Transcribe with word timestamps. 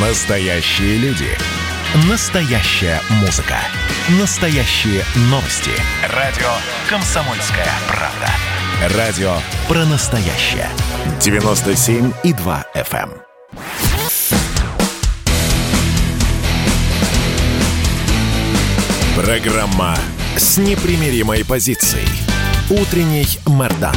Настоящие 0.00 0.96
люди. 0.98 1.26
Настоящая 2.08 3.00
музыка. 3.20 3.56
Настоящие 4.20 5.02
новости. 5.22 5.72
Радио 6.14 6.46
«Комсомольская 6.88 7.66
правда». 7.88 8.96
Радио 8.96 9.32
про 9.66 9.84
настоящее. 9.86 10.68
97,2 11.18 12.64
FM. 12.76 13.10
эм. 13.10 13.22
Программа 19.16 19.96
с 20.36 20.58
непримиримой 20.58 21.44
позицией. 21.44 22.06
Утренний 22.70 23.26
Мордан. 23.46 23.96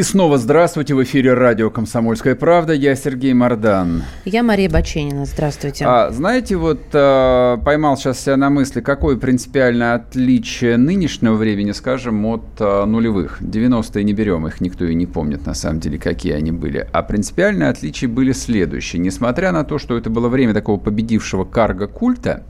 И 0.00 0.02
снова 0.02 0.38
здравствуйте. 0.38 0.94
В 0.94 1.02
эфире 1.02 1.34
радио 1.34 1.68
«Комсомольская 1.68 2.34
правда». 2.34 2.72
Я 2.72 2.94
Сергей 2.94 3.34
Мордан. 3.34 4.04
Я 4.24 4.42
Мария 4.42 4.70
Баченина. 4.70 5.26
Здравствуйте. 5.26 5.84
А, 5.86 6.10
знаете, 6.10 6.56
вот 6.56 6.80
а, 6.94 7.58
поймал 7.58 7.98
сейчас 7.98 8.18
себя 8.18 8.38
на 8.38 8.48
мысли, 8.48 8.80
какое 8.80 9.18
принципиальное 9.18 9.96
отличие 9.96 10.78
нынешнего 10.78 11.34
времени, 11.34 11.72
скажем, 11.72 12.24
от 12.24 12.46
а, 12.60 12.86
нулевых. 12.86 13.42
90-е 13.42 14.02
не 14.02 14.14
берем, 14.14 14.46
их 14.46 14.62
никто 14.62 14.86
и 14.86 14.94
не 14.94 15.04
помнит, 15.04 15.44
на 15.44 15.52
самом 15.52 15.80
деле, 15.80 15.98
какие 15.98 16.32
они 16.32 16.50
были. 16.50 16.88
А 16.94 17.02
принципиальные 17.02 17.68
отличия 17.68 18.08
были 18.08 18.32
следующие. 18.32 19.00
Несмотря 19.00 19.52
на 19.52 19.64
то, 19.64 19.76
что 19.76 19.98
это 19.98 20.08
было 20.08 20.28
время 20.28 20.54
такого 20.54 20.80
победившего 20.80 21.44
карго-культа, 21.44 22.44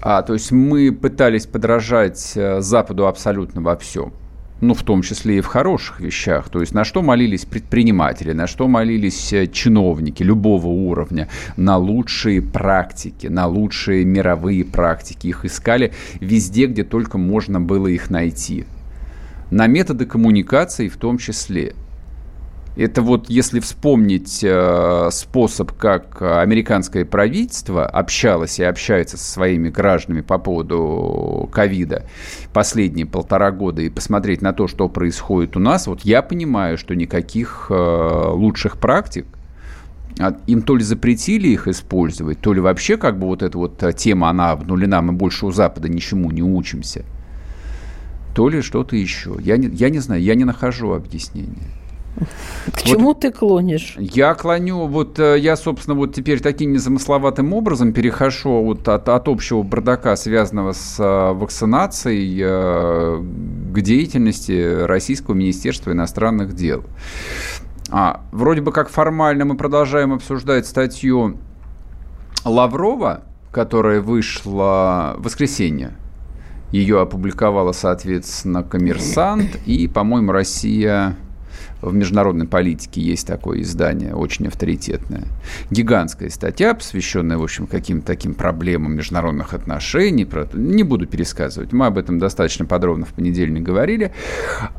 а, 0.00 0.22
то 0.22 0.32
есть 0.32 0.50
мы 0.50 0.92
пытались 0.92 1.44
подражать 1.44 2.32
а, 2.36 2.62
Западу 2.62 3.06
абсолютно 3.06 3.60
во 3.60 3.76
всем 3.76 4.14
ну, 4.60 4.74
в 4.74 4.82
том 4.82 5.02
числе 5.02 5.38
и 5.38 5.40
в 5.40 5.46
хороших 5.46 6.00
вещах. 6.00 6.48
То 6.48 6.60
есть 6.60 6.74
на 6.74 6.84
что 6.84 7.02
молились 7.02 7.44
предприниматели, 7.44 8.32
на 8.32 8.46
что 8.46 8.68
молились 8.68 9.32
э, 9.32 9.46
чиновники 9.46 10.22
любого 10.22 10.66
уровня, 10.66 11.28
на 11.56 11.76
лучшие 11.76 12.42
практики, 12.42 13.26
на 13.26 13.46
лучшие 13.46 14.04
мировые 14.04 14.64
практики. 14.64 15.28
Их 15.28 15.44
искали 15.44 15.92
везде, 16.20 16.66
где 16.66 16.84
только 16.84 17.18
можно 17.18 17.60
было 17.60 17.86
их 17.86 18.10
найти. 18.10 18.64
На 19.50 19.66
методы 19.66 20.06
коммуникации 20.06 20.88
в 20.88 20.96
том 20.96 21.18
числе– 21.18 21.74
это 22.76 23.02
вот 23.02 23.28
если 23.28 23.60
вспомнить 23.60 24.40
э, 24.42 25.08
способ, 25.12 25.72
как 25.72 26.22
американское 26.22 27.04
правительство 27.04 27.84
общалось 27.84 28.58
и 28.58 28.64
общается 28.64 29.16
со 29.16 29.32
своими 29.32 29.70
гражданами 29.70 30.20
по 30.20 30.38
поводу 30.38 31.48
ковида 31.52 32.04
последние 32.52 33.06
полтора 33.06 33.50
года 33.50 33.82
и 33.82 33.88
посмотреть 33.88 34.40
на 34.40 34.52
то, 34.52 34.68
что 34.68 34.88
происходит 34.88 35.56
у 35.56 35.60
нас, 35.60 35.86
вот 35.86 36.02
я 36.02 36.22
понимаю, 36.22 36.78
что 36.78 36.94
никаких 36.94 37.66
э, 37.70 37.74
лучших 37.74 38.78
практик 38.78 39.26
им 40.46 40.62
то 40.62 40.76
ли 40.76 40.84
запретили 40.84 41.48
их 41.48 41.66
использовать, 41.66 42.40
то 42.40 42.52
ли 42.52 42.60
вообще 42.60 42.96
как 42.96 43.18
бы 43.18 43.26
вот 43.26 43.42
эта 43.42 43.56
вот 43.56 43.82
тема, 43.96 44.28
она 44.28 44.50
обнулена, 44.50 45.00
мы 45.00 45.12
больше 45.12 45.46
у 45.46 45.50
Запада 45.50 45.88
ничему 45.88 46.30
не 46.30 46.42
учимся, 46.42 47.04
то 48.34 48.48
ли 48.48 48.60
что-то 48.60 48.96
еще. 48.96 49.36
Я 49.40 49.56
не, 49.56 49.68
я 49.68 49.88
не 49.88 49.98
знаю, 49.98 50.22
я 50.22 50.34
не 50.34 50.44
нахожу 50.44 50.92
объяснения. 50.92 51.79
К 52.66 52.72
вот 52.72 52.84
чему 52.84 53.14
ты 53.14 53.32
клонишь? 53.32 53.94
Я 53.98 54.34
клоню, 54.34 54.86
вот 54.86 55.18
э, 55.18 55.38
я, 55.38 55.56
собственно, 55.56 55.96
вот 55.96 56.14
теперь 56.14 56.40
таким 56.40 56.72
незамысловатым 56.72 57.52
образом 57.52 57.92
перехожу 57.92 58.62
вот 58.62 58.86
от, 58.88 59.08
от 59.08 59.28
общего 59.28 59.62
бардака, 59.62 60.14
связанного 60.16 60.72
с 60.72 60.96
э, 60.98 61.32
вакцинацией, 61.32 62.40
э, 62.42 63.22
к 63.72 63.80
деятельности 63.80 64.84
Российского 64.84 65.34
Министерства 65.34 65.92
иностранных 65.92 66.54
дел. 66.54 66.84
А, 67.90 68.22
вроде 68.30 68.60
бы 68.60 68.72
как 68.72 68.88
формально 68.88 69.44
мы 69.44 69.56
продолжаем 69.56 70.12
обсуждать 70.12 70.66
статью 70.66 71.38
Лаврова, 72.44 73.22
которая 73.50 74.00
вышла 74.00 75.16
в 75.18 75.24
воскресенье. 75.24 75.94
Ее 76.70 77.00
опубликовала, 77.00 77.72
соответственно, 77.72 78.62
«Коммерсант» 78.62 79.58
и, 79.66 79.88
по-моему, 79.88 80.32
«Россия...» 80.32 81.16
в 81.82 81.94
международной 81.94 82.46
политике 82.46 83.00
есть 83.00 83.26
такое 83.26 83.62
издание, 83.62 84.14
очень 84.14 84.46
авторитетное. 84.48 85.24
Гигантская 85.70 86.30
статья, 86.30 86.74
посвященная, 86.74 87.38
в 87.38 87.42
общем, 87.42 87.66
каким-то 87.66 88.06
таким 88.06 88.34
проблемам 88.34 88.94
международных 88.94 89.54
отношений. 89.54 90.28
Не 90.52 90.82
буду 90.82 91.06
пересказывать, 91.06 91.72
мы 91.72 91.86
об 91.86 91.98
этом 91.98 92.18
достаточно 92.18 92.66
подробно 92.66 93.06
в 93.06 93.12
понедельник 93.12 93.62
говорили. 93.62 94.12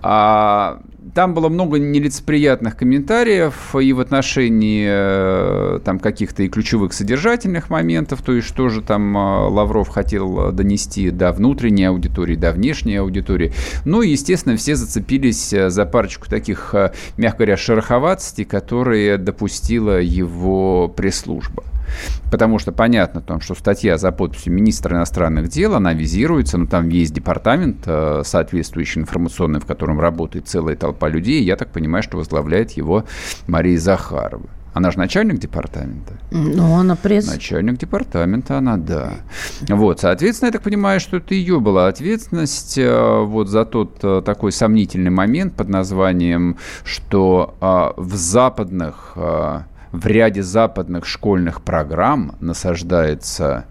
А 0.02 0.82
там 1.16 1.34
было 1.34 1.50
много 1.50 1.80
нелицеприятных 1.80 2.78
комментариев 2.78 3.76
и 3.76 3.92
в 3.92 4.00
отношении 4.00 4.88
э, 4.88 5.80
там 5.84 6.00
каких-то 6.00 6.44
и 6.44 6.48
ключевых 6.48 6.94
содержательных 6.94 7.70
моментов, 7.70 8.22
то 8.22 8.34
есть 8.34 8.48
что 8.48 8.70
же 8.70 8.82
там 8.82 9.18
э, 9.18 9.20
Лавров 9.50 9.90
хотел 9.90 10.52
донести 10.52 11.10
до 11.10 11.32
внутренней 11.32 11.86
аудитории, 11.86 12.36
до 12.36 12.52
внешней 12.52 12.98
аудитории. 12.98 13.52
Ну 13.84 14.04
и, 14.04 14.10
естественно, 14.10 14.56
все 14.58 14.76
зацепились 14.76 15.52
э, 15.54 15.70
за 15.70 15.86
парочку 15.86 16.30
таких, 16.30 16.76
мягко 17.18 17.38
говоря, 17.40 17.58
шероховатостей, 17.58 18.46
которые 18.46 19.18
допустила 19.18 20.00
его 20.00 20.88
пресс-служба. 20.88 21.64
Потому 22.31 22.59
что 22.59 22.72
понятно, 22.72 23.22
том, 23.22 23.41
что 23.41 23.56
статья 23.56 23.97
за 23.97 24.12
подписью 24.12 24.53
министра 24.53 24.96
иностранных 24.96 25.50
дел, 25.50 25.75
она 25.75 25.94
визируется, 25.94 26.57
ну 26.57 26.68
там 26.68 26.90
есть 26.90 27.13
департамент 27.13 27.84
э, 27.85 28.22
соответствующий 28.25 29.02
информационный, 29.02 29.59
в 29.59 29.66
котором 29.66 30.00
работает 30.00 30.47
целая 30.47 30.75
толпа 30.75 31.09
людей, 31.09 31.44
я 31.44 31.56
так 31.56 31.69
понимаю, 31.72 32.03
что 32.03 32.18
возглавляет 32.18 32.72
его 32.72 33.06
Мария 33.47 33.78
Захарова. 33.78 34.50
Она 34.74 34.91
же 34.91 34.97
начальник 34.97 35.38
департамента. 35.38 36.13
Ну, 36.31 36.75
она 36.75 36.96
пресс. 36.96 37.28
Начальник 37.28 37.78
департамента 37.78 38.58
она, 38.58 38.78
да. 38.78 39.16
Вот, 39.68 40.00
соответственно, 40.00 40.47
я 40.47 40.53
так 40.53 40.62
понимаю, 40.62 41.02
что 41.02 41.18
это 41.18 41.34
ее 41.34 41.59
была 41.59 41.88
ответственность 41.88 42.78
э, 42.78 43.23
вот 43.25 43.50
за 43.50 43.66
тот 43.66 44.00
э, 44.02 44.22
такой 44.25 44.53
сомнительный 44.53 45.12
момент 45.12 45.56
под 45.56 45.68
названием, 45.68 46.58
что 46.85 47.56
в 47.97 48.16
западных 48.16 49.18
в 49.91 50.06
ряде 50.07 50.44
западных 50.44 51.06
школьных 51.06 51.62
программ 51.62 52.35
насаждается 52.40 53.66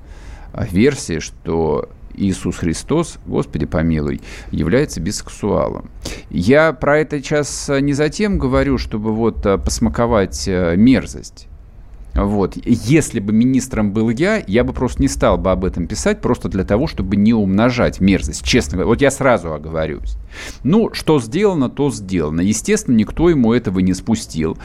версия, 0.71 1.21
что 1.21 1.89
Иисус 2.15 2.57
Христос, 2.57 3.19
Господи 3.27 3.67
помилуй, 3.67 4.21
является 4.51 5.01
бисексуалом. 5.01 5.91
Я 6.29 6.73
про 6.73 6.99
это 6.99 7.19
сейчас 7.19 7.71
не 7.81 7.93
затем 7.93 8.39
говорю, 8.39 8.79
чтобы 8.79 9.13
вот 9.13 9.47
э, 9.47 9.59
посмаковать 9.59 10.47
мерзость. 10.47 11.50
Вот. 12.15 12.57
Если 12.65 13.21
бы 13.21 13.33
министром 13.33 13.93
был 13.93 14.11
я, 14.11 14.43
я 14.47 14.65
бы 14.65 14.73
просто 14.73 15.01
не 15.01 15.09
стал 15.09 15.39
бы 15.39 15.51
об 15.51 15.65
этом 15.65 15.87
писать, 15.87 16.21
просто 16.21 16.49
для 16.49 16.65
того, 16.65 16.87
чтобы 16.87 17.17
не 17.17 17.33
умножать 17.33 18.01
мерзость. 18.01 18.45
Честно 18.45 18.73
говоря, 18.73 18.89
вот 18.89 19.01
я 19.01 19.11
сразу 19.11 19.53
оговорюсь. 19.53 20.17
Ну, 20.63 20.91
что 20.93 21.21
сделано, 21.21 21.69
то 21.69 21.91
сделано. 21.91 22.41
Естественно, 22.41 22.97
никто 22.97 23.29
ему 23.31 23.53
этого 23.53 23.81
не 23.81 23.95
спустил, 23.95 24.59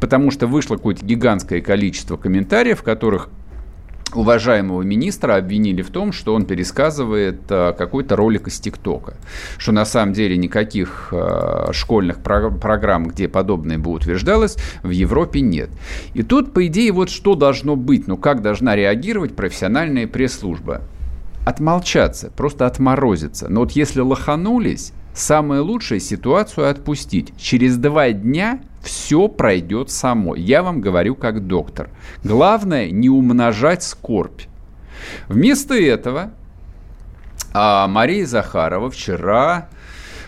потому 0.00 0.30
что 0.30 0.46
вышло 0.46 0.76
какое-то 0.76 1.04
гигантское 1.04 1.60
количество 1.60 2.16
комментариев, 2.16 2.80
в 2.80 2.82
которых 2.82 3.28
уважаемого 4.16 4.82
министра 4.82 5.36
обвинили 5.36 5.82
в 5.82 5.90
том, 5.90 6.12
что 6.12 6.34
он 6.34 6.44
пересказывает 6.44 7.40
а, 7.50 7.72
какой-то 7.72 8.16
ролик 8.16 8.48
из 8.48 8.60
ТикТока. 8.60 9.14
Что 9.58 9.72
на 9.72 9.84
самом 9.84 10.12
деле 10.12 10.36
никаких 10.36 11.08
а, 11.12 11.70
школьных 11.72 12.18
про- 12.22 12.50
программ, 12.50 13.08
где 13.08 13.28
подобное 13.28 13.78
бы 13.78 13.90
утверждалось, 13.90 14.56
в 14.82 14.90
Европе 14.90 15.40
нет. 15.40 15.70
И 16.14 16.22
тут, 16.22 16.52
по 16.52 16.66
идее, 16.66 16.92
вот 16.92 17.10
что 17.10 17.34
должно 17.34 17.76
быть, 17.76 18.06
ну 18.06 18.16
как 18.16 18.42
должна 18.42 18.76
реагировать 18.76 19.36
профессиональная 19.36 20.06
пресс-служба? 20.06 20.82
Отмолчаться, 21.46 22.30
просто 22.36 22.66
отморозиться. 22.66 23.48
Но 23.48 23.60
вот 23.60 23.72
если 23.72 24.00
лоханулись, 24.00 24.92
самое 25.14 25.60
лучшее 25.60 26.00
ситуацию 26.00 26.68
отпустить. 26.68 27.32
Через 27.38 27.76
два 27.76 28.12
дня 28.12 28.60
все 28.82 29.28
пройдет 29.28 29.90
само. 29.90 30.34
Я 30.34 30.62
вам 30.62 30.80
говорю 30.80 31.14
как 31.14 31.46
доктор. 31.46 31.90
Главное 32.24 32.90
не 32.90 33.08
умножать 33.08 33.82
скорбь. 33.82 34.42
Вместо 35.28 35.74
этого 35.74 36.30
а, 37.52 37.88
Мария 37.88 38.26
Захарова 38.26 38.90
вчера 38.90 39.68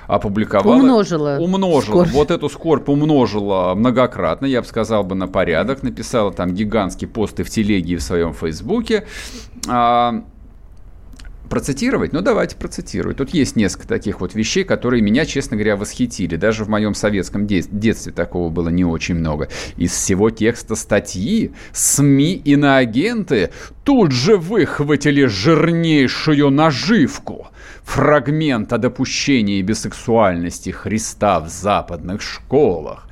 опубликовала... 0.07 0.77
Умножила. 0.77 1.39
Умножила. 1.39 2.05
Скорбь. 2.05 2.11
Вот 2.11 2.31
эту 2.31 2.49
скорбь 2.49 2.89
умножила 2.89 3.75
многократно, 3.75 4.47
я 4.47 4.61
бы 4.61 4.67
сказал 4.67 5.05
бы 5.05 5.15
на 5.15 5.29
порядок. 5.29 5.83
Написала 5.83 6.33
там 6.33 6.53
гигантские 6.55 7.09
посты 7.09 7.45
в 7.45 7.51
телеге 7.51 7.95
и 7.95 7.97
в 7.97 8.03
своем 8.03 8.35
фейсбуке. 8.35 9.07
А, 9.69 10.25
Процитировать? 11.53 12.15
Ну, 12.15 12.23
давайте 12.23 12.57
процитирую. 12.57 13.15
Тут 13.15 13.35
есть 13.35 13.57
несколько 13.57 13.87
таких 13.87 14.23
вот 14.23 14.35
вещей, 14.35 14.65
которые 14.65 15.03
меня, 15.03 15.27
честно 15.27 15.59
говоря, 15.59 15.77
восхитили. 15.77 16.37
Даже 16.37 16.65
в 16.65 16.71
моем 16.71 16.95
советском 16.95 17.47
де- 17.47 17.61
детстве 17.71 18.11
такого 18.11 18.49
было 18.49 18.71
не 18.71 18.87
очень 18.87 19.17
много. 19.17 19.51
Из 19.77 19.93
всего 19.93 20.31
текста 20.31 20.77
статьи 20.77 21.53
СМИ 21.75 22.41
иноагенты 22.47 23.51
тут 23.85 24.13
же 24.13 24.39
выхватили 24.39 25.27
жирнейшую 25.27 26.49
наживку. 26.49 27.49
фрагмент 27.83 28.73
о 28.73 28.79
допущении 28.79 29.61
бисексуальности 29.61 30.71
Христа 30.71 31.39
в 31.41 31.49
западных 31.51 32.23
школах. 32.23 33.07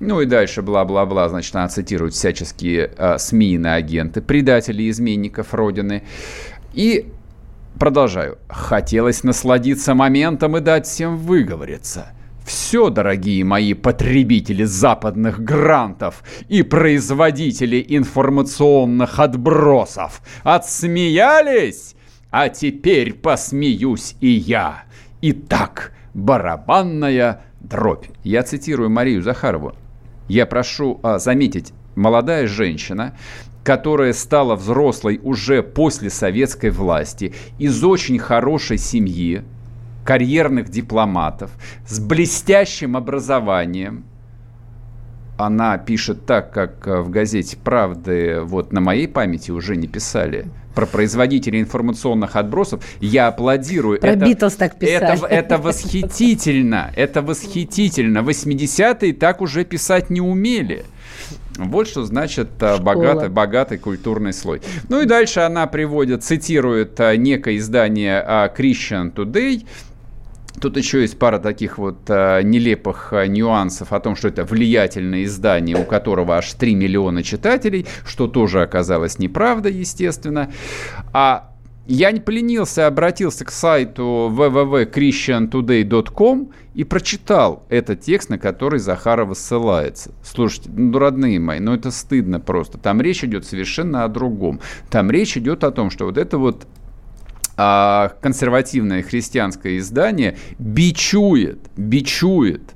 Ну 0.00 0.20
и 0.20 0.26
дальше 0.26 0.62
бла-бла-бла, 0.62 1.28
значит, 1.28 1.54
она 1.54 1.68
цитирует 1.68 2.14
всяческие 2.14 2.90
э, 2.98 3.18
СМИ 3.18 3.58
на 3.58 3.74
агенты, 3.74 4.20
предателей 4.20 4.90
изменников 4.90 5.54
Родины. 5.54 6.02
И 6.72 7.06
продолжаю. 7.78 8.38
Хотелось 8.48 9.24
насладиться 9.24 9.94
моментом 9.94 10.56
и 10.56 10.60
дать 10.60 10.86
всем 10.86 11.16
выговориться– 11.16 12.08
все, 12.44 12.90
дорогие 12.90 13.42
мои 13.42 13.72
потребители 13.72 14.64
западных 14.64 15.42
грантов 15.42 16.22
и 16.48 16.62
производители 16.62 17.84
информационных 17.88 19.18
отбросов, 19.18 20.20
отсмеялись? 20.42 21.96
А 22.30 22.50
теперь 22.50 23.14
посмеюсь 23.14 24.16
и 24.20 24.28
я. 24.28 24.84
Итак, 25.22 25.92
барабанная 26.12 27.46
дробь. 27.60 28.06
Я 28.24 28.42
цитирую 28.42 28.90
Марию 28.90 29.22
Захарову. 29.22 29.72
Я 30.28 30.44
прошу 30.44 31.00
а, 31.02 31.18
заметить, 31.18 31.72
молодая 31.94 32.46
женщина, 32.46 33.16
которая 33.64 34.12
стала 34.12 34.54
взрослой 34.54 35.18
уже 35.22 35.62
после 35.62 36.10
советской 36.10 36.70
власти, 36.70 37.34
из 37.58 37.82
очень 37.82 38.18
хорошей 38.18 38.78
семьи, 38.78 39.42
карьерных 40.04 40.68
дипломатов 40.68 41.50
с 41.88 41.98
блестящим 41.98 42.96
образованием. 42.96 44.04
Она 45.36 45.78
пишет 45.78 46.26
так, 46.26 46.52
как 46.52 46.86
в 46.86 47.10
газете 47.10 47.56
«Правды» 47.56 48.40
вот 48.42 48.72
на 48.72 48.80
моей 48.80 49.08
памяти 49.08 49.50
уже 49.50 49.74
не 49.74 49.88
писали 49.88 50.46
про 50.74 50.86
производителей 50.86 51.60
информационных 51.60 52.36
отбросов. 52.36 52.84
Я 53.00 53.28
аплодирую. 53.28 53.98
Про 53.98 54.10
это, 54.10 54.26
Битлз 54.26 54.54
так 54.54 54.78
писали. 54.78 55.16
Это, 55.16 55.26
это 55.26 55.58
восхитительно. 55.58 56.92
Это 56.94 57.22
восхитительно. 57.22 58.18
80-е 58.18 59.12
так 59.14 59.40
уже 59.40 59.64
писать 59.64 60.10
не 60.10 60.20
умели. 60.20 60.84
Вот 61.56 61.88
что 61.88 62.04
значит 62.04 62.48
а, 62.60 62.78
богатый, 62.78 63.28
богатый 63.28 63.78
культурный 63.78 64.32
слой. 64.32 64.60
Ну 64.88 65.02
и 65.02 65.06
дальше 65.06 65.40
она 65.40 65.66
приводит, 65.66 66.24
цитирует 66.24 66.98
а, 67.00 67.16
некое 67.16 67.58
издание 67.58 68.20
а, 68.20 68.52
Christian 68.54 69.14
Today, 69.14 69.64
Тут 70.60 70.76
еще 70.76 71.00
есть 71.00 71.18
пара 71.18 71.38
таких 71.38 71.78
вот 71.78 71.98
а, 72.08 72.40
нелепых 72.40 73.12
а, 73.12 73.26
нюансов 73.26 73.92
о 73.92 74.00
том, 74.00 74.16
что 74.16 74.28
это 74.28 74.44
влиятельное 74.44 75.24
издание, 75.24 75.76
у 75.76 75.84
которого 75.84 76.36
аж 76.36 76.52
3 76.52 76.74
миллиона 76.74 77.22
читателей, 77.22 77.86
что 78.06 78.28
тоже 78.28 78.62
оказалось 78.62 79.18
неправда, 79.18 79.68
естественно. 79.68 80.50
А 81.12 81.50
я 81.86 82.12
не 82.12 82.20
поленился, 82.20 82.86
обратился 82.86 83.44
к 83.44 83.50
сайту 83.50 84.32
www.christiantoday.com 84.32 86.52
и 86.74 86.84
прочитал 86.84 87.64
этот 87.68 88.00
текст, 88.00 88.30
на 88.30 88.38
который 88.38 88.80
Захарова 88.80 89.34
ссылается. 89.34 90.12
Слушайте, 90.22 90.70
ну, 90.74 90.98
родные 90.98 91.38
мои, 91.38 91.60
ну 91.60 91.72
это 91.72 91.90
стыдно 91.90 92.40
просто. 92.40 92.78
Там 92.78 93.00
речь 93.00 93.22
идет 93.24 93.46
совершенно 93.46 94.04
о 94.04 94.08
другом. 94.08 94.60
Там 94.90 95.10
речь 95.10 95.36
идет 95.36 95.64
о 95.64 95.70
том, 95.70 95.90
что 95.90 96.06
вот 96.06 96.18
это 96.18 96.38
вот 96.38 96.66
а 97.56 98.12
консервативное 98.20 99.02
христианское 99.04 99.78
издание 99.78 100.36
бичует, 100.58 101.60
бичует 101.76 102.74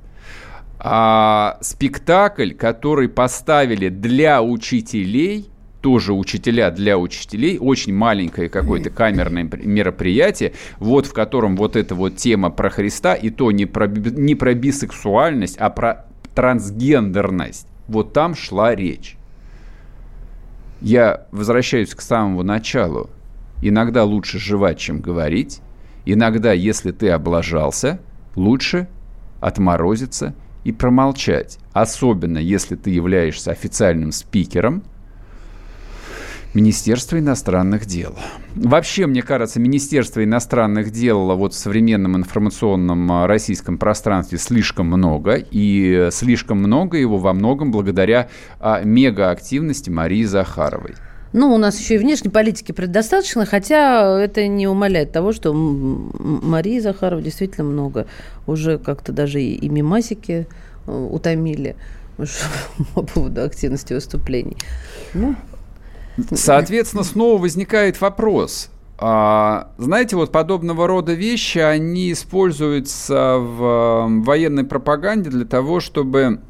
а, 0.78 1.58
спектакль, 1.60 2.52
который 2.52 3.08
поставили 3.08 3.88
для 3.88 4.40
учителей, 4.40 5.50
тоже 5.80 6.12
учителя 6.12 6.70
для 6.70 6.98
учителей, 6.98 7.58
очень 7.60 7.94
маленькое 7.94 8.48
какое-то 8.48 8.90
камерное 8.90 9.44
мероприятие, 9.44 10.52
вот 10.78 11.06
в 11.06 11.12
котором 11.12 11.56
вот 11.56 11.76
эта 11.76 11.94
вот 11.94 12.16
тема 12.16 12.50
про 12.50 12.70
Христа, 12.70 13.14
и 13.14 13.30
то 13.30 13.52
не 13.52 13.66
про, 13.66 13.86
не 13.86 14.34
про 14.34 14.54
бисексуальность, 14.54 15.56
а 15.58 15.70
про 15.70 16.06
трансгендерность. 16.34 17.66
Вот 17.86 18.12
там 18.12 18.34
шла 18.34 18.74
речь. 18.74 19.16
Я 20.80 21.26
возвращаюсь 21.32 21.94
к 21.94 22.00
самому 22.00 22.42
началу. 22.42 23.10
Иногда 23.62 24.04
лучше 24.04 24.38
жевать, 24.38 24.78
чем 24.78 25.00
говорить. 25.00 25.60
Иногда, 26.04 26.52
если 26.52 26.92
ты 26.92 27.10
облажался, 27.10 28.00
лучше 28.36 28.88
отморозиться 29.40 30.34
и 30.64 30.72
промолчать. 30.72 31.58
Особенно, 31.72 32.38
если 32.38 32.76
ты 32.76 32.90
являешься 32.90 33.50
официальным 33.50 34.12
спикером 34.12 34.84
Министерства 36.54 37.18
иностранных 37.18 37.86
дел. 37.86 38.14
Вообще, 38.54 39.06
мне 39.06 39.22
кажется, 39.22 39.60
Министерство 39.60 40.24
иностранных 40.24 40.90
дел 40.90 41.36
вот 41.36 41.52
в 41.52 41.56
современном 41.56 42.16
информационном 42.16 43.12
а, 43.12 43.26
российском 43.26 43.78
пространстве 43.78 44.38
слишком 44.38 44.86
много, 44.86 45.34
и 45.34 46.08
слишком 46.10 46.58
много 46.58 46.96
его 46.96 47.18
во 47.18 47.34
многом 47.34 47.70
благодаря 47.70 48.28
а, 48.60 48.82
мегаактивности 48.82 49.90
Марии 49.90 50.24
Захаровой. 50.24 50.94
Ну, 51.32 51.54
у 51.54 51.58
нас 51.58 51.78
еще 51.78 51.96
и 51.96 51.98
внешней 51.98 52.30
политики 52.30 52.72
предостаточно, 52.72 53.44
хотя 53.44 54.18
это 54.18 54.46
не 54.46 54.66
умаляет 54.66 55.12
того, 55.12 55.32
что 55.32 55.52
Марии 55.52 56.80
Захарова 56.80 57.20
действительно 57.20 57.68
много. 57.68 58.06
Уже 58.46 58.78
как-то 58.78 59.12
даже 59.12 59.42
и, 59.42 59.54
и 59.54 59.68
мимасики 59.68 60.46
э, 60.86 60.90
утомили 60.90 61.76
по 62.94 63.02
поводу 63.02 63.42
активности 63.42 63.92
выступлений. 63.92 64.56
Ну. 65.12 65.36
Соответственно, 66.34 67.04
снова 67.04 67.40
возникает 67.40 68.00
вопрос. 68.00 68.70
А, 69.00 69.70
знаете, 69.78 70.16
вот 70.16 70.32
подобного 70.32 70.86
рода 70.86 71.12
вещи, 71.12 71.58
они 71.58 72.12
используются 72.12 73.36
в 73.38 74.06
военной 74.24 74.64
пропаганде 74.64 75.30
для 75.30 75.44
того, 75.44 75.78
чтобы 75.78 76.40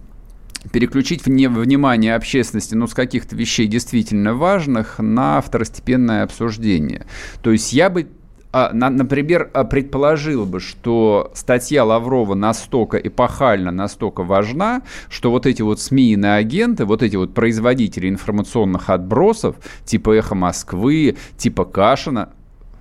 переключить 0.73 1.25
вне, 1.25 1.49
внимание 1.49 2.15
общественности 2.15 2.75
ну, 2.75 2.87
с 2.87 2.95
каких-то 2.95 3.37
вещей 3.37 3.67
действительно 3.67 4.35
важных 4.35 4.99
на 4.99 5.41
второстепенное 5.41 6.25
обсуждение. 6.25 7.07
То 7.43 7.53
есть 7.53 7.73
я 7.73 7.91
бы 7.91 8.09
например, 8.53 9.51
а, 9.53 9.65
предположил 9.65 10.47
бы, 10.47 10.61
что 10.61 11.31
статья 11.35 11.85
Лаврова 11.85 12.35
настолько 12.35 12.97
эпохальна, 12.97 13.71
настолько 13.71 14.23
важна, 14.23 14.83
что 15.11 15.31
вот 15.31 15.47
эти 15.47 15.63
вот 15.63 15.81
СМИ 15.81 16.13
и 16.13 16.25
агенты, 16.25 16.85
вот 16.85 17.03
эти 17.03 17.17
вот 17.17 17.35
производители 17.35 18.09
информационных 18.09 18.89
отбросов, 18.91 19.57
типа 19.85 20.17
«Эхо 20.17 20.35
Москвы», 20.35 21.17
типа 21.37 21.65
Кашина, 21.65 22.31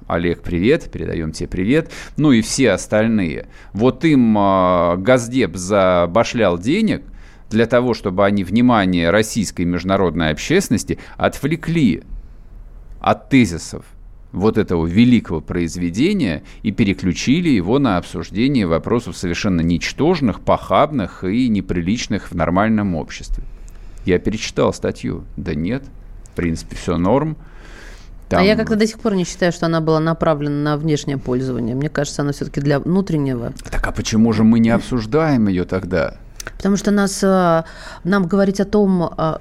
Олег, 0.08 0.42
привет, 0.42 0.90
передаем 0.90 1.34
тебе 1.34 1.50
привет, 1.50 1.92
ну 2.16 2.32
и 2.32 2.42
все 2.42 2.72
остальные, 2.72 3.48
вот 3.74 4.06
им 4.06 4.38
э, 4.38 4.96
Газдеп 4.98 5.58
забашлял 5.58 6.58
денег– 6.58 7.04
для 7.50 7.66
того, 7.66 7.94
чтобы 7.94 8.26
они 8.26 8.44
внимание 8.44 9.10
российской 9.10 9.64
международной 9.64 10.32
общественности 10.32 11.00
отвлекли 11.18 12.04
от 13.00 13.30
тезисов 13.30 13.86
вот 14.32 14.58
этого 14.58 14.86
великого 14.86 15.42
произведения 15.42 16.44
и 16.64 16.72
переключили 16.72 17.50
его 17.50 17.80
на 17.80 17.98
обсуждение 17.98 18.68
вопросов 18.68 19.18
совершенно 19.18 19.62
ничтожных, 19.62 20.42
похабных 20.42 21.24
и 21.24 21.48
неприличных 21.48 22.32
в 22.32 22.36
нормальном 22.36 22.96
обществе. 22.96 23.44
Я 24.06 24.20
перечитал 24.20 24.74
статью. 24.74 25.24
Да 25.36 25.54
нет, 25.54 25.84
в 26.32 26.36
принципе, 26.36 26.76
все 26.76 26.98
норм. 26.98 27.38
Там... 28.30 28.42
А 28.42 28.44
я 28.44 28.56
как-то 28.56 28.76
до 28.76 28.86
сих 28.86 29.00
пор 29.00 29.16
не 29.16 29.24
считаю, 29.24 29.54
что 29.54 29.68
она 29.68 29.80
была 29.80 30.00
направлена 30.00 30.72
на 30.72 30.78
внешнее 30.78 31.18
пользование. 31.18 31.76
Мне 31.76 31.90
кажется, 31.90 32.24
она 32.24 32.34
все-таки 32.34 32.60
для 32.60 32.80
внутреннего. 32.80 33.54
Так 33.72 33.88
а 33.88 33.92
почему 33.92 34.34
же 34.34 34.44
мы 34.44 34.60
не 34.60 34.70
обсуждаем 34.70 35.48
ее 35.48 35.64
тогда? 35.64 36.18
Потому 36.56 36.78
что 36.78 36.92
нас, 36.92 37.24
э, 37.24 37.64
нам 38.04 38.28
говорить 38.28 38.60
о 38.60 38.66
том, 38.66 39.14
э, 39.18 39.38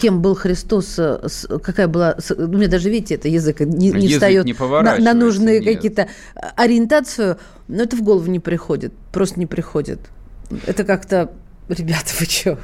кем 0.00 0.20
был 0.22 0.34
Христос, 0.34 0.98
э, 0.98 1.18
какая 1.62 1.88
была... 1.88 2.16
У 2.36 2.42
меня 2.42 2.68
даже, 2.68 2.90
видите, 2.90 3.14
это 3.14 3.28
язык 3.28 3.60
не, 3.60 3.90
не 3.90 4.06
язык 4.06 4.12
встает 4.12 4.44
не 4.44 4.54
на, 4.54 4.98
на 4.98 5.14
нужные 5.14 5.62
какие-то 5.62 6.08
ориентацию, 6.56 7.38
но 7.68 7.82
это 7.82 7.96
в 7.96 8.02
голову 8.02 8.30
не 8.30 8.40
приходит, 8.40 8.92
просто 9.12 9.40
не 9.40 9.46
приходит. 9.46 10.00
Это 10.66 10.84
как-то 10.84 11.30
Ребята, 11.68 12.10
вы 12.20 12.26
что? 12.26 12.58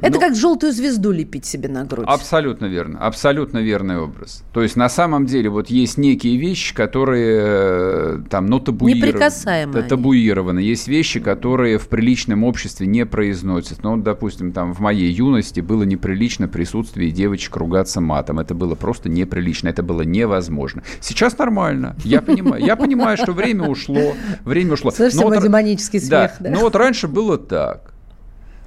Это 0.00 0.14
ну, 0.14 0.20
как 0.20 0.34
желтую 0.34 0.72
звезду 0.72 1.12
лепить 1.12 1.44
себе 1.44 1.68
на 1.68 1.84
грудь. 1.84 2.06
Абсолютно 2.08 2.66
верно. 2.66 2.98
Абсолютно 3.00 3.58
верный 3.58 3.98
образ. 3.98 4.42
То 4.52 4.62
есть 4.62 4.76
на 4.76 4.88
самом 4.88 5.26
деле 5.26 5.50
вот 5.50 5.68
есть 5.68 5.98
некие 5.98 6.38
вещи, 6.38 6.74
которые 6.74 7.40
э, 7.42 8.18
там, 8.30 8.46
ну, 8.46 8.60
табуированы. 8.60 9.06
Неприкасаемые. 9.06 9.82
Табуированы. 9.84 10.60
Есть 10.60 10.88
вещи, 10.88 11.20
которые 11.20 11.78
в 11.78 11.88
приличном 11.88 12.44
обществе 12.44 12.86
не 12.86 13.04
произносят. 13.04 13.82
Ну, 13.82 13.98
допустим, 13.98 14.52
там 14.52 14.72
в 14.72 14.80
моей 14.80 15.12
юности 15.12 15.60
было 15.60 15.82
неприлично 15.82 16.48
присутствие 16.48 17.10
девочек 17.10 17.54
ругаться 17.56 18.00
матом. 18.00 18.40
Это 18.40 18.54
было 18.54 18.74
просто 18.74 19.10
неприлично. 19.10 19.68
Это 19.68 19.82
было 19.82 20.00
невозможно. 20.00 20.82
Сейчас 21.00 21.36
нормально. 21.36 21.94
Я 22.04 22.22
понимаю. 22.22 22.64
Я 22.64 22.76
понимаю, 22.76 23.18
что 23.18 23.32
время 23.32 23.68
ушло. 23.68 24.14
Время 24.44 24.72
ушло. 24.72 24.90
Слышите, 24.90 25.24
мой 25.24 25.42
демонический 25.42 26.00
смех. 26.00 26.32
Но 26.40 26.60
вот 26.60 26.74
раньше 26.74 27.06
было 27.06 27.36
так. 27.36 27.89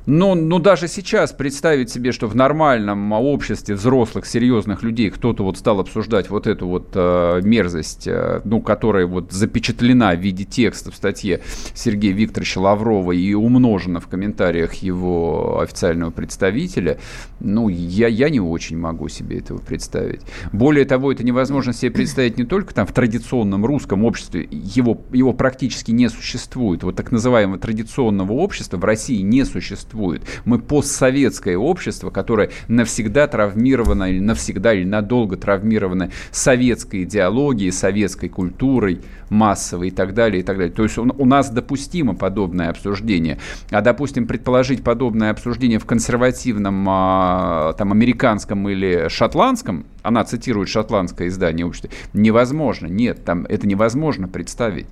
Но, 0.05 0.35
но 0.35 0.59
даже 0.59 0.87
сейчас 0.87 1.31
представить 1.31 1.89
себе, 1.89 2.11
что 2.11 2.27
в 2.27 2.35
нормальном 2.35 3.13
обществе 3.13 3.75
взрослых, 3.75 4.25
серьезных 4.25 4.83
людей 4.83 5.09
кто-то 5.09 5.43
вот 5.43 5.57
стал 5.57 5.79
обсуждать 5.79 6.29
вот 6.29 6.45
эту 6.45 6.67
вот 6.67 6.89
э, 6.93 7.39
мерзость, 7.43 8.07
э, 8.07 8.41
ну, 8.43 8.61
которая 8.61 9.05
вот 9.05 9.31
запечатлена 9.31 10.13
в 10.13 10.19
виде 10.19 10.43
текста 10.43 10.91
в 10.91 10.95
статье 10.95 11.39
Сергея 11.73 12.13
Викторовича 12.13 12.59
Лаврова 12.59 13.13
и 13.13 13.33
умножена 13.33 14.01
в 14.01 14.07
комментариях 14.07 14.73
его 14.75 15.61
официального 15.61 16.11
представителя, 16.11 16.97
ну, 17.39 17.69
я, 17.69 18.07
я 18.07 18.29
не 18.29 18.41
очень 18.41 18.77
могу 18.77 19.07
себе 19.07 19.39
этого 19.39 19.59
представить. 19.59 20.21
Более 20.51 20.83
того, 20.83 21.13
это 21.13 21.23
невозможно 21.23 21.71
себе 21.71 21.91
представить 21.91 22.37
не 22.37 22.43
только 22.43 22.73
там 22.73 22.85
в 22.85 22.91
традиционном 22.91 23.65
русском 23.65 24.03
обществе, 24.03 24.47
его, 24.51 25.01
его 25.13 25.31
практически 25.31 25.91
не 25.91 26.09
существует. 26.09 26.83
Вот 26.83 26.97
так 26.97 27.11
называемого 27.11 27.57
традиционного 27.57 28.33
общества 28.33 28.75
в 28.75 28.83
России 28.83 29.21
не 29.21 29.45
существует 29.45 29.92
существует. 29.93 30.23
Мы 30.45 30.59
постсоветское 30.59 31.57
общество, 31.57 32.09
которое 32.09 32.49
навсегда 32.67 33.27
травмировано 33.27 34.05
или 34.05 34.19
навсегда 34.19 34.73
или 34.73 34.83
надолго 34.83 35.37
травмировано 35.37 36.11
советской 36.31 37.03
идеологией, 37.03 37.71
советской 37.71 38.29
культурой 38.29 39.01
массовой 39.29 39.87
и 39.87 39.91
так 39.91 40.13
далее, 40.13 40.41
и 40.41 40.43
так 40.43 40.57
далее. 40.57 40.73
То 40.73 40.83
есть 40.83 40.97
у 40.97 41.25
нас 41.25 41.49
допустимо 41.49 42.15
подобное 42.15 42.69
обсуждение. 42.69 43.39
А, 43.71 43.81
допустим, 43.81 44.27
предположить 44.27 44.83
подобное 44.83 45.31
обсуждение 45.31 45.79
в 45.79 45.85
консервативном 45.85 46.85
а, 46.87 47.73
там, 47.73 47.91
американском 47.91 48.67
или 48.69 49.07
шотландском, 49.09 49.85
она 50.03 50.23
цитирует 50.23 50.69
шотландское 50.69 51.27
издание 51.29 51.65
общества, 51.65 51.89
невозможно. 52.13 52.87
Нет, 52.87 53.23
там 53.25 53.45
это 53.45 53.67
невозможно 53.67 54.27
представить. 54.27 54.87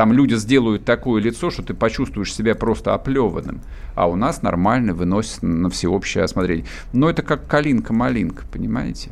Там 0.00 0.14
люди 0.14 0.34
сделают 0.36 0.86
такое 0.86 1.20
лицо, 1.20 1.50
что 1.50 1.62
ты 1.62 1.74
почувствуешь 1.74 2.34
себя 2.34 2.54
просто 2.54 2.94
оплеванным. 2.94 3.60
А 3.94 4.08
у 4.08 4.16
нас 4.16 4.40
нормально 4.40 4.94
выносят 4.94 5.42
на 5.42 5.68
всеобщее 5.68 6.24
осмотрение. 6.24 6.64
Но 6.94 7.10
это 7.10 7.20
как 7.20 7.46
калинка-малинка, 7.46 8.46
понимаете? 8.50 9.10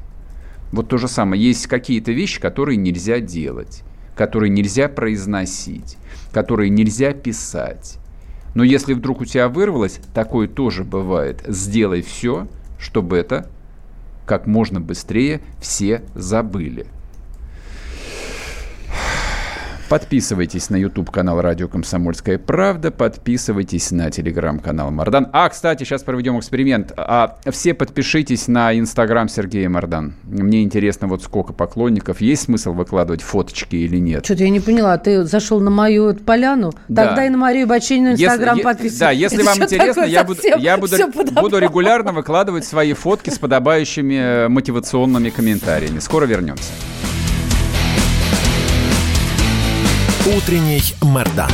Вот 0.73 0.89
то 0.89 0.97
же 0.97 1.07
самое. 1.07 1.45
Есть 1.45 1.67
какие-то 1.67 2.13
вещи, 2.13 2.41
которые 2.41 2.79
нельзя 2.79 3.21
делать, 3.21 3.83
которые 4.17 4.49
нельзя 4.49 4.89
произносить, 4.89 5.99
которые 6.33 6.71
нельзя 6.71 7.13
писать. 7.13 7.99
Но 8.55 8.65
если 8.65 8.95
вдруг 8.95 9.21
у 9.21 9.27
тебя 9.27 9.51
вырвалось, 9.51 10.01
такое 10.15 10.49
тоже 10.49 10.85
бывает. 10.85 11.45
Сделай 11.47 12.01
все, 12.01 12.49
чтобы 12.79 13.19
это 13.19 13.51
как 14.25 14.47
можно 14.47 14.81
быстрее 14.81 15.43
все 15.61 16.03
забыли. 16.15 16.87
Подписывайтесь 19.89 20.69
на 20.69 20.77
YouTube 20.77 21.11
канал 21.11 21.41
Радио 21.41 21.67
Комсомольская 21.67 22.39
правда, 22.39 22.91
подписывайтесь 22.91 23.91
на 23.91 24.11
телеграм-канал 24.11 24.91
Мардан. 24.91 25.29
А, 25.33 25.49
кстати, 25.49 25.85
сейчас 25.85 26.03
проведем 26.03 26.39
эксперимент. 26.39 26.93
А, 26.99 27.39
все 27.51 27.73
подпишитесь 27.73 28.49
на 28.49 28.79
Инстаграм 28.79 29.31
Сергея 29.31 29.71
Мардан. 29.71 30.15
Мне 30.25 30.63
интересно, 30.63 31.09
вот 31.09 31.23
сколько 31.23 31.55
поклонников. 31.55 32.21
Есть 32.21 32.43
смысл 32.43 32.75
выкладывать 32.75 33.23
фоточки 33.23 33.77
или 33.77 33.97
нет? 33.97 34.27
Что-то 34.27 34.45
я 34.45 34.51
не 34.51 34.61
поняла. 34.61 34.99
Ты 34.99 35.25
зашел 35.25 35.59
на 35.59 35.71
мою 35.71 36.15
поляну? 36.15 36.75
Да. 36.89 37.07
Тогда 37.07 37.25
и 37.25 37.31
на 37.31 37.39
Марию 37.39 37.67
Бачинину 37.67 38.13
Инстаграм 38.13 38.61
подписывайся. 38.61 39.01
Да, 39.01 39.11
если 39.11 39.43
вам 39.43 39.63
интересно, 39.63 40.03
я, 40.03 40.23
буду, 40.23 40.41
я 40.59 40.77
буду, 40.77 40.97
буду 41.41 41.59
регулярно 41.59 42.13
выкладывать 42.13 42.67
свои 42.67 42.93
фотки 42.93 43.31
с 43.31 43.39
подобающими 43.39 44.49
мотивационными 44.49 45.31
комментариями. 45.31 45.99
Скоро 46.01 46.27
вернемся. 46.27 46.73
Утренний 50.37 50.83
Мордан. 51.01 51.51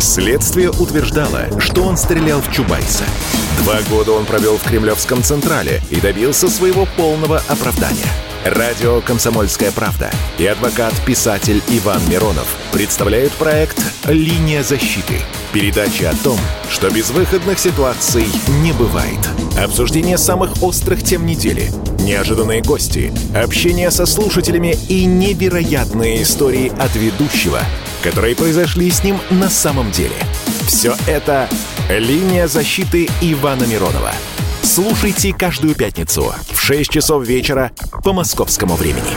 Следствие 0.00 0.70
утверждало, 0.70 1.60
что 1.60 1.84
он 1.84 1.96
стрелял 1.96 2.40
в 2.40 2.50
Чубайса. 2.50 3.04
Два 3.62 3.80
года 3.82 4.10
он 4.10 4.24
провел 4.24 4.56
в 4.56 4.64
Кремлевском 4.64 5.22
Централе 5.22 5.80
и 5.88 6.00
добился 6.00 6.48
своего 6.48 6.84
полного 6.96 7.44
оправдания. 7.46 8.10
Радио 8.44 9.02
«Комсомольская 9.02 9.70
правда» 9.70 10.10
и 10.38 10.46
адвокат-писатель 10.46 11.62
Иван 11.68 12.00
Миронов 12.08 12.48
представляют 12.72 13.32
проект 13.34 13.80
«Линия 14.08 14.64
защиты». 14.64 15.20
Передача 15.52 16.10
о 16.10 16.14
том, 16.14 16.38
что 16.70 16.90
безвыходных 16.90 17.58
ситуаций 17.58 18.26
не 18.62 18.72
бывает. 18.72 19.18
Обсуждение 19.58 20.16
самых 20.16 20.62
острых 20.62 21.02
тем 21.02 21.26
недели, 21.26 21.72
неожиданные 21.98 22.62
гости, 22.62 23.12
общение 23.34 23.90
со 23.90 24.06
слушателями 24.06 24.76
и 24.88 25.04
невероятные 25.06 26.22
истории 26.22 26.72
от 26.78 26.94
ведущего, 26.94 27.58
которые 28.04 28.36
произошли 28.36 28.92
с 28.92 29.02
ним 29.02 29.18
на 29.30 29.50
самом 29.50 29.90
деле. 29.90 30.14
Все 30.68 30.94
это 31.08 31.48
«Линия 31.88 32.46
защиты» 32.46 33.08
Ивана 33.20 33.64
Миронова. 33.64 34.12
Слушайте 34.62 35.32
каждую 35.32 35.74
пятницу 35.74 36.32
в 36.48 36.60
6 36.60 36.92
часов 36.92 37.26
вечера 37.26 37.72
по 38.04 38.12
московскому 38.12 38.76
времени. 38.76 39.16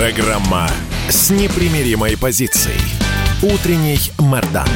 Программа 0.00 0.66
с 1.10 1.28
непримиримой 1.28 2.16
позицией. 2.16 2.80
Утренний 3.42 3.98
Мордан. 4.18 4.66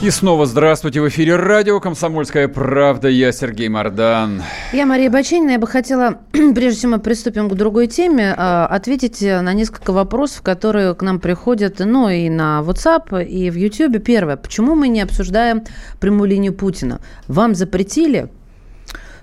И 0.00 0.08
снова 0.08 0.46
здравствуйте. 0.46 1.02
В 1.02 1.08
эфире 1.10 1.36
радио 1.36 1.78
«Комсомольская 1.78 2.48
правда». 2.48 3.08
Я 3.08 3.32
Сергей 3.32 3.68
Мордан. 3.68 4.42
Я 4.72 4.86
Мария 4.86 5.10
Баченина. 5.10 5.50
Я 5.50 5.58
бы 5.58 5.66
хотела, 5.66 6.20
прежде 6.32 6.80
чем 6.80 6.92
мы 6.92 7.00
приступим 7.00 7.50
к 7.50 7.54
другой 7.54 7.86
теме, 7.86 8.34
а, 8.34 8.64
ответить 8.64 9.20
на 9.20 9.52
несколько 9.52 9.92
вопросов, 9.92 10.40
которые 10.40 10.94
к 10.94 11.02
нам 11.02 11.20
приходят, 11.20 11.80
ну, 11.80 12.08
и 12.08 12.30
на 12.30 12.64
WhatsApp, 12.66 13.26
и 13.26 13.50
в 13.50 13.56
YouTube. 13.56 14.02
Первое. 14.02 14.38
Почему 14.38 14.74
мы 14.74 14.88
не 14.88 15.02
обсуждаем 15.02 15.64
прямую 16.00 16.30
линию 16.30 16.54
Путина? 16.54 17.02
Вам 17.28 17.54
запретили? 17.54 18.30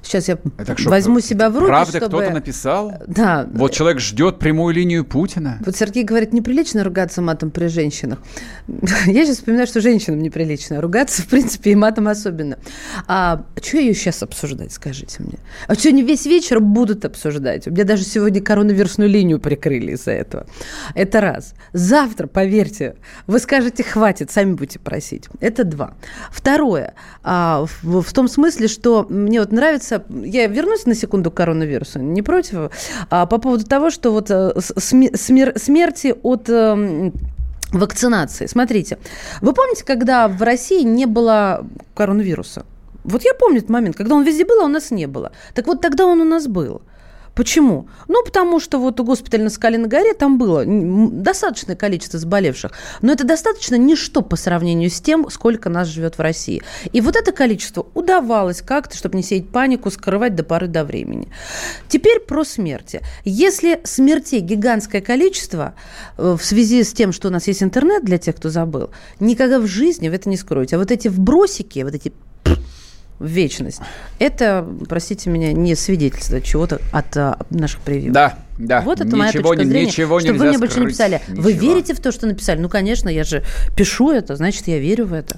Сейчас 0.01 0.27
я 0.27 0.37
так 0.65 0.79
что, 0.79 0.89
возьму 0.89 1.19
себя 1.19 1.49
в 1.49 1.55
руки, 1.55 1.67
Правда, 1.67 1.97
чтобы... 1.97 2.07
кто-то 2.07 2.31
написал? 2.31 2.93
Да. 3.07 3.47
Вот 3.51 3.71
человек 3.71 3.99
ждет 3.99 4.39
прямую 4.39 4.73
линию 4.73 5.03
Путина. 5.03 5.59
Вот 5.65 5.75
Сергей 5.75 6.03
говорит, 6.03 6.33
неприлично 6.33 6.83
ругаться 6.83 7.21
матом 7.21 7.51
при 7.51 7.67
женщинах. 7.67 8.19
Я 8.67 9.25
сейчас 9.25 9.37
вспоминаю, 9.37 9.67
что 9.67 9.81
женщинам 9.81 10.21
неприлично 10.21 10.81
ругаться, 10.81 11.21
в 11.23 11.27
принципе, 11.27 11.71
и 11.71 11.75
матом 11.75 12.07
особенно. 12.07 12.57
А 13.07 13.43
что 13.61 13.77
ее 13.77 13.93
сейчас 13.93 14.23
обсуждать, 14.23 14.71
скажите 14.71 15.23
мне? 15.23 15.39
А 15.67 15.75
что 15.75 15.89
они 15.89 16.03
весь 16.03 16.25
вечер 16.25 16.59
будут 16.59 17.05
обсуждать? 17.05 17.67
У 17.67 17.71
меня 17.71 17.83
даже 17.83 18.03
сегодня 18.03 18.41
коронавирусную 18.41 19.09
линию 19.09 19.39
прикрыли 19.39 19.93
из-за 19.93 20.11
этого. 20.11 20.47
Это 20.95 21.21
раз. 21.21 21.53
Завтра, 21.73 22.27
поверьте, 22.27 22.95
вы 23.27 23.39
скажете, 23.39 23.83
хватит, 23.83 24.31
сами 24.31 24.53
будете 24.53 24.79
просить. 24.79 25.25
Это 25.39 25.63
два. 25.63 25.93
Второе. 26.31 26.93
А, 27.23 27.65
в, 27.81 28.01
в 28.01 28.13
том 28.13 28.27
смысле, 28.27 28.67
что 28.67 29.05
мне 29.09 29.39
вот 29.39 29.51
нравится 29.51 29.96
я 30.09 30.47
вернусь 30.47 30.85
на 30.85 30.95
секунду 30.95 31.31
к 31.31 31.35
коронавирусу, 31.35 31.99
не 31.99 32.21
против, 32.21 32.71
а, 33.09 33.25
по 33.25 33.37
поводу 33.37 33.65
того, 33.65 33.89
что 33.89 34.11
вот 34.11 34.31
э, 34.31 34.53
смер 34.57 35.57
смерти 35.57 36.15
от 36.23 36.49
эм, 36.49 37.13
вакцинации. 37.71 38.45
Смотрите, 38.47 38.97
вы 39.41 39.53
помните, 39.53 39.83
когда 39.83 40.27
в 40.27 40.41
России 40.41 40.83
не 40.83 41.05
было 41.05 41.65
коронавируса? 41.93 42.65
Вот 43.03 43.23
я 43.23 43.33
помню 43.33 43.59
этот 43.59 43.69
момент, 43.69 43.95
когда 43.95 44.15
он 44.15 44.23
везде 44.23 44.45
был, 44.45 44.61
а 44.61 44.65
у 44.65 44.69
нас 44.69 44.91
не 44.91 45.07
было. 45.07 45.31
Так 45.53 45.67
вот 45.67 45.81
тогда 45.81 46.05
он 46.05 46.21
у 46.21 46.25
нас 46.25 46.47
был. 46.47 46.81
Почему? 47.37 47.87
Ну, 48.07 48.23
потому 48.25 48.59
что 48.59 48.79
вот 48.79 48.99
госпиталь 48.99 49.43
на 49.43 49.51
Скалиной 49.51 49.87
горе, 49.87 50.15
там 50.15 50.39
было 50.39 50.63
достаточное 50.65 51.75
количество 51.75 52.17
заболевших, 52.17 52.71
но 53.03 53.13
это 53.13 53.25
достаточно 53.25 53.75
ничто 53.75 54.23
по 54.23 54.35
сравнению 54.35 54.89
с 54.89 54.99
тем, 54.99 55.29
сколько 55.29 55.69
нас 55.69 55.87
живет 55.87 56.17
в 56.17 56.19
России. 56.19 56.63
И 56.93 56.99
вот 56.99 57.15
это 57.15 57.31
количество 57.31 57.85
удавалось 57.93 58.63
как-то, 58.63 58.97
чтобы 58.97 59.17
не 59.17 59.21
сеять 59.21 59.49
панику, 59.49 59.91
скрывать 59.91 60.33
до 60.33 60.43
поры 60.43 60.65
до 60.65 60.83
времени. 60.83 61.27
Теперь 61.87 62.21
про 62.21 62.43
смерти. 62.43 63.01
Если 63.23 63.81
смертей 63.83 64.39
гигантское 64.39 65.01
количество 65.01 65.75
э, 66.17 66.35
в 66.39 66.43
связи 66.43 66.83
с 66.83 66.91
тем, 66.91 67.11
что 67.11 67.27
у 67.27 67.31
нас 67.31 67.45
есть 67.45 67.61
интернет, 67.61 68.03
для 68.03 68.17
тех, 68.17 68.35
кто 68.35 68.49
забыл, 68.49 68.89
никогда 69.19 69.59
в 69.59 69.67
жизни 69.67 70.09
вы 70.09 70.15
это 70.15 70.27
не 70.27 70.37
скроете. 70.37 70.75
А 70.75 70.79
вот 70.79 70.89
эти 70.89 71.07
вбросики, 71.07 71.83
вот 71.83 71.93
эти 71.93 72.13
в 73.19 73.25
вечность. 73.25 73.79
Это, 74.19 74.67
простите 74.87 75.29
меня, 75.29 75.53
не 75.53 75.75
свидетельство 75.75 76.41
чего-то 76.41 76.79
от 76.91 77.17
а, 77.17 77.39
наших 77.49 77.81
прививок. 77.81 78.13
Да, 78.13 78.37
да. 78.57 78.81
Вот 78.81 78.99
это 78.99 79.07
ничего, 79.07 79.19
моя 79.19 79.31
точка 79.31 79.65
зрения. 79.65 79.85
Ничего 79.85 80.19
чтобы 80.19 80.39
вы 80.39 80.49
мне 80.49 80.57
больше 80.57 80.79
не 80.79 80.87
писали. 80.87 81.21
Ничего. 81.27 81.43
Вы 81.43 81.53
верите 81.53 81.93
в 81.93 81.99
то, 81.99 82.11
что 82.11 82.27
написали? 82.27 82.59
Ну, 82.59 82.69
конечно, 82.69 83.09
я 83.09 83.23
же 83.23 83.43
пишу 83.75 84.11
это, 84.11 84.35
значит, 84.35 84.67
я 84.67 84.79
верю 84.79 85.07
в 85.07 85.13
это. 85.13 85.37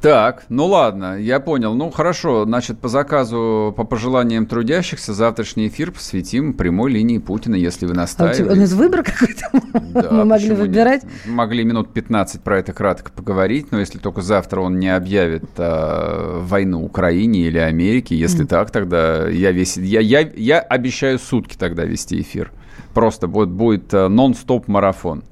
Так, 0.00 0.44
ну 0.48 0.66
ладно, 0.66 1.18
я 1.18 1.40
понял. 1.40 1.74
Ну 1.74 1.90
хорошо, 1.90 2.44
значит, 2.44 2.78
по 2.78 2.88
заказу, 2.88 3.74
по 3.76 3.82
пожеланиям 3.82 4.46
трудящихся, 4.46 5.12
завтрашний 5.12 5.66
эфир 5.66 5.90
посвятим 5.90 6.52
прямой 6.52 6.92
линии 6.92 7.18
Путина, 7.18 7.56
если 7.56 7.84
вы 7.86 7.94
настаиваете. 7.94 8.42
А 8.42 8.46
у, 8.46 8.48
тебя, 8.50 8.56
у 8.56 8.60
нас 8.60 8.72
выбор 8.72 9.02
какой-то? 9.02 9.50
Да, 9.88 10.08
Мы 10.10 10.24
могли 10.24 10.54
выбирать? 10.54 11.02
Нет? 11.02 11.12
Могли 11.26 11.64
минут 11.64 11.92
15 11.92 12.42
про 12.42 12.58
это 12.58 12.72
кратко 12.72 13.10
поговорить, 13.10 13.72
но 13.72 13.80
если 13.80 13.98
только 13.98 14.22
завтра 14.22 14.60
он 14.60 14.78
не 14.78 14.94
объявит 14.94 15.44
а, 15.56 16.40
войну 16.42 16.84
Украине 16.84 17.40
или 17.40 17.58
Америке, 17.58 18.16
если 18.16 18.44
mm. 18.44 18.48
так, 18.48 18.70
тогда 18.70 19.28
я 19.28 19.50
весь... 19.50 19.76
Я, 19.76 20.00
я, 20.00 20.20
я 20.20 20.60
обещаю 20.60 21.18
сутки 21.18 21.56
тогда 21.56 21.84
вести 21.84 22.20
эфир. 22.20 22.52
Просто 22.94 23.26
будет, 23.26 23.50
будет 23.50 23.92
а, 23.94 24.08
нон-стоп 24.08 24.68
марафон. 24.68 25.24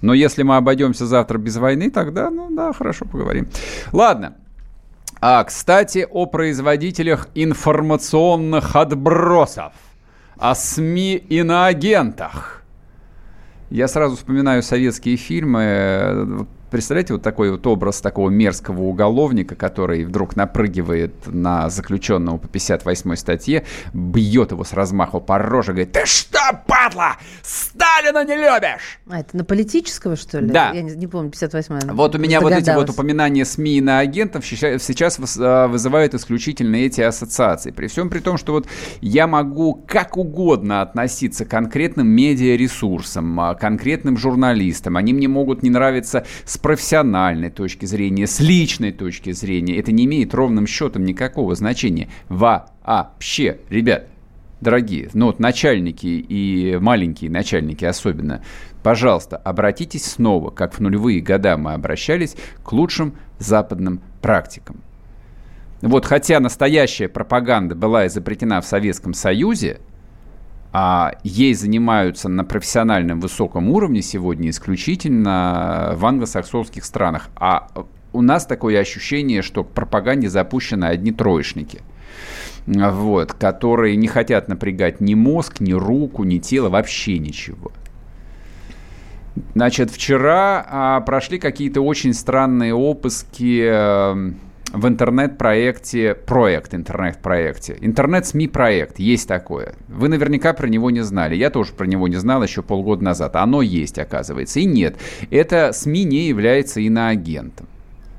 Но 0.00 0.14
если 0.14 0.42
мы 0.42 0.56
обойдемся 0.56 1.06
завтра 1.06 1.38
без 1.38 1.56
войны, 1.56 1.90
тогда, 1.90 2.30
ну 2.30 2.48
да, 2.50 2.72
хорошо 2.72 3.04
поговорим. 3.04 3.48
Ладно. 3.92 4.36
А, 5.20 5.42
кстати, 5.42 6.06
о 6.08 6.26
производителях 6.26 7.28
информационных 7.34 8.76
отбросов, 8.76 9.72
о 10.36 10.54
СМИ 10.54 11.16
и 11.16 11.42
на 11.42 11.66
агентах. 11.66 12.62
Я 13.70 13.88
сразу 13.88 14.16
вспоминаю 14.16 14.62
советские 14.62 15.16
фильмы, 15.16 16.46
Представляете, 16.70 17.14
вот 17.14 17.22
такой 17.22 17.50
вот 17.50 17.66
образ 17.66 18.02
такого 18.02 18.28
мерзкого 18.28 18.82
уголовника, 18.82 19.54
который 19.54 20.04
вдруг 20.04 20.36
напрыгивает 20.36 21.14
на 21.26 21.70
заключенного 21.70 22.36
по 22.36 22.46
58 22.46 23.16
статье, 23.16 23.64
бьет 23.94 24.52
его 24.52 24.64
с 24.64 24.74
размаху 24.74 25.18
по 25.18 25.38
роже, 25.38 25.72
говорит, 25.72 25.92
ты 25.92 26.04
что, 26.04 26.38
падла, 26.88 27.16
Сталина 27.42 28.24
не 28.24 28.36
любишь? 28.36 28.98
А, 29.08 29.20
это 29.20 29.36
на 29.36 29.44
политического, 29.44 30.16
что 30.16 30.40
ли? 30.40 30.50
Да. 30.50 30.72
Я 30.72 30.82
не, 30.82 30.94
не 30.94 31.06
помню, 31.06 31.30
58 31.30 31.92
Вот 31.92 32.14
у 32.14 32.18
меня 32.18 32.40
вот 32.40 32.52
эти 32.52 32.70
вот 32.70 32.90
упоминания 32.90 33.44
СМИ 33.44 33.80
на 33.80 33.98
агентов 34.00 34.46
сейчас 34.46 35.18
а, 35.38 35.68
вызывают 35.68 36.14
исключительно 36.14 36.76
эти 36.76 37.00
ассоциации. 37.00 37.70
При 37.70 37.86
всем 37.86 38.10
при 38.10 38.20
том, 38.20 38.36
что 38.36 38.52
вот 38.52 38.66
я 39.00 39.26
могу 39.26 39.74
как 39.86 40.16
угодно 40.16 40.82
относиться 40.82 41.44
к 41.44 41.48
конкретным 41.48 42.08
медиаресурсам, 42.08 43.40
а, 43.40 43.54
конкретным 43.54 44.16
журналистам. 44.16 44.96
Они 44.96 45.12
мне 45.12 45.28
могут 45.28 45.62
не 45.62 45.70
нравиться 45.70 46.26
с 46.44 46.58
профессиональной 46.58 47.50
точки 47.50 47.86
зрения, 47.86 48.26
с 48.26 48.40
личной 48.40 48.92
точки 48.92 49.32
зрения, 49.32 49.78
это 49.78 49.92
не 49.92 50.04
имеет 50.04 50.34
ровным 50.34 50.66
счетом 50.66 51.04
никакого 51.04 51.54
значения. 51.54 52.08
Вообще, 52.28 53.58
ребят, 53.68 54.06
дорогие, 54.60 55.10
ну 55.14 55.26
вот 55.26 55.38
начальники 55.38 56.06
и 56.06 56.76
маленькие 56.78 57.30
начальники 57.30 57.84
особенно, 57.84 58.42
пожалуйста, 58.82 59.36
обратитесь 59.36 60.04
снова, 60.04 60.50
как 60.50 60.74
в 60.74 60.80
нулевые 60.80 61.20
года 61.20 61.56
мы 61.56 61.74
обращались, 61.74 62.36
к 62.62 62.72
лучшим 62.72 63.14
западным 63.38 64.00
практикам. 64.20 64.82
Вот 65.80 66.04
хотя 66.04 66.40
настоящая 66.40 67.08
пропаганда 67.08 67.74
была 67.76 68.06
изобретена 68.08 68.60
в 68.60 68.66
Советском 68.66 69.14
Союзе, 69.14 69.80
а 70.72 71.12
ей 71.22 71.54
занимаются 71.54 72.28
на 72.28 72.44
профессиональном 72.44 73.20
высоком 73.20 73.70
уровне 73.70 74.02
сегодня 74.02 74.50
исключительно 74.50 75.92
в 75.94 76.04
англосаксонских 76.04 76.84
странах. 76.84 77.30
А 77.36 77.68
у 78.12 78.22
нас 78.22 78.44
такое 78.44 78.80
ощущение, 78.80 79.42
что 79.42 79.64
к 79.64 79.70
пропаганде 79.70 80.28
запущены 80.28 80.86
одни 80.86 81.12
троечники 81.12 81.80
вот, 82.68 83.32
которые 83.32 83.96
не 83.96 84.08
хотят 84.08 84.48
напрягать 84.48 85.00
ни 85.00 85.14
мозг, 85.14 85.60
ни 85.60 85.72
руку, 85.72 86.24
ни 86.24 86.38
тело, 86.38 86.68
вообще 86.68 87.18
ничего. 87.18 87.72
Значит, 89.54 89.90
вчера 89.90 90.66
а, 90.68 91.00
прошли 91.00 91.38
какие-то 91.38 91.80
очень 91.80 92.12
странные 92.12 92.74
опуски 92.74 93.64
а, 93.70 94.32
в 94.72 94.86
интернет-проекте, 94.86 96.14
проект 96.14 96.74
интернет-проекте. 96.74 97.78
Интернет-СМИ-проект, 97.80 98.98
есть 98.98 99.28
такое. 99.28 99.74
Вы 99.88 100.08
наверняка 100.08 100.52
про 100.52 100.66
него 100.68 100.90
не 100.90 101.02
знали. 101.02 101.36
Я 101.36 101.50
тоже 101.50 101.72
про 101.72 101.86
него 101.86 102.08
не 102.08 102.16
знал 102.16 102.42
еще 102.42 102.62
полгода 102.62 103.02
назад. 103.02 103.36
Оно 103.36 103.62
есть, 103.62 103.98
оказывается. 103.98 104.60
И 104.60 104.64
нет, 104.64 104.96
это 105.30 105.72
СМИ 105.72 106.04
не 106.04 106.28
является 106.28 106.80
иноагентом. 106.80 107.66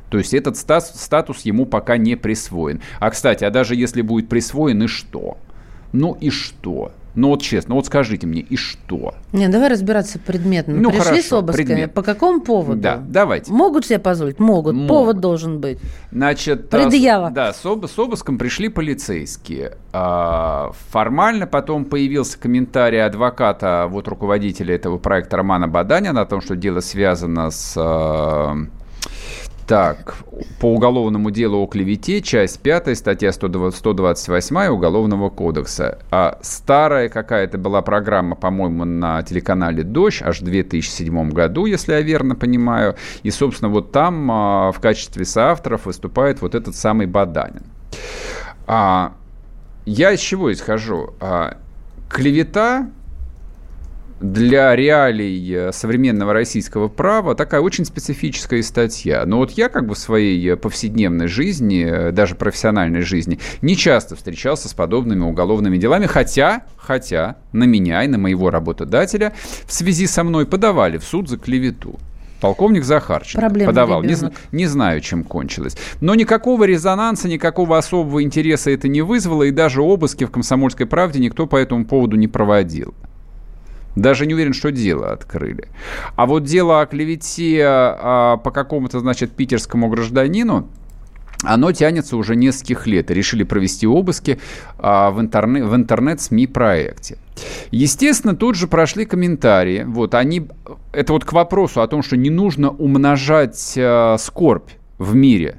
То 0.09 0.17
есть 0.17 0.33
этот 0.33 0.57
статус, 0.57 0.91
статус 0.99 1.41
ему 1.41 1.65
пока 1.65 1.97
не 1.97 2.15
присвоен. 2.15 2.81
А, 2.99 3.09
кстати, 3.09 3.43
а 3.43 3.51
даже 3.51 3.75
если 3.75 4.01
будет 4.01 4.29
присвоен, 4.29 4.83
и 4.83 4.87
что? 4.87 5.37
Ну 5.91 6.17
и 6.19 6.29
что? 6.29 6.91
Ну 7.15 7.29
вот 7.29 7.41
честно, 7.41 7.75
вот 7.75 7.85
скажите 7.87 8.27
мне, 8.27 8.41
и 8.41 8.55
что? 8.55 9.15
Не, 9.33 9.47
давай 9.47 9.69
разбираться 9.69 10.19
предметно. 10.19 10.75
Ну, 10.75 10.89
Пришли 10.89 11.03
хорошо, 11.03 11.27
с 11.27 11.33
обысками. 11.33 11.65
Предмет. 11.65 11.93
По 11.93 12.03
какому 12.03 12.39
поводу? 12.39 12.79
Да, 12.79 13.01
давайте. 13.05 13.51
Могут 13.51 13.85
себе 13.85 13.99
позволить? 13.99 14.39
Могут. 14.39 14.75
Могут. 14.75 14.87
Повод 14.87 15.19
должен 15.19 15.59
быть. 15.59 15.79
Значит, 16.11 16.69
Предъява. 16.69 17.31
Да, 17.31 17.51
с, 17.51 17.65
об, 17.65 17.85
с 17.87 17.97
обыском 17.97 18.37
пришли 18.37 18.69
полицейские. 18.69 19.73
А, 19.91 20.71
формально 20.91 21.47
потом 21.47 21.85
появился 21.85 22.39
комментарий 22.39 23.03
адвоката, 23.03 23.87
вот 23.89 24.07
руководителя 24.07 24.75
этого 24.75 24.97
проекта 24.97 25.37
Романа 25.37 25.67
Баданя, 25.67 26.11
о 26.11 26.25
том, 26.25 26.41
что 26.41 26.55
дело 26.55 26.79
связано 26.79 27.49
с 27.49 27.73
а, 27.75 28.55
так, 29.69 30.15
по 30.59 30.73
уголовному 30.73 31.29
делу 31.29 31.59
о 31.59 31.67
клевете, 31.67 32.23
часть 32.23 32.59
5, 32.59 32.97
статья 32.97 33.31
128 33.31 34.67
Уголовного 34.67 35.29
кодекса. 35.29 35.99
А 36.09 36.39
старая 36.41 37.07
какая-то 37.07 37.59
была 37.59 37.83
программа, 37.83 38.35
по-моему, 38.35 38.83
на 38.83 39.21
телеканале 39.21 39.83
«Дождь», 39.83 40.23
аж 40.23 40.41
в 40.41 40.43
2007 40.43 41.29
году, 41.29 41.67
если 41.67 41.91
я 41.91 42.01
верно 42.01 42.33
понимаю. 42.35 42.95
И, 43.21 43.29
собственно, 43.29 43.69
вот 43.69 43.91
там 43.91 44.31
а, 44.31 44.71
в 44.71 44.79
качестве 44.79 45.23
соавторов 45.23 45.85
выступает 45.85 46.41
вот 46.41 46.55
этот 46.55 46.75
самый 46.75 47.05
Баданин. 47.05 47.61
А, 48.65 49.13
я 49.85 50.13
из 50.13 50.19
чего 50.19 50.51
исхожу? 50.51 51.13
А, 51.19 51.57
клевета 52.09 52.89
для 54.19 54.75
реалий 54.75 55.53
э, 55.53 55.71
современного 55.71 56.33
российского 56.33 56.87
права 56.87 57.35
такая 57.35 57.61
очень 57.61 57.85
специфическая 57.85 58.61
статья. 58.63 59.25
Но 59.25 59.37
вот 59.37 59.51
я 59.51 59.69
как 59.69 59.85
бы 59.87 59.95
в 59.95 59.97
своей 59.97 60.55
повседневной 60.55 61.27
жизни, 61.27 61.85
э, 61.85 62.11
даже 62.11 62.35
профессиональной 62.35 63.01
жизни, 63.01 63.39
не 63.61 63.77
часто 63.77 64.15
встречался 64.15 64.67
с 64.67 64.73
подобными 64.73 65.23
уголовными 65.23 65.77
делами, 65.77 66.05
хотя, 66.05 66.63
хотя 66.77 67.37
на 67.53 67.63
меня 67.63 68.03
и 68.03 68.07
на 68.07 68.17
моего 68.17 68.49
работодателя 68.49 69.33
в 69.65 69.71
связи 69.73 70.07
со 70.07 70.23
мной 70.23 70.45
подавали 70.45 70.97
в 70.97 71.03
суд 71.03 71.29
за 71.29 71.37
клевету. 71.37 71.99
Полковник 72.41 72.85
Захарченко 72.85 73.41
Проблема 73.41 73.71
подавал. 73.71 74.03
Не, 74.03 74.15
не 74.53 74.65
знаю, 74.65 75.01
чем 75.01 75.23
кончилось. 75.25 75.75
Но 75.99 76.15
никакого 76.15 76.63
резонанса, 76.63 77.27
никакого 77.27 77.77
особого 77.77 78.23
интереса 78.23 78.71
это 78.71 78.87
не 78.87 79.01
вызвало, 79.01 79.43
и 79.43 79.51
даже 79.51 79.81
обыски 79.81 80.23
в 80.23 80.31
«Комсомольской 80.31 80.85
правде» 80.85 81.19
никто 81.19 81.47
по 81.47 81.57
этому 81.57 81.85
поводу 81.85 82.15
не 82.15 82.29
проводил. 82.29 82.93
Даже 83.95 84.25
не 84.25 84.33
уверен, 84.33 84.53
что 84.53 84.71
дело 84.71 85.11
открыли. 85.11 85.67
А 86.15 86.25
вот 86.25 86.43
дело 86.43 86.81
о 86.81 86.85
клевете 86.85 87.63
а, 87.65 88.37
по 88.37 88.51
какому-то, 88.51 88.99
значит, 88.99 89.31
питерскому 89.31 89.89
гражданину, 89.89 90.67
оно 91.43 91.71
тянется 91.71 92.17
уже 92.17 92.35
нескольких 92.35 92.85
лет. 92.85 93.09
решили 93.11 93.43
провести 93.43 93.87
обыски 93.87 94.39
а, 94.77 95.11
в, 95.11 95.21
интернет, 95.21 95.65
в 95.65 95.75
интернет-СМИ 95.75 96.47
проекте. 96.47 97.17
Естественно, 97.71 98.35
тут 98.35 98.55
же 98.55 98.67
прошли 98.67 99.05
комментарии. 99.05 99.83
Вот 99.87 100.15
они, 100.15 100.47
это 100.91 101.13
вот 101.13 101.23
к 101.23 101.31
вопросу 101.31 101.81
о 101.81 101.87
том, 101.87 102.03
что 102.03 102.17
не 102.17 102.29
нужно 102.29 102.69
умножать 102.69 103.73
а, 103.77 104.17
скорбь 104.17 104.69
в 104.97 105.15
мире. 105.15 105.57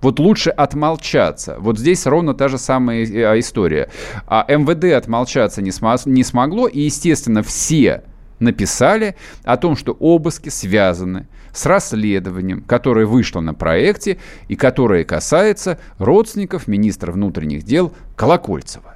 Вот 0.00 0.18
лучше 0.18 0.50
отмолчаться. 0.50 1.56
Вот 1.58 1.78
здесь 1.78 2.06
ровно 2.06 2.34
та 2.34 2.48
же 2.48 2.58
самая 2.58 3.04
э, 3.04 3.38
история. 3.38 3.90
А 4.26 4.44
МВД 4.48 4.94
отмолчаться 4.94 5.60
не, 5.60 5.70
смо- 5.70 6.00
не 6.06 6.24
смогло, 6.24 6.68
и, 6.68 6.80
естественно, 6.80 7.42
все 7.42 8.02
написали 8.38 9.16
о 9.44 9.56
том, 9.56 9.76
что 9.76 9.92
обыски 9.92 10.48
связаны 10.48 11.26
с 11.52 11.66
расследованием, 11.66 12.62
которое 12.62 13.04
вышло 13.04 13.40
на 13.40 13.54
проекте 13.54 14.18
и 14.48 14.56
которое 14.56 15.04
касается 15.04 15.78
родственников 15.98 16.66
министра 16.66 17.12
внутренних 17.12 17.64
дел 17.64 17.92
Колокольцева. 18.16 18.94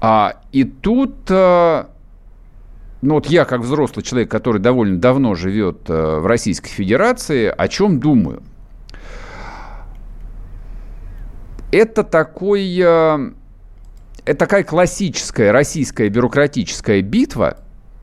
А, 0.00 0.40
и 0.50 0.64
тут, 0.64 1.14
а, 1.30 1.90
ну 3.02 3.14
вот 3.14 3.26
я 3.26 3.44
как 3.44 3.60
взрослый 3.60 4.04
человек, 4.04 4.28
который 4.28 4.60
довольно 4.60 4.98
давно 4.98 5.36
живет 5.36 5.82
а, 5.88 6.18
в 6.18 6.26
Российской 6.26 6.70
Федерации, 6.70 7.46
о 7.56 7.68
чем 7.68 8.00
думаю? 8.00 8.42
Это 11.72 12.04
такой... 12.04 12.78
Э, 12.78 13.30
это 14.24 14.38
такая 14.38 14.62
классическая 14.62 15.50
российская 15.50 16.08
бюрократическая 16.08 17.02
битва 17.02 17.58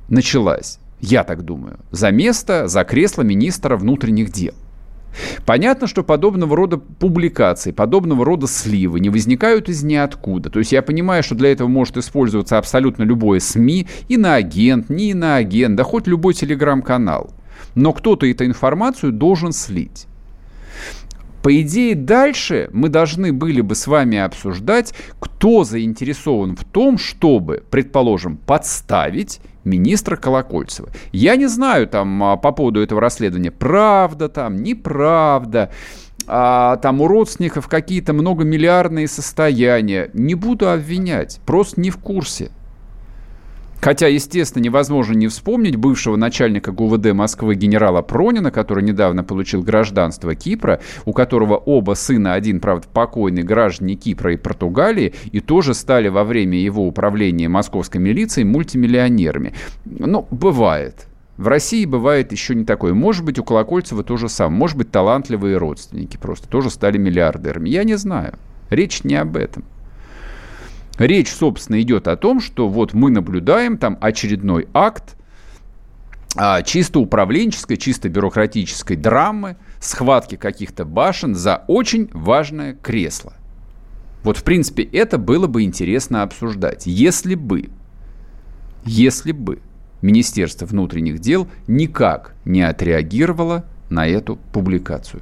началась, 0.09 0.79
я 0.99 1.23
так 1.23 1.43
думаю, 1.43 1.79
за 1.91 2.11
место, 2.11 2.67
за 2.67 2.83
кресло 2.83 3.21
министра 3.21 3.77
внутренних 3.77 4.31
дел. 4.31 4.53
Понятно, 5.45 5.87
что 5.87 6.03
подобного 6.03 6.55
рода 6.55 6.77
публикации, 6.77 7.71
подобного 7.71 8.25
рода 8.25 8.47
сливы 8.47 8.99
не 8.99 9.09
возникают 9.09 9.69
из 9.69 9.83
ниоткуда. 9.83 10.49
То 10.49 10.59
есть 10.59 10.71
я 10.71 10.81
понимаю, 10.81 11.23
что 11.23 11.35
для 11.35 11.51
этого 11.51 11.67
может 11.67 11.97
использоваться 11.97 12.57
абсолютно 12.57 13.03
любое 13.03 13.39
СМИ, 13.39 13.87
и 14.07 14.17
на 14.17 14.35
агент, 14.35 14.89
не 14.89 15.13
на 15.13 15.37
агент, 15.37 15.75
да 15.75 15.83
хоть 15.83 16.05
любой 16.05 16.33
телеграм-канал. 16.33 17.31
Но 17.75 17.93
кто-то 17.93 18.25
эту 18.25 18.45
информацию 18.45 19.11
должен 19.11 19.51
слить. 19.51 20.08
По 21.41 21.61
идее, 21.61 21.95
дальше 21.95 22.69
мы 22.73 22.89
должны 22.89 23.31
были 23.31 23.61
бы 23.61 23.75
с 23.75 23.87
вами 23.87 24.17
обсуждать, 24.17 24.93
кто 25.19 25.63
заинтересован 25.63 26.55
в 26.55 26.63
том, 26.65 26.97
чтобы, 26.97 27.63
предположим, 27.69 28.37
подставить 28.37 29.39
министра 29.63 30.15
Колокольцева. 30.15 30.89
Я 31.11 31.35
не 31.35 31.47
знаю 31.47 31.87
там 31.87 32.23
а, 32.23 32.37
по 32.37 32.51
поводу 32.51 32.81
этого 32.81 32.99
расследования, 32.99 33.51
правда 33.51 34.27
там, 34.27 34.57
неправда, 34.57 35.71
а, 36.27 36.77
там 36.77 37.01
у 37.01 37.07
родственников 37.07 37.67
какие-то 37.67 38.13
многомиллиардные 38.13 39.07
состояния. 39.07 40.09
Не 40.13 40.35
буду 40.35 40.69
обвинять, 40.69 41.39
просто 41.45 41.79
не 41.79 41.89
в 41.89 41.97
курсе. 41.97 42.51
Хотя, 43.81 44.07
естественно, 44.07 44.63
невозможно 44.63 45.13
не 45.13 45.27
вспомнить 45.27 45.77
бывшего 45.77 46.15
начальника 46.17 46.71
ГУВД 46.71 47.13
Москвы 47.13 47.55
генерала 47.55 48.01
Пронина, 48.01 48.51
который 48.51 48.83
недавно 48.83 49.23
получил 49.23 49.63
гражданство 49.63 50.35
Кипра, 50.35 50.81
у 51.05 51.13
которого 51.13 51.55
оба 51.55 51.93
сына, 51.93 52.33
один, 52.33 52.59
правда, 52.59 52.87
покойный, 52.91 53.43
граждане 53.43 53.95
Кипра 53.95 54.33
и 54.33 54.37
Португалии, 54.37 55.13
и 55.31 55.39
тоже 55.39 55.73
стали 55.73 56.09
во 56.09 56.23
время 56.23 56.59
его 56.59 56.85
управления 56.85 57.47
московской 57.47 58.01
милицией 58.01 58.45
мультимиллионерами. 58.45 59.53
Ну, 59.85 60.27
бывает. 60.29 61.07
В 61.37 61.47
России 61.47 61.85
бывает 61.85 62.33
еще 62.33 62.53
не 62.53 62.65
такое. 62.65 62.93
Может 62.93 63.23
быть, 63.23 63.39
у 63.39 63.45
Колокольцева 63.45 64.03
то 64.03 64.17
же 64.17 64.27
самое. 64.27 64.59
Может 64.59 64.75
быть, 64.75 64.91
талантливые 64.91 65.55
родственники 65.55 66.17
просто 66.17 66.49
тоже 66.49 66.69
стали 66.69 66.97
миллиардерами. 66.97 67.69
Я 67.69 67.85
не 67.85 67.95
знаю. 67.95 68.33
Речь 68.69 69.05
не 69.05 69.15
об 69.15 69.37
этом. 69.37 69.63
Речь, 70.99 71.31
собственно, 71.31 71.81
идет 71.81 72.09
о 72.09 72.17
том, 72.17 72.41
что 72.41 72.67
вот 72.67 72.93
мы 72.93 73.09
наблюдаем 73.09 73.77
там 73.77 73.97
очередной 74.01 74.67
акт 74.73 75.15
а, 76.35 76.61
чисто 76.61 76.99
управленческой, 76.99 77.77
чисто 77.77 78.09
бюрократической 78.09 78.97
драмы, 78.97 79.55
схватки 79.79 80.35
каких-то 80.35 80.83
башен 80.83 81.35
за 81.35 81.63
очень 81.67 82.09
важное 82.13 82.73
кресло. 82.73 83.33
Вот, 84.23 84.35
в 84.35 84.43
принципе, 84.43 84.83
это 84.83 85.17
было 85.17 85.47
бы 85.47 85.63
интересно 85.63 86.21
обсуждать, 86.21 86.85
если 86.85 87.35
бы, 87.35 87.69
если 88.83 89.31
бы 89.31 89.59
Министерство 90.01 90.65
внутренних 90.65 91.19
дел 91.19 91.47
никак 91.67 92.35
не 92.43 92.61
отреагировало 92.61 93.65
на 93.89 94.05
эту 94.05 94.35
публикацию. 94.51 95.21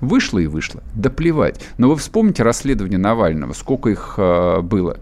Вышло 0.00 0.38
и 0.38 0.46
вышло. 0.46 0.80
Да 0.94 1.10
плевать. 1.10 1.60
Но 1.76 1.88
вы 1.88 1.96
вспомните 1.96 2.44
расследование 2.44 2.98
Навального, 2.98 3.52
сколько 3.52 3.90
их 3.90 4.14
э, 4.16 4.60
было. 4.62 4.98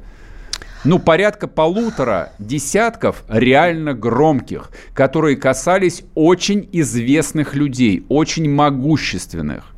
Ну, 0.87 1.01
порядка 1.01 1.49
полутора 1.49 2.31
десятков 2.39 3.25
реально 3.29 3.93
громких, 3.93 4.71
которые 4.95 5.37
касались 5.37 6.05
очень 6.15 6.69
известных 6.71 7.57
людей, 7.57 8.07
очень 8.09 8.49
могущественных 8.49 9.76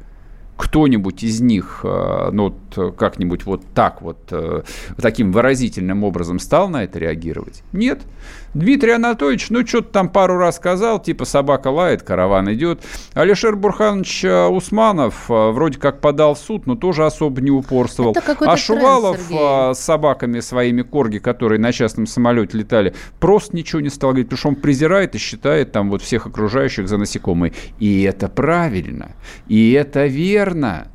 кто-нибудь 0.59 1.23
из 1.23 1.41
них, 1.41 1.81
э, 1.85 2.31
ну, 2.33 2.55
как-нибудь 2.99 3.47
вот 3.47 3.63
так 3.75 4.03
вот, 4.03 4.19
э, 4.31 4.63
таким 5.01 5.33
выразительным 5.33 6.05
образом 6.05 6.39
стал 6.39 6.69
на 6.69 6.85
это 6.85 6.99
реагировать? 6.99 7.63
Нет. 7.73 8.01
Дмитрий 8.55 8.93
Анатольевич, 8.93 9.51
ну, 9.51 9.65
что-то 9.65 9.91
там 9.93 10.09
пару 10.09 10.37
раз 10.37 10.57
сказал, 10.57 11.01
типа 11.01 11.25
собака 11.25 11.69
лает, 11.69 12.03
караван 12.03 12.53
идет. 12.53 12.83
Алишер 13.15 13.57
Бурханович 13.57 14.25
э, 14.25 14.47
Усманов 14.49 15.29
вроде 15.29 15.79
как 15.79 16.01
подал 16.01 16.35
в 16.35 16.39
суд, 16.39 16.67
но 16.67 16.75
тоже 16.75 17.07
особо 17.07 17.41
не 17.41 17.51
упорствовал. 17.51 18.17
А 18.41 18.57
Шувалов 18.57 19.29
тренд, 19.29 19.77
с 19.77 19.81
собаками 19.81 20.41
своими 20.41 20.83
корги, 20.83 21.19
которые 21.19 21.61
на 21.61 21.73
частном 21.73 22.07
самолете 22.07 22.59
летали, 22.59 22.95
просто 23.21 23.57
ничего 23.57 23.81
не 23.81 23.91
стал 23.91 24.11
говорить, 24.11 24.27
потому 24.27 24.39
что 24.39 24.49
он 24.49 24.57
презирает 24.57 25.15
и 25.15 25.19
считает 25.19 25.71
там 25.71 25.89
вот 25.91 26.03
всех 26.03 26.27
окружающих 26.27 26.89
за 26.89 26.97
насекомые. 26.99 27.53
И 27.79 28.03
это 28.03 28.29
правильно, 28.29 29.13
и 29.47 29.73
это 29.73 30.07
верно 30.07 30.48
верно. 30.49 30.89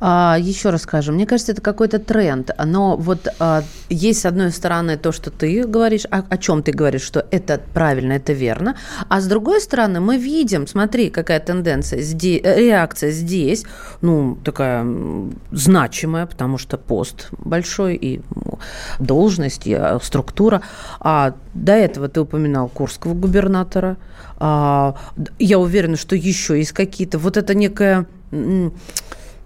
А, 0.00 0.36
еще 0.38 0.70
раз 0.70 0.82
скажу, 0.82 1.12
мне 1.12 1.26
кажется, 1.26 1.52
это 1.52 1.62
какой-то 1.62 1.98
тренд. 1.98 2.50
Но 2.64 2.96
вот 2.96 3.28
а, 3.38 3.62
есть, 3.88 4.20
с 4.20 4.26
одной 4.26 4.50
стороны, 4.50 4.96
то, 4.96 5.12
что 5.12 5.30
ты 5.30 5.66
говоришь, 5.66 6.04
о, 6.10 6.22
о 6.28 6.36
чем 6.38 6.62
ты 6.62 6.72
говоришь, 6.72 7.02
что 7.02 7.26
это 7.30 7.60
правильно, 7.72 8.12
это 8.12 8.32
верно. 8.32 8.76
А 9.08 9.20
с 9.20 9.26
другой 9.26 9.60
стороны, 9.60 10.00
мы 10.00 10.18
видим, 10.18 10.66
смотри, 10.66 11.10
какая 11.10 11.40
тенденция, 11.40 12.02
здесь, 12.02 12.40
э, 12.44 12.60
реакция 12.60 13.10
здесь, 13.10 13.64
ну, 14.02 14.36
такая 14.44 14.86
значимая, 15.52 16.26
потому 16.26 16.58
что 16.58 16.76
пост 16.76 17.28
большой 17.38 17.96
и 17.96 18.20
должность, 18.98 19.66
и 19.66 19.74
а, 19.74 19.98
структура. 20.02 20.62
А 21.00 21.34
до 21.54 21.72
этого 21.72 22.08
ты 22.08 22.20
упоминал 22.20 22.68
Курского 22.68 23.14
губернатора. 23.14 23.96
А, 24.38 24.96
я 25.38 25.58
уверена, 25.58 25.96
что 25.96 26.14
еще 26.16 26.58
есть 26.58 26.72
какие-то. 26.72 27.18
Вот 27.18 27.36
это 27.38 27.54
некая 27.54 28.06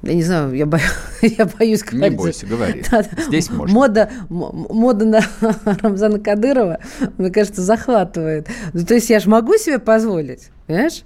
я 0.02 0.14
не 0.14 0.22
знаю, 0.22 0.54
я, 0.54 0.66
бо... 0.66 0.78
я 1.22 1.46
боюсь 1.46 1.82
говорить. 1.82 2.12
Не 2.12 2.16
бойся, 2.16 2.46
говори. 2.46 2.82
Да, 2.90 3.04
Здесь 3.26 3.50
можно. 3.50 3.74
Мода, 3.74 4.10
мода 4.28 5.04
на 5.04 5.20
Рамзана 5.82 6.18
Кадырова, 6.18 6.78
мне 7.18 7.30
кажется, 7.30 7.62
захватывает. 7.62 8.48
Ну, 8.72 8.84
то 8.84 8.94
есть 8.94 9.10
я 9.10 9.20
же 9.20 9.28
могу 9.28 9.56
себе 9.56 9.78
позволить, 9.78 10.50
понимаешь? 10.66 11.02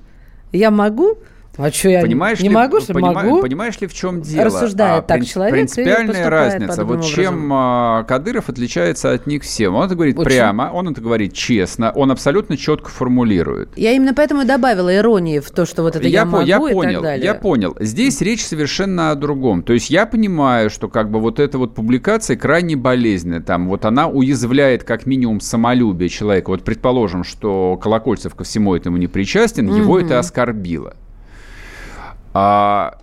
Я 0.52 0.70
могу, 0.70 1.18
а 1.56 1.70
что, 1.70 1.88
я 1.88 2.02
понимаешь 2.02 2.40
не 2.40 2.48
ли, 2.48 2.54
могу, 2.54 2.80
что 2.80 2.94
понима, 2.94 3.12
могу? 3.12 3.40
Понимаешь 3.40 3.80
ли, 3.80 3.86
в 3.86 3.94
чем 3.94 4.20
дело? 4.20 4.46
Рассуждает 4.46 5.04
а, 5.04 5.06
так 5.06 5.18
принцип, 5.18 5.34
человек 5.34 5.54
Принципиальная 5.54 6.30
разница. 6.30 6.84
Вот 6.84 7.04
чем 7.04 7.52
а, 7.52 8.02
Кадыров 8.04 8.48
отличается 8.48 9.12
от 9.12 9.26
них 9.26 9.42
всем. 9.42 9.74
Он 9.74 9.86
это 9.86 9.94
говорит 9.94 10.16
вот 10.16 10.24
прямо, 10.24 10.70
он 10.72 10.88
это 10.88 11.00
говорит 11.00 11.32
честно, 11.32 11.92
он 11.92 12.10
абсолютно 12.10 12.56
четко 12.56 12.90
формулирует. 12.90 13.70
Я 13.76 13.92
именно 13.92 14.14
поэтому 14.14 14.42
и 14.42 14.44
добавила 14.44 14.94
иронии 14.94 15.38
в 15.38 15.50
то, 15.50 15.64
что 15.64 15.82
вот 15.82 15.94
это 15.96 16.06
я, 16.06 16.20
я 16.20 16.24
могу 16.24 16.44
я 16.44 16.56
и 16.56 16.72
понял, 16.72 16.94
так 16.94 17.02
далее. 17.02 17.24
Я 17.24 17.34
понял. 17.34 17.76
Здесь 17.78 18.20
речь 18.20 18.44
совершенно 18.44 19.10
о 19.10 19.14
другом. 19.14 19.62
То 19.62 19.72
есть 19.72 19.90
я 19.90 20.06
понимаю, 20.06 20.70
что 20.70 20.88
как 20.88 21.10
бы 21.10 21.20
вот 21.20 21.38
эта 21.38 21.58
вот 21.58 21.74
публикация 21.74 22.36
крайне 22.36 22.76
болезненная. 22.76 23.40
Там 23.40 23.68
вот 23.68 23.84
она 23.84 24.08
уязвляет 24.08 24.84
как 24.84 25.06
минимум 25.06 25.40
самолюбие 25.40 26.08
человека. 26.08 26.50
Вот 26.50 26.64
предположим, 26.64 27.22
что 27.22 27.78
Колокольцев 27.80 28.34
ко 28.34 28.44
всему 28.44 28.74
этому 28.74 28.96
не 28.96 29.06
причастен, 29.06 29.68
mm-hmm. 29.68 29.76
его 29.76 30.00
это 30.00 30.18
оскорбило. 30.18 30.94
А, 32.34 32.98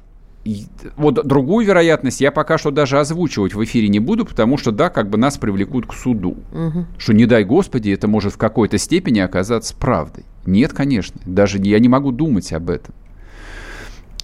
вот 0.97 1.25
другую 1.25 1.65
вероятность 1.65 2.19
я 2.21 2.31
пока 2.31 2.57
что 2.57 2.71
даже 2.71 2.99
озвучивать 2.99 3.53
в 3.53 3.63
эфире 3.63 3.87
не 3.87 3.99
буду, 3.99 4.25
потому 4.25 4.57
что, 4.57 4.71
да, 4.71 4.89
как 4.89 5.09
бы 5.09 5.17
нас 5.17 5.37
привлекут 5.37 5.87
к 5.87 5.93
суду. 5.93 6.37
Угу. 6.51 6.85
Что, 6.97 7.13
не 7.13 7.25
дай 7.25 7.43
господи, 7.43 7.91
это 7.91 8.07
может 8.07 8.33
в 8.33 8.37
какой-то 8.37 8.77
степени 8.77 9.19
оказаться 9.19 9.75
правдой. 9.75 10.25
Нет, 10.45 10.73
конечно, 10.73 11.19
даже 11.25 11.57
я 11.59 11.79
не 11.79 11.89
могу 11.89 12.11
думать 12.11 12.51
об 12.53 12.69
этом. 12.69 12.93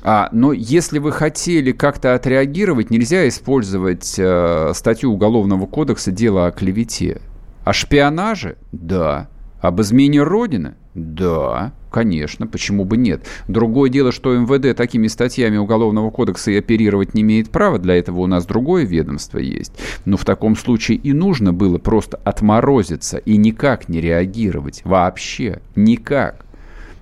А, 0.04 0.30
но 0.32 0.54
если 0.54 1.00
вы 1.00 1.12
хотели 1.12 1.72
как-то 1.72 2.14
отреагировать, 2.14 2.90
нельзя 2.90 3.28
использовать 3.28 4.16
э, 4.18 4.72
статью 4.74 5.12
Уголовного 5.12 5.66
кодекса 5.66 6.12
«Дело 6.12 6.48
о 6.48 6.52
клевете». 6.52 7.22
О 7.64 7.74
шпионаже? 7.74 8.58
Да. 8.72 9.28
Об 9.60 9.82
измене 9.82 10.24
Родины? 10.24 10.76
Да, 10.94 11.74
конечно, 11.98 12.46
почему 12.46 12.86
бы 12.86 12.96
нет. 12.96 13.26
Другое 13.48 13.90
дело, 13.90 14.12
что 14.12 14.38
МВД 14.38 14.78
такими 14.78 15.08
статьями 15.08 15.58
Уголовного 15.58 16.12
кодекса 16.12 16.52
и 16.52 16.60
оперировать 16.60 17.16
не 17.16 17.24
имеет 17.24 17.50
права, 17.50 17.80
для 17.80 17.96
этого 17.96 18.20
у 18.20 18.28
нас 18.28 18.46
другое 18.46 18.86
ведомство 18.86 19.40
есть. 19.40 19.72
Но 20.06 20.16
в 20.16 20.24
таком 20.24 20.56
случае 20.56 21.00
и 21.00 21.12
нужно 21.12 21.54
было 21.54 21.80
просто 21.80 22.18
отморозиться 22.18 23.18
и 23.18 23.36
никак 23.36 23.90
не 23.90 24.00
реагировать. 24.00 24.84
Вообще 24.86 25.60
никак. 25.76 26.46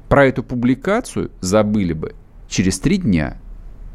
Про 0.07 0.27
эту 0.27 0.43
публикацию 0.43 1.29
забыли 1.41 1.91
бы 1.91 2.15
через 2.47 2.79
три 2.79 2.95
дня. 2.95 3.35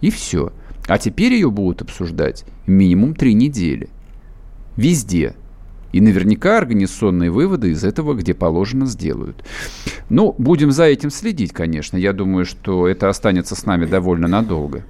И 0.02 0.10
все. 0.10 0.52
А 0.86 0.98
теперь 0.98 1.32
ее 1.32 1.50
будут 1.50 1.80
обсуждать 1.80 2.44
минимум 2.66 3.14
три 3.14 3.32
недели. 3.32 3.88
Везде. 4.76 5.34
И 5.92 6.00
наверняка 6.00 6.58
организационные 6.58 7.30
выводы 7.30 7.70
из 7.70 7.84
этого, 7.84 8.14
где 8.14 8.34
положено, 8.34 8.86
сделают. 8.86 9.44
Ну, 10.08 10.34
будем 10.38 10.70
за 10.72 10.84
этим 10.84 11.10
следить, 11.10 11.52
конечно. 11.52 11.96
Я 11.96 12.12
думаю, 12.12 12.44
что 12.44 12.86
это 12.88 13.08
останется 13.08 13.56
с 13.56 13.66
нами 13.66 13.86
довольно 13.86 14.28
надолго. 14.28 14.84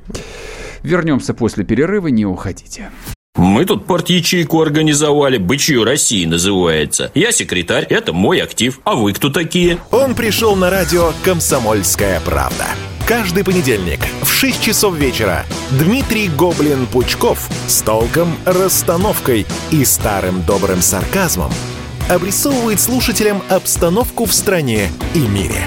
Вернемся 0.82 1.34
после 1.34 1.64
перерыва, 1.64 2.08
не 2.08 2.26
уходите. 2.26 2.90
Мы 3.36 3.64
тут 3.64 3.86
порт-ячейку 3.86 4.60
организовали, 4.60 5.38
«Бычью 5.38 5.84
России» 5.84 6.26
называется. 6.26 7.12
Я 7.14 7.32
секретарь, 7.32 7.84
это 7.88 8.12
мой 8.12 8.40
актив. 8.40 8.80
А 8.84 8.96
вы 8.96 9.12
кто 9.12 9.30
такие? 9.30 9.78
Он 9.92 10.14
пришел 10.14 10.56
на 10.56 10.68
радио 10.68 11.12
«Комсомольская 11.24 12.20
правда». 12.20 12.66
Каждый 13.10 13.42
понедельник 13.42 13.98
в 14.22 14.30
6 14.30 14.62
часов 14.62 14.94
вечера 14.94 15.44
Дмитрий 15.72 16.28
Гоблин-Пучков 16.28 17.40
с 17.66 17.82
толком, 17.82 18.32
расстановкой 18.46 19.48
и 19.72 19.84
старым 19.84 20.44
добрым 20.44 20.80
сарказмом 20.80 21.50
обрисовывает 22.08 22.78
слушателям 22.78 23.42
обстановку 23.48 24.26
в 24.26 24.32
стране 24.32 24.92
и 25.12 25.26
мире. 25.26 25.66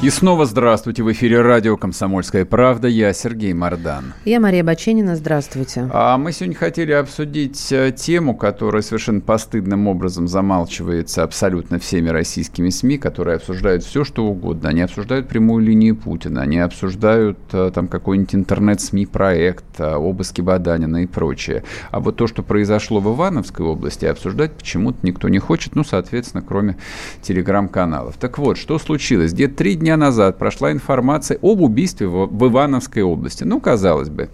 И 0.00 0.10
снова 0.10 0.46
здравствуйте. 0.46 1.02
В 1.02 1.10
эфире 1.10 1.40
радио 1.40 1.76
«Комсомольская 1.76 2.44
правда». 2.44 2.86
Я 2.86 3.12
Сергей 3.12 3.52
Мордан. 3.52 4.14
Я 4.24 4.38
Мария 4.38 4.62
Баченина. 4.62 5.16
Здравствуйте. 5.16 5.90
А 5.92 6.16
мы 6.18 6.30
сегодня 6.30 6.54
хотели 6.54 6.92
обсудить 6.92 7.72
э, 7.72 7.90
тему, 7.90 8.36
которая 8.36 8.82
совершенно 8.82 9.20
постыдным 9.20 9.88
образом 9.88 10.28
замалчивается 10.28 11.24
абсолютно 11.24 11.80
всеми 11.80 12.10
российскими 12.10 12.68
СМИ, 12.68 12.98
которые 12.98 13.38
обсуждают 13.38 13.82
все, 13.82 14.04
что 14.04 14.24
угодно. 14.24 14.68
Они 14.68 14.82
обсуждают 14.82 15.26
прямую 15.26 15.64
линию 15.64 15.96
Путина, 15.96 16.42
они 16.42 16.60
обсуждают 16.60 17.40
э, 17.50 17.72
там 17.74 17.88
какой-нибудь 17.88 18.36
интернет-СМИ 18.36 19.06
проект, 19.06 19.80
э, 19.80 19.94
обыски 19.96 20.42
Баданина 20.42 21.02
и 21.02 21.06
прочее. 21.06 21.64
А 21.90 21.98
вот 21.98 22.14
то, 22.14 22.28
что 22.28 22.44
произошло 22.44 23.00
в 23.00 23.12
Ивановской 23.12 23.66
области, 23.66 24.04
обсуждать 24.04 24.52
почему-то 24.52 24.98
никто 25.02 25.28
не 25.28 25.40
хочет, 25.40 25.74
ну, 25.74 25.82
соответственно, 25.82 26.44
кроме 26.46 26.76
телеграм-каналов. 27.20 28.16
Так 28.16 28.38
вот, 28.38 28.58
что 28.58 28.78
случилось? 28.78 29.32
Где 29.32 29.48
три 29.48 29.74
дня 29.74 29.87
дня 29.88 29.96
назад 29.96 30.36
прошла 30.36 30.70
информация 30.70 31.38
об 31.40 31.62
убийстве 31.62 32.08
в, 32.08 32.26
в 32.26 32.46
Ивановской 32.46 33.02
области. 33.02 33.44
Ну, 33.44 33.58
казалось 33.58 34.10
бы, 34.10 34.28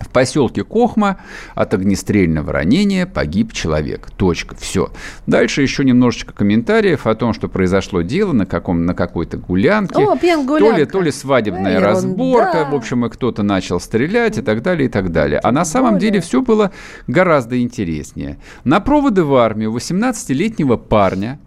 в 0.00 0.08
поселке 0.08 0.64
Кохма 0.64 1.18
от 1.54 1.74
огнестрельного 1.74 2.52
ранения 2.52 3.06
погиб 3.06 3.52
человек. 3.52 4.08
Точка. 4.16 4.56
Все. 4.56 4.90
Дальше 5.28 5.62
еще 5.62 5.84
немножечко 5.84 6.32
комментариев 6.32 7.06
о 7.06 7.14
том, 7.14 7.34
что 7.34 7.46
произошло 7.48 8.02
дело 8.02 8.32
на, 8.32 8.46
каком, 8.46 8.84
на 8.84 8.94
какой-то 8.94 9.36
гулянке. 9.36 10.04
О, 10.04 10.16
то 10.16 10.76
ли, 10.76 10.84
то 10.86 11.02
ли 11.02 11.12
свадебная 11.12 11.76
Эй, 11.76 11.78
разборка. 11.78 12.64
Да. 12.64 12.70
В 12.70 12.74
общем, 12.74 13.06
и 13.06 13.10
кто-то 13.10 13.44
начал 13.44 13.78
стрелять 13.78 14.38
и 14.38 14.42
так 14.42 14.62
далее, 14.62 14.88
и 14.88 14.90
так 14.90 15.12
далее. 15.12 15.38
А 15.38 15.52
на 15.52 15.64
самом 15.64 15.98
деле 15.98 16.20
все 16.20 16.42
было 16.42 16.72
гораздо 17.06 17.60
интереснее. 17.60 18.38
На 18.64 18.80
проводы 18.80 19.22
в 19.22 19.36
армию 19.36 19.72
18-летнего 19.72 20.76
парня 20.76 21.38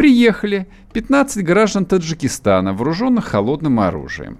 приехали 0.00 0.66
15 0.94 1.44
граждан 1.44 1.84
Таджикистана, 1.84 2.72
вооруженных 2.72 3.26
холодным 3.26 3.80
оружием. 3.80 4.38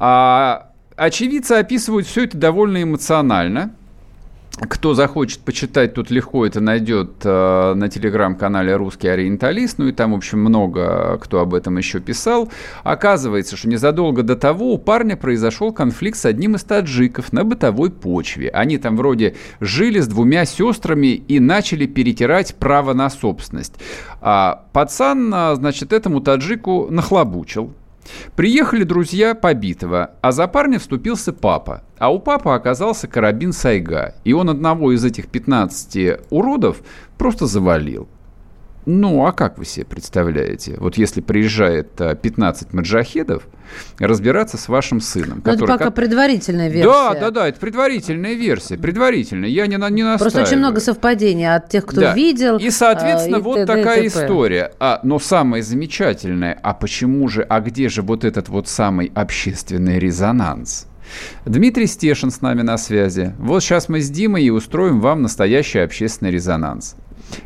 А 0.00 0.72
очевидцы 0.96 1.52
описывают 1.52 2.04
все 2.08 2.24
это 2.24 2.36
довольно 2.36 2.82
эмоционально– 2.82 3.70
кто 4.58 4.94
захочет 4.94 5.40
почитать, 5.40 5.92
тут 5.92 6.10
легко 6.10 6.46
это 6.46 6.60
найдет 6.60 7.16
э, 7.24 7.74
на 7.74 7.88
телеграм-канале 7.90 8.74
«Русский 8.74 9.08
ориенталист». 9.08 9.78
Ну 9.78 9.88
и 9.88 9.92
там, 9.92 10.12
в 10.12 10.16
общем, 10.16 10.40
много 10.40 11.18
кто 11.18 11.40
об 11.40 11.52
этом 11.52 11.76
еще 11.76 12.00
писал. 12.00 12.50
Оказывается, 12.82 13.56
что 13.56 13.68
незадолго 13.68 14.22
до 14.22 14.34
того 14.34 14.72
у 14.72 14.78
парня 14.78 15.14
произошел 15.16 15.74
конфликт 15.74 16.16
с 16.16 16.24
одним 16.24 16.54
из 16.54 16.64
таджиков 16.64 17.34
на 17.34 17.44
бытовой 17.44 17.90
почве. 17.90 18.48
Они 18.48 18.78
там 18.78 18.96
вроде 18.96 19.36
жили 19.60 20.00
с 20.00 20.08
двумя 20.08 20.46
сестрами 20.46 21.08
и 21.08 21.38
начали 21.38 21.84
перетирать 21.84 22.54
право 22.54 22.94
на 22.94 23.10
собственность. 23.10 23.74
А 24.22 24.64
пацан, 24.72 25.30
а, 25.34 25.54
значит, 25.54 25.92
этому 25.92 26.22
таджику 26.22 26.86
нахлобучил 26.90 27.74
Приехали 28.34 28.84
друзья 28.84 29.34
побитого, 29.34 30.12
а 30.20 30.32
за 30.32 30.46
парня 30.48 30.78
вступился 30.78 31.32
папа. 31.32 31.82
А 31.98 32.12
у 32.12 32.18
папы 32.18 32.50
оказался 32.50 33.08
карабин 33.08 33.52
Сайга, 33.52 34.14
и 34.24 34.32
он 34.32 34.50
одного 34.50 34.92
из 34.92 35.04
этих 35.04 35.28
15 35.28 36.20
уродов 36.30 36.82
просто 37.16 37.46
завалил. 37.46 38.08
Ну, 38.86 39.26
а 39.26 39.32
как 39.32 39.58
вы 39.58 39.64
себе 39.64 39.84
представляете? 39.84 40.76
Вот 40.78 40.96
если 40.96 41.20
приезжает 41.20 41.90
15 41.96 42.68
а, 42.70 42.76
маджахедов 42.76 43.42
разбираться 43.98 44.56
с 44.56 44.68
вашим 44.68 45.00
сыном. 45.00 45.42
Ну, 45.44 45.52
это 45.52 45.66
пока 45.66 45.78
как... 45.86 45.94
предварительная 45.94 46.68
версия. 46.68 46.88
Да, 46.88 47.14
да, 47.14 47.30
да, 47.30 47.48
это 47.48 47.58
предварительная 47.58 48.34
версия. 48.34 48.78
Предварительная. 48.78 49.48
Я 49.48 49.66
не, 49.66 49.74
не 49.74 49.78
настаиваю. 49.78 50.18
Просто 50.18 50.42
очень 50.42 50.58
много 50.58 50.80
совпадений 50.80 51.52
от 51.52 51.68
тех, 51.68 51.84
кто 51.84 52.00
да. 52.00 52.14
видел. 52.14 52.58
И, 52.58 52.70
соответственно, 52.70 53.38
а, 53.38 53.40
и 53.40 53.42
вот 53.42 53.54
т.д. 53.56 53.66
такая 53.66 54.06
история. 54.06 54.72
А, 54.78 55.00
но 55.02 55.18
самое 55.18 55.64
замечательное, 55.64 56.58
а 56.62 56.72
почему 56.72 57.26
же, 57.28 57.42
а 57.42 57.60
где 57.60 57.88
же 57.88 58.02
вот 58.02 58.24
этот 58.24 58.48
вот 58.48 58.68
самый 58.68 59.10
общественный 59.14 59.98
резонанс? 59.98 60.86
Дмитрий 61.44 61.86
Стешин 61.86 62.30
с 62.30 62.40
нами 62.40 62.62
на 62.62 62.78
связи. 62.78 63.34
Вот 63.38 63.62
сейчас 63.62 63.88
мы 63.88 64.00
с 64.00 64.10
Димой 64.10 64.44
и 64.44 64.50
устроим 64.50 65.00
вам 65.00 65.22
настоящий 65.22 65.78
общественный 65.78 66.30
резонанс. 66.30 66.96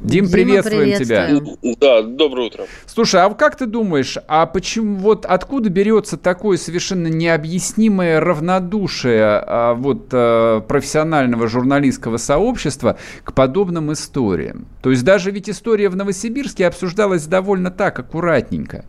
Дим, 0.00 0.24
Дима, 0.24 0.32
приветствуем, 0.32 0.80
приветствуем 0.82 1.56
тебя. 1.56 1.76
Да, 1.80 2.02
доброе 2.02 2.46
утро. 2.46 2.66
Слушай, 2.86 3.22
а 3.22 3.30
как 3.30 3.56
ты 3.56 3.66
думаешь, 3.66 4.16
а 4.28 4.46
почему 4.46 4.96
вот 4.96 5.26
откуда 5.26 5.68
берется 5.68 6.16
такое 6.16 6.56
совершенно 6.56 7.08
необъяснимое 7.08 8.20
равнодушие 8.20 9.22
а, 9.22 9.74
вот 9.74 10.08
а, 10.12 10.60
профессионального 10.60 11.48
журналистского 11.48 12.16
сообщества 12.16 12.98
к 13.24 13.34
подобным 13.34 13.92
историям? 13.92 14.66
То 14.82 14.90
есть 14.90 15.04
даже 15.04 15.30
ведь 15.30 15.48
история 15.48 15.88
в 15.88 15.96
Новосибирске 15.96 16.66
обсуждалась 16.66 17.26
довольно 17.26 17.70
так 17.70 17.98
аккуратненько. 17.98 18.84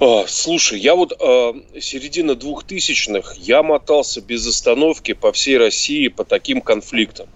А, 0.00 0.24
слушай, 0.28 0.78
я 0.78 0.94
вот 0.94 1.12
а, 1.20 1.54
середина 1.80 2.34
двухтысячных, 2.34 3.34
я 3.36 3.62
мотался 3.62 4.20
без 4.20 4.46
остановки 4.46 5.12
по 5.12 5.32
всей 5.32 5.58
России 5.58 6.08
по 6.08 6.24
таким 6.24 6.60
конфликтам. 6.60 7.28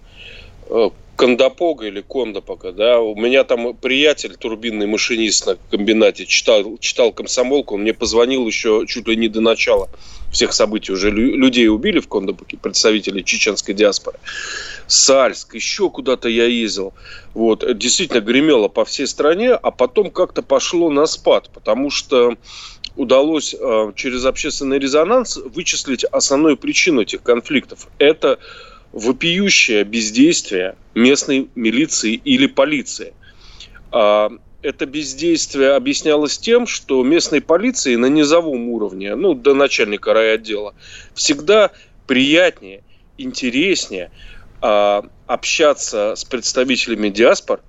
Э, 0.68 0.90
Кондопога 1.16 1.86
или 1.86 2.00
Кондопога, 2.00 2.72
да, 2.72 3.00
у 3.00 3.14
меня 3.14 3.44
там 3.44 3.76
приятель, 3.76 4.34
турбинный 4.36 4.86
машинист 4.86 5.46
на 5.46 5.56
комбинате, 5.70 6.26
читал, 6.26 6.78
читал 6.78 7.12
комсомолку, 7.12 7.74
он 7.74 7.82
мне 7.82 7.92
позвонил 7.92 8.46
еще 8.46 8.84
чуть 8.88 9.06
ли 9.06 9.14
не 9.16 9.28
до 9.28 9.40
начала 9.40 9.88
всех 10.32 10.52
событий, 10.54 10.92
уже 10.92 11.10
людей 11.10 11.68
убили 11.68 12.00
в 12.00 12.08
Кондопоге, 12.08 12.56
представители 12.56 13.20
чеченской 13.20 13.74
диаспоры. 13.74 14.18
Сальск, 14.86 15.54
еще 15.54 15.90
куда-то 15.90 16.28
я 16.28 16.46
ездил. 16.46 16.94
Вот, 17.34 17.64
действительно 17.78 18.20
гремело 18.20 18.68
по 18.68 18.84
всей 18.84 19.06
стране, 19.06 19.50
а 19.52 19.70
потом 19.70 20.10
как-то 20.10 20.42
пошло 20.42 20.90
на 20.90 21.06
спад, 21.06 21.50
потому 21.52 21.90
что 21.90 22.36
удалось 22.96 23.54
э, 23.58 23.92
через 23.94 24.24
общественный 24.24 24.78
резонанс 24.78 25.36
вычислить 25.36 26.04
основную 26.04 26.56
причину 26.56 27.02
этих 27.02 27.22
конфликтов. 27.22 27.88
Это 27.98 28.38
вопиющее 28.92 29.84
бездействие 29.84 30.76
местной 30.94 31.48
милиции 31.54 32.14
или 32.14 32.46
полиции. 32.46 33.14
А, 33.90 34.30
это 34.62 34.86
бездействие 34.86 35.72
объяснялось 35.72 36.38
тем, 36.38 36.66
что 36.66 37.02
местной 37.02 37.40
полиции 37.40 37.96
на 37.96 38.06
низовом 38.06 38.68
уровне, 38.68 39.14
ну, 39.16 39.34
до 39.34 39.54
начальника 39.54 40.14
райотдела, 40.14 40.74
всегда 41.14 41.70
приятнее, 42.06 42.82
интереснее 43.18 44.10
а, 44.60 45.04
общаться 45.26 46.14
с 46.14 46.24
представителями 46.24 47.08
диаспор 47.08 47.60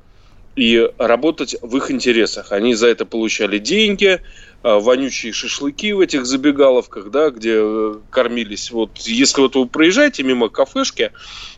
и 0.55 0.88
работать 0.97 1.55
в 1.62 1.77
их 1.77 1.89
интересах. 1.89 2.51
Они 2.51 2.75
за 2.75 2.88
это 2.88 3.05
получали 3.05 3.57
деньги, 3.57 4.21
вонючие 4.63 5.34
шашлыки 5.34 5.91
в 5.91 5.99
этих 5.99 6.26
забегаловках, 6.26 7.12
да, 7.12 7.30
где 7.30 7.56
э, 7.58 7.95
кормились. 8.10 8.71
Вот 8.71 8.97
если 8.99 9.41
вот 9.41 9.56
вы 9.56 9.65
проезжаете 9.67 10.23
мимо 10.23 10.47
кафешки 10.49 11.12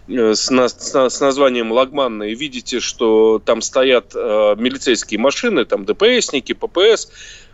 э, 0.08 0.34
с, 0.34 0.50
на, 0.50 0.68
с 0.68 1.20
названием 1.20 1.72
Лагманна 1.72 2.24
и 2.24 2.36
видите, 2.36 2.80
что 2.80 3.39
там 3.44 3.62
стоят 3.62 4.15
э, 4.15 4.56
милицейские 4.58 5.20
машины, 5.20 5.65
там 5.65 5.86
ДПСники, 5.86 6.54
ППС, 6.54 7.12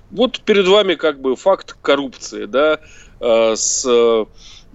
вот 0.09 0.39
перед 0.41 0.67
вами 0.67 0.95
как 0.95 1.19
бы 1.19 1.35
факт 1.35 1.75
коррупции, 1.81 2.45
да, 2.45 2.79
э, 3.19 3.53
с 3.55 3.85
э, 3.85 4.25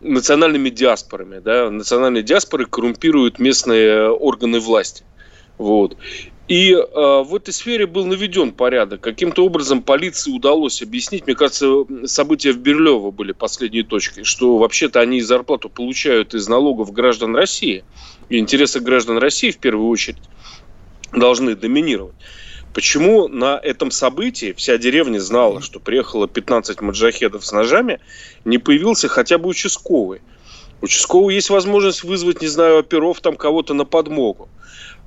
национальными 0.03 0.69
диаспорами, 0.69 1.39
да, 1.39 1.71
национальные 1.71 2.23
диаспоры 2.23 2.67
коррумпируют 2.67 3.39
местные 3.39 4.11
органы 4.11 4.61
власти. 4.61 5.05
Вот. 5.59 5.97
И 6.49 6.73
э, 6.73 7.23
в 7.25 7.35
этой 7.35 7.53
сфере 7.53 7.87
был 7.87 8.07
наведен 8.07 8.53
порядок. 8.53 9.01
Каким-то 9.01 9.45
образом 9.45 9.83
полиции 9.83 10.31
удалось 10.31 10.81
объяснить, 10.81 11.27
мне 11.27 11.35
кажется, 11.35 11.85
события 12.05 12.53
в 12.53 12.59
Берлево 12.59 13.11
были 13.11 13.33
последней 13.33 13.83
точкой, 13.83 14.23
что 14.23 14.59
вообще-то 14.59 15.01
они 15.01 15.21
зарплату 15.21 15.69
получают 15.69 16.35
из 16.35 16.47
налогов 16.47 16.93
граждан 16.93 17.35
России. 17.35 17.85
И 18.29 18.39
интересы 18.39 18.79
граждан 18.79 19.19
России 19.19 19.51
в 19.51 19.59
первую 19.59 19.89
очередь 19.89 20.23
должны 21.13 21.57
доминировать. 21.57 22.15
Почему 22.73 23.27
на 23.27 23.59
этом 23.59 23.91
событии 23.91 24.53
вся 24.53 24.79
деревня 24.79 25.19
знала, 25.19 25.63
что 25.63 25.81
приехало 25.81 26.29
15 26.29 26.81
маджахедов 26.81 27.45
с 27.45 27.51
ножами, 27.51 28.01
не 28.45 28.59
появился 28.59 29.09
хотя 29.09 29.39
бы 29.39 29.49
участковый? 29.49 30.21
Участковый 30.83 31.35
есть 31.35 31.51
возможность 31.51 32.05
вызвать, 32.05 32.43
не 32.43 32.49
знаю, 32.49 32.79
оперов 32.79 33.21
там 33.21 33.37
кого-то 33.37 33.75
на 33.75 33.85
подмогу. 33.85 34.49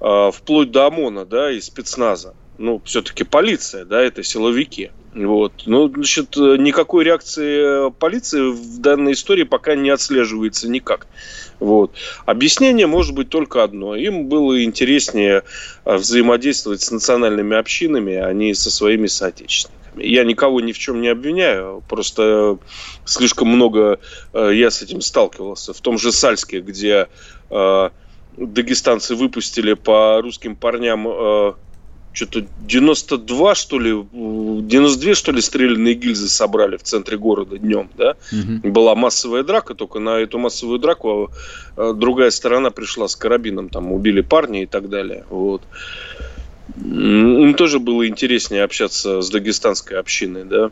А, 0.01 0.31
вплоть 0.31 0.71
до 0.71 0.87
ОМОНа, 0.87 1.25
да, 1.25 1.51
и 1.51 1.59
спецназа. 1.59 2.33
Ну, 2.57 2.81
все-таки 2.83 3.23
полиция, 3.23 3.85
да, 3.85 4.01
это 4.01 4.23
силовики. 4.23 4.91
Вот. 5.13 5.63
Ну, 5.65 5.89
значит, 5.89 6.35
никакой 6.35 7.03
реакции 7.03 7.89
полиции 7.91 8.51
в 8.51 8.79
данной 8.79 9.13
истории 9.13 9.43
пока 9.43 9.75
не 9.75 9.89
отслеживается 9.89 10.69
никак. 10.69 11.07
Вот. 11.59 11.93
Объяснение 12.25 12.85
может 12.85 13.15
быть 13.15 13.29
только 13.29 13.63
одно. 13.63 13.95
Им 13.95 14.27
было 14.27 14.63
интереснее 14.63 15.43
а, 15.83 15.97
взаимодействовать 15.97 16.81
с 16.81 16.91
национальными 16.91 17.57
общинами, 17.57 18.15
а 18.15 18.31
не 18.33 18.53
со 18.53 18.69
своими 18.69 19.07
соотечественниками. 19.07 20.03
Я 20.03 20.23
никого 20.23 20.61
ни 20.61 20.71
в 20.71 20.79
чем 20.79 21.01
не 21.01 21.09
обвиняю, 21.09 21.83
просто 21.89 22.57
слишком 23.05 23.49
много 23.49 23.99
я 24.33 24.69
с 24.69 24.81
этим 24.81 25.01
сталкивался. 25.01 25.73
В 25.73 25.81
том 25.81 25.97
же 25.97 26.11
Сальске, 26.11 26.61
где 26.61 27.07
дагестанцы 28.39 29.15
выпустили 29.15 29.73
по 29.73 30.21
русским 30.21 30.55
парням 30.55 31.07
э, 31.07 31.53
что-то 32.13 32.45
92, 32.61 33.55
что 33.55 33.79
ли, 33.79 33.93
92, 34.11 35.15
что 35.15 35.31
ли, 35.31 35.41
стрелянные 35.41 35.93
гильзы 35.93 36.27
собрали 36.27 36.77
в 36.77 36.83
центре 36.83 37.17
города 37.17 37.57
днем, 37.57 37.89
да? 37.97 38.15
Угу. 38.31 38.71
Была 38.71 38.95
массовая 38.95 39.43
драка, 39.43 39.75
только 39.75 39.99
на 39.99 40.19
эту 40.19 40.39
массовую 40.39 40.79
драку 40.79 41.31
э, 41.77 41.93
другая 41.95 42.31
сторона 42.31 42.71
пришла 42.71 43.07
с 43.07 43.15
карабином, 43.15 43.69
там 43.69 43.91
убили 43.91 44.21
парня 44.21 44.63
и 44.63 44.65
так 44.65 44.89
далее, 44.89 45.25
вот. 45.29 45.61
Им 46.77 47.55
тоже 47.55 47.79
было 47.79 48.07
интереснее 48.07 48.63
общаться 48.63 49.21
с 49.21 49.29
дагестанской 49.29 49.97
общиной, 49.97 50.45
да. 50.45 50.71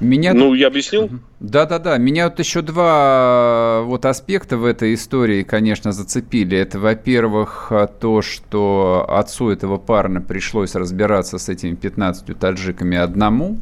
Меня... 0.00 0.34
Ну, 0.34 0.54
я 0.54 0.66
объяснил? 0.66 1.10
Да-да-да. 1.42 1.98
Меня 1.98 2.28
вот 2.28 2.38
еще 2.38 2.62
два 2.62 3.80
э, 3.80 3.84
вот 3.84 4.06
аспекта 4.06 4.56
в 4.56 4.64
этой 4.64 4.94
истории, 4.94 5.42
конечно, 5.42 5.90
зацепили. 5.90 6.56
Это, 6.56 6.78
во-первых, 6.78 7.72
то, 7.98 8.22
что 8.22 9.04
отцу 9.08 9.50
этого 9.50 9.76
парня 9.76 10.20
пришлось 10.20 10.76
разбираться 10.76 11.38
с 11.38 11.48
этими 11.48 11.74
15 11.74 12.38
таджиками 12.38 12.96
одному. 12.96 13.58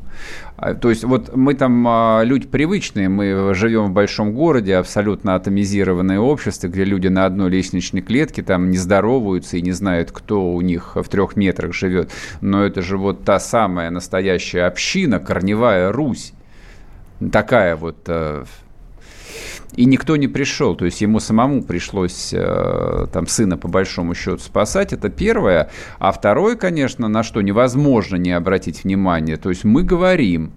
А, 0.59 0.75
то 0.75 0.91
есть 0.91 1.05
вот 1.05 1.35
мы 1.35 1.55
там 1.55 1.87
а, 1.89 2.21
люди 2.23 2.47
привычные, 2.47 3.09
мы 3.09 3.55
живем 3.55 3.87
в 3.87 3.93
большом 3.93 4.35
городе, 4.35 4.77
абсолютно 4.77 5.35
атомизированное 5.35 6.21
общество, 6.21 6.69
где 6.69 6.85
люди 6.85 7.09
на 7.09 7.25
одной 7.25 7.49
лестничной 7.49 8.03
клетке 8.03 8.43
там 8.43 8.71
не 8.71 8.77
здороваются 8.77 9.57
и 9.57 9.63
не 9.63 9.73
знают, 9.73 10.13
кто 10.13 10.53
у 10.53 10.61
них 10.61 10.97
в 10.97 11.09
трех 11.09 11.35
метрах 11.35 11.73
живет. 11.73 12.11
Но 12.43 12.63
это 12.63 12.83
же 12.83 12.99
вот 12.99 13.25
та 13.25 13.41
самая 13.41 13.89
настоящая 13.89 14.65
община, 14.65 15.19
корневая 15.19 15.91
Русь. 15.93 16.35
Такая 17.33 17.77
вот 17.77 17.99
э, 18.07 18.45
и 19.77 19.85
никто 19.85 20.17
не 20.17 20.27
пришел, 20.27 20.75
то 20.75 20.85
есть 20.85 21.01
ему 21.01 21.21
самому 21.21 21.63
пришлось 21.63 22.31
э, 22.33 23.07
там 23.13 23.27
сына 23.27 23.57
по 23.57 23.69
большому 23.69 24.15
счету 24.15 24.39
спасать, 24.39 24.93
это 24.93 25.09
первое. 25.11 25.71
А 25.99 26.13
второе, 26.13 26.57
конечно, 26.57 27.09
на 27.09 27.23
что 27.23 27.41
невозможно 27.41 28.17
не 28.17 28.33
обратить 28.33 28.85
внимание, 28.85 29.37
то 29.37 29.49
есть 29.49 29.65
мы 29.65 29.83
говорим 29.83 30.53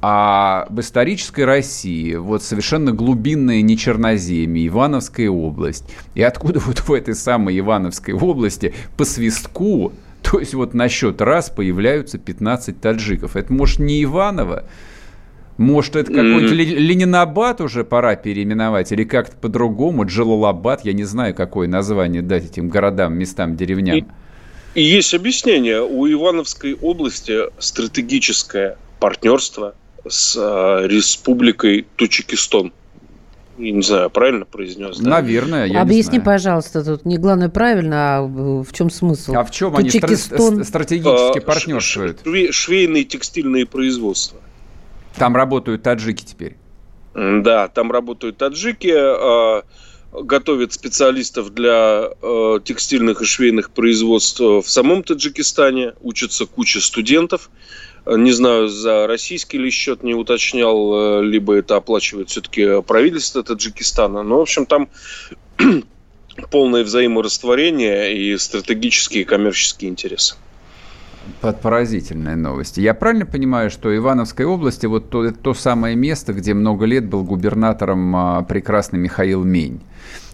об 0.00 0.78
исторической 0.78 1.44
России, 1.44 2.14
вот 2.14 2.42
совершенно 2.42 2.92
глубинное 2.92 3.62
нечерноземье, 3.62 4.68
Ивановская 4.68 5.28
область. 5.28 5.84
И 6.14 6.22
откуда 6.22 6.60
вот 6.60 6.78
в 6.80 6.92
этой 6.92 7.14
самой 7.14 7.58
Ивановской 7.58 8.14
области 8.14 8.74
по 8.96 9.04
свистку, 9.04 9.92
то 10.22 10.38
есть 10.38 10.54
вот 10.54 10.74
на 10.74 10.88
счет 10.88 11.20
раз 11.20 11.50
появляются 11.50 12.18
15 12.18 12.80
таджиков. 12.80 13.34
Это, 13.34 13.52
может, 13.52 13.80
не 13.80 14.04
Иваново, 14.04 14.64
может, 15.58 15.96
это 15.96 16.12
какой-то 16.12 16.54
mm-hmm. 16.54 16.78
Ленинабад 16.78 17.60
уже 17.60 17.82
пора 17.82 18.14
переименовать 18.14 18.92
или 18.92 19.02
как-то 19.02 19.36
по-другому? 19.36 20.06
Джалалабад, 20.06 20.84
я 20.84 20.92
не 20.92 21.02
знаю, 21.02 21.34
какое 21.34 21.66
название 21.66 22.22
дать 22.22 22.44
этим 22.44 22.68
городам, 22.68 23.18
местам, 23.18 23.56
деревням. 23.56 23.96
И, 23.96 24.04
и 24.74 24.82
есть 24.84 25.12
объяснение. 25.14 25.82
У 25.82 26.08
Ивановской 26.08 26.74
области 26.74 27.38
стратегическое 27.58 28.78
партнерство 29.00 29.74
с 30.08 30.36
э, 30.36 30.86
республикой 30.86 31.86
Тучекистон. 31.96 32.72
Я 33.58 33.72
не 33.72 33.82
знаю, 33.82 34.10
правильно 34.10 34.44
произнес? 34.44 34.98
Да? 34.98 35.10
Наверное, 35.10 35.66
я 35.66 35.82
Объясни, 35.82 36.20
пожалуйста, 36.20 36.84
тут 36.84 37.04
не 37.04 37.18
главное 37.18 37.48
правильно, 37.48 38.18
а 38.18 38.22
в 38.22 38.72
чем 38.72 38.90
смысл? 38.90 39.34
А 39.34 39.42
в 39.42 39.50
чем 39.50 39.74
они 39.76 39.88
стра- 39.88 40.62
стратегически 40.62 41.38
а, 41.38 41.40
партнерствуют? 41.40 42.20
Швейные 42.52 43.02
текстильные 43.02 43.66
производства. 43.66 44.38
Там 45.18 45.34
работают 45.36 45.82
таджики 45.82 46.24
теперь. 46.24 46.56
Да, 47.14 47.68
там 47.68 47.90
работают 47.90 48.36
таджики, 48.36 48.94
а, 48.94 49.64
готовят 50.12 50.72
специалистов 50.72 51.52
для 51.52 52.10
а, 52.22 52.60
текстильных 52.60 53.22
и 53.22 53.24
швейных 53.24 53.70
производств 53.70 54.40
в 54.40 54.68
самом 54.68 55.02
Таджикистане, 55.02 55.94
учатся 56.00 56.46
куча 56.46 56.80
студентов. 56.80 57.50
Не 58.06 58.32
знаю, 58.32 58.68
за 58.68 59.06
российский 59.06 59.58
ли 59.58 59.70
счет 59.70 60.02
не 60.02 60.14
уточнял, 60.14 61.20
либо 61.20 61.54
это 61.54 61.76
оплачивает 61.76 62.30
все-таки 62.30 62.80
правительство 62.82 63.42
Таджикистана. 63.42 64.22
Но, 64.22 64.38
в 64.38 64.42
общем, 64.42 64.64
там 64.64 64.88
полное 66.50 66.84
взаиморастворение 66.84 68.16
и 68.16 68.38
стратегические 68.38 69.22
и 69.22 69.26
коммерческие 69.26 69.90
интересы 69.90 70.36
под 71.40 71.60
поразительные 71.60 72.36
новости. 72.36 72.80
Я 72.80 72.94
правильно 72.94 73.26
понимаю, 73.26 73.70
что 73.70 73.94
Ивановской 73.94 74.46
области 74.46 74.86
вот 74.86 75.10
то, 75.10 75.30
то 75.30 75.54
самое 75.54 75.96
место, 75.96 76.32
где 76.32 76.54
много 76.54 76.84
лет 76.84 77.06
был 77.06 77.24
губернатором 77.24 78.16
а, 78.16 78.42
прекрасный 78.42 78.98
Михаил 78.98 79.44
Мень, 79.44 79.80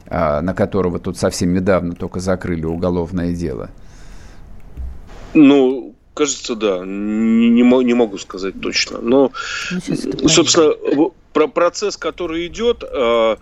а, 0.06 0.40
на 0.40 0.54
которого 0.54 0.98
тут 0.98 1.16
совсем 1.16 1.52
недавно 1.52 1.94
только 1.94 2.20
закрыли 2.20 2.64
уголовное 2.64 3.34
дело? 3.34 3.70
Ну, 5.34 5.94
кажется, 6.14 6.54
да. 6.54 6.84
Не, 6.84 7.50
не, 7.50 7.84
не 7.84 7.94
могу 7.94 8.18
сказать 8.18 8.60
точно. 8.60 8.98
Но, 9.00 9.32
ну, 9.70 10.28
собственно, 10.28 11.10
про 11.32 11.48
процесс, 11.48 11.96
который 11.96 12.46
идет, 12.46 12.84
а, 12.84 13.38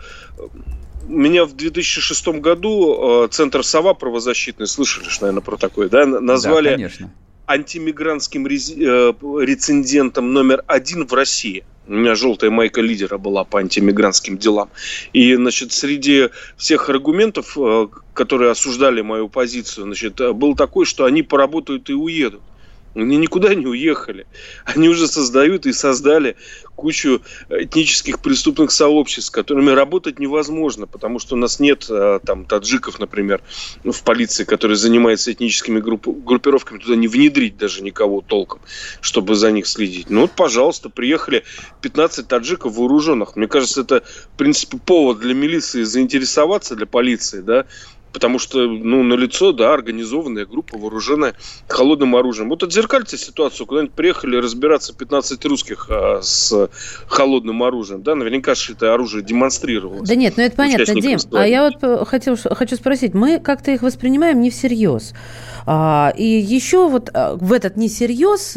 меня 1.06 1.44
в 1.44 1.54
2006 1.54 2.28
году 2.40 3.28
Центр 3.30 3.64
«Сова» 3.64 3.92
правозащитный, 3.94 4.66
слышали, 4.66 5.08
что, 5.08 5.24
наверное, 5.24 5.42
про 5.42 5.56
такое, 5.56 5.88
да, 5.88 6.06
назвали 6.06 6.68
да, 6.68 6.74
конечно 6.74 7.10
антимигрантским 7.46 8.46
э, 8.46 8.50
рецендентом 8.50 10.32
номер 10.32 10.62
один 10.66 11.06
в 11.06 11.12
России. 11.12 11.64
У 11.88 11.94
меня 11.94 12.14
желтая 12.14 12.50
майка 12.50 12.80
лидера 12.80 13.18
была 13.18 13.44
по 13.44 13.58
антимигрантским 13.58 14.38
делам. 14.38 14.70
И, 15.12 15.34
значит, 15.34 15.72
среди 15.72 16.30
всех 16.56 16.88
аргументов, 16.88 17.58
э, 17.58 17.88
которые 18.14 18.50
осуждали 18.50 19.00
мою 19.02 19.28
позицию, 19.28 19.84
значит, 19.84 20.16
был 20.34 20.54
такой, 20.54 20.86
что 20.86 21.04
они 21.04 21.22
поработают 21.22 21.90
и 21.90 21.94
уедут. 21.94 22.42
Они 22.94 23.16
никуда 23.16 23.54
не 23.54 23.66
уехали. 23.66 24.26
Они 24.64 24.88
уже 24.88 25.08
создают 25.08 25.66
и 25.66 25.72
создали 25.72 26.36
кучу 26.74 27.22
этнических 27.48 28.20
преступных 28.20 28.70
сообществ, 28.72 29.28
с 29.28 29.30
которыми 29.30 29.70
работать 29.70 30.18
невозможно, 30.18 30.86
потому 30.86 31.18
что 31.18 31.34
у 31.34 31.38
нас 31.38 31.60
нет 31.60 31.86
э, 31.88 32.20
там 32.24 32.44
таджиков, 32.44 32.98
например, 32.98 33.42
в 33.84 34.02
полиции, 34.02 34.44
которые 34.44 34.76
занимаются 34.76 35.32
этническими 35.32 35.80
групп, 35.80 36.08
группировками, 36.08 36.78
туда 36.78 36.96
не 36.96 37.08
внедрить 37.08 37.56
даже 37.56 37.82
никого 37.82 38.20
толком, 38.20 38.60
чтобы 39.00 39.34
за 39.34 39.52
них 39.52 39.66
следить. 39.66 40.10
Ну 40.10 40.22
вот, 40.22 40.32
пожалуйста, 40.32 40.88
приехали 40.88 41.44
15 41.82 42.26
таджиков 42.26 42.74
вооруженных. 42.76 43.36
Мне 43.36 43.48
кажется, 43.48 43.82
это, 43.82 44.02
в 44.34 44.36
принципе, 44.36 44.78
повод 44.78 45.20
для 45.20 45.34
милиции 45.34 45.82
заинтересоваться, 45.82 46.74
для 46.74 46.86
полиции, 46.86 47.40
да, 47.40 47.66
Потому 48.12 48.38
что, 48.38 48.66
ну, 48.66 49.02
на 49.02 49.14
лицо, 49.14 49.52
да, 49.52 49.72
организованная 49.72 50.46
группа, 50.46 50.78
вооруженная 50.78 51.34
холодным 51.68 52.14
оружием. 52.16 52.48
Вот 52.48 52.62
отзеркальте 52.62 53.16
ситуацию, 53.16 53.66
куда-нибудь 53.66 53.94
приехали 53.94 54.36
разбираться 54.36 54.94
15 54.94 55.44
русских 55.46 55.86
а, 55.88 56.20
с 56.22 56.68
холодным 57.06 57.62
оружием, 57.62 58.02
да, 58.02 58.14
наверняка 58.14 58.54
же 58.54 58.72
это 58.72 58.92
оружие 58.92 59.22
демонстрировалось. 59.22 60.08
Да 60.08 60.14
нет, 60.14 60.34
ну 60.36 60.42
это 60.42 60.56
понятно, 60.56 60.94
Дим. 61.00 61.18
А 61.32 61.46
я 61.46 61.70
вот 61.70 62.08
хотел, 62.08 62.36
хочу 62.36 62.76
спросить, 62.76 63.14
мы 63.14 63.40
как-то 63.40 63.70
их 63.70 63.82
воспринимаем 63.82 64.40
не 64.40 64.50
всерьез. 64.50 65.14
А, 65.66 66.12
и 66.16 66.24
еще 66.24 66.88
вот 66.88 67.10
а, 67.12 67.36
в 67.36 67.52
этот 67.52 67.76
несерьез 67.76 68.56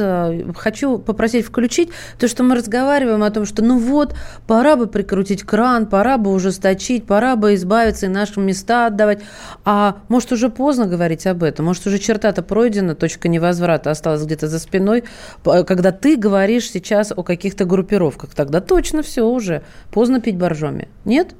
хочу 0.55 0.97
попросить 0.97 1.45
включить 1.45 1.89
то, 2.19 2.27
что 2.27 2.43
мы 2.43 2.55
разговариваем 2.55 3.23
о 3.23 3.31
том, 3.31 3.45
что 3.45 3.63
ну 3.63 3.77
вот, 3.77 4.15
пора 4.47 4.75
бы 4.75 4.87
прикрутить 4.87 5.43
кран, 5.43 5.85
пора 5.85 6.17
бы 6.17 6.31
ужесточить, 6.31 7.05
пора 7.05 7.35
бы 7.35 7.55
избавиться 7.55 8.05
и 8.05 8.09
наши 8.09 8.39
места 8.39 8.87
отдавать. 8.87 9.21
А 9.63 9.97
может 10.09 10.31
уже 10.31 10.49
поздно 10.49 10.85
говорить 10.85 11.27
об 11.27 11.43
этом, 11.43 11.65
может 11.65 11.85
уже 11.87 11.99
черта-то 11.99 12.41
пройдена, 12.41 12.95
точка 12.95 13.27
невозврата 13.27 13.91
осталась 13.91 14.23
где-то 14.23 14.47
за 14.47 14.59
спиной, 14.59 15.03
когда 15.43 15.91
ты 15.91 16.17
говоришь 16.17 16.69
сейчас 16.69 17.11
о 17.15 17.23
каких-то 17.23 17.65
группировках, 17.65 18.33
тогда 18.33 18.61
точно 18.61 19.03
все 19.03 19.27
уже, 19.27 19.63
поздно 19.91 20.21
пить 20.21 20.37
боржоми. 20.37 20.89
Нет? 21.05 21.35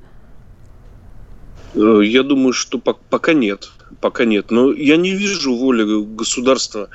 Э, 1.76 2.00
я 2.04 2.24
думаю, 2.24 2.54
что 2.54 2.80
пока 2.80 3.34
нет. 3.34 3.72
Пока 4.02 4.26
нет. 4.26 4.52
Но 4.52 4.72
я 4.72 4.98
не 4.98 5.12
вижу 5.12 5.56
воли 5.56 6.04
государства. 6.16 6.90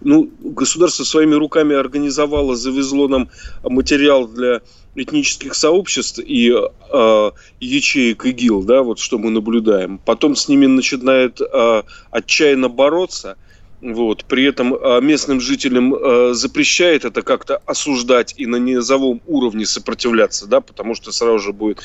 Ну, 0.00 0.30
государство 0.40 1.04
своими 1.04 1.34
руками 1.34 1.74
организовало, 1.74 2.54
завезло 2.54 3.08
нам 3.08 3.30
материал 3.62 4.28
для 4.28 4.60
этнических 4.94 5.54
сообществ 5.54 6.20
и 6.24 6.52
э, 6.52 7.30
ячеек 7.60 8.26
ИГИЛ, 8.26 8.62
да, 8.62 8.82
вот 8.82 8.98
что 8.98 9.18
мы 9.18 9.30
наблюдаем. 9.30 9.98
Потом 9.98 10.36
с 10.36 10.48
ними 10.48 10.66
начинает 10.66 11.40
э, 11.40 11.82
отчаянно 12.10 12.68
бороться– 12.68 13.36
вот. 13.84 14.24
При 14.24 14.44
этом 14.44 14.74
а, 14.74 15.00
местным 15.00 15.42
жителям 15.42 15.94
запрещает 16.34 17.04
это 17.04 17.20
как-то 17.20 17.60
осуждать 17.66 18.32
и 18.38 18.46
на 18.46 18.56
низовом 18.56 19.20
уровне 19.26 19.66
сопротивляться, 19.66 20.46
да, 20.46 20.62
потому 20.62 20.94
что 20.94 21.12
сразу 21.12 21.38
же 21.38 21.52
будет 21.52 21.82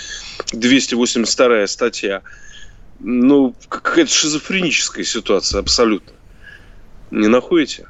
282 0.54 1.68
статья. 1.68 2.22
Ну, 3.00 3.56
какая-то 3.70 4.12
шизофреническая 4.12 5.06
ситуация 5.06 5.60
абсолютно. 5.60 6.14
Не 7.12 7.28
находите? 7.28 7.88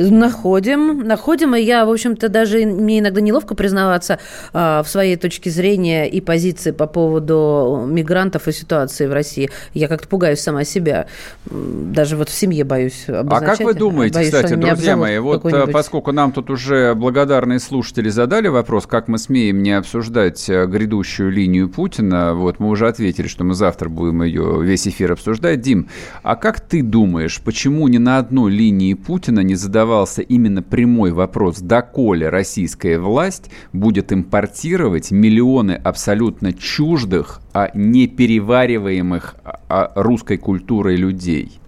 Находим, 0.00 1.06
находим, 1.06 1.54
и 1.54 1.60
я, 1.60 1.84
в 1.84 1.90
общем-то, 1.90 2.30
даже 2.30 2.64
мне 2.64 3.00
иногда 3.00 3.20
неловко 3.20 3.54
признаваться 3.54 4.18
а, 4.54 4.82
в 4.82 4.88
своей 4.88 5.16
точке 5.16 5.50
зрения 5.50 6.08
и 6.08 6.22
позиции 6.22 6.70
по 6.70 6.86
поводу 6.86 7.84
мигрантов 7.86 8.48
и 8.48 8.52
ситуации 8.52 9.06
в 9.06 9.12
России. 9.12 9.50
Я 9.74 9.88
как-то 9.88 10.08
пугаюсь 10.08 10.40
сама 10.40 10.64
себя. 10.64 11.06
Даже 11.50 12.16
вот 12.16 12.30
в 12.30 12.32
семье 12.32 12.64
боюсь 12.64 13.04
А 13.08 13.40
как 13.40 13.60
вы 13.60 13.74
думаете, 13.74 14.14
боюсь, 14.14 14.32
кстати, 14.32 14.54
друзья 14.54 14.96
мои, 14.96 15.18
вот 15.18 15.44
э, 15.44 15.66
поскольку 15.66 16.12
нам 16.12 16.32
тут 16.32 16.48
уже 16.48 16.94
благодарные 16.94 17.58
слушатели 17.58 18.08
задали 18.08 18.48
вопрос, 18.48 18.86
как 18.86 19.06
мы 19.08 19.18
смеем 19.18 19.62
не 19.62 19.72
обсуждать 19.72 20.48
э, 20.48 20.66
грядущую 20.66 21.30
линию 21.30 21.68
Путина, 21.68 22.32
вот 22.34 22.58
мы 22.58 22.68
уже 22.68 22.88
ответили, 22.88 23.26
что 23.26 23.44
мы 23.44 23.52
завтра 23.52 23.90
будем 23.90 24.22
ее 24.22 24.62
весь 24.62 24.88
эфир 24.88 25.12
обсуждать. 25.12 25.60
Дим, 25.60 25.88
а 26.22 26.36
как 26.36 26.60
ты 26.60 26.82
думаешь, 26.82 27.38
почему 27.44 27.86
ни 27.88 27.98
на 27.98 28.16
одной 28.16 28.50
линии 28.50 28.94
Путина 28.94 29.40
не 29.40 29.56
задавали 29.56 29.89
задавался 29.90 30.22
именно 30.22 30.62
прямой 30.62 31.10
вопрос, 31.10 31.58
доколе 31.58 32.28
российская 32.28 33.00
власть 33.00 33.50
будет 33.72 34.12
импортировать 34.12 35.10
миллионы 35.10 35.72
абсолютно 35.72 36.52
чуждых, 36.52 37.40
а 37.52 37.72
неперевариваемых 37.74 39.34
а, 39.42 39.60
а, 39.68 39.92
русской 39.96 40.36
культурой 40.36 40.94
людей. 40.94 41.59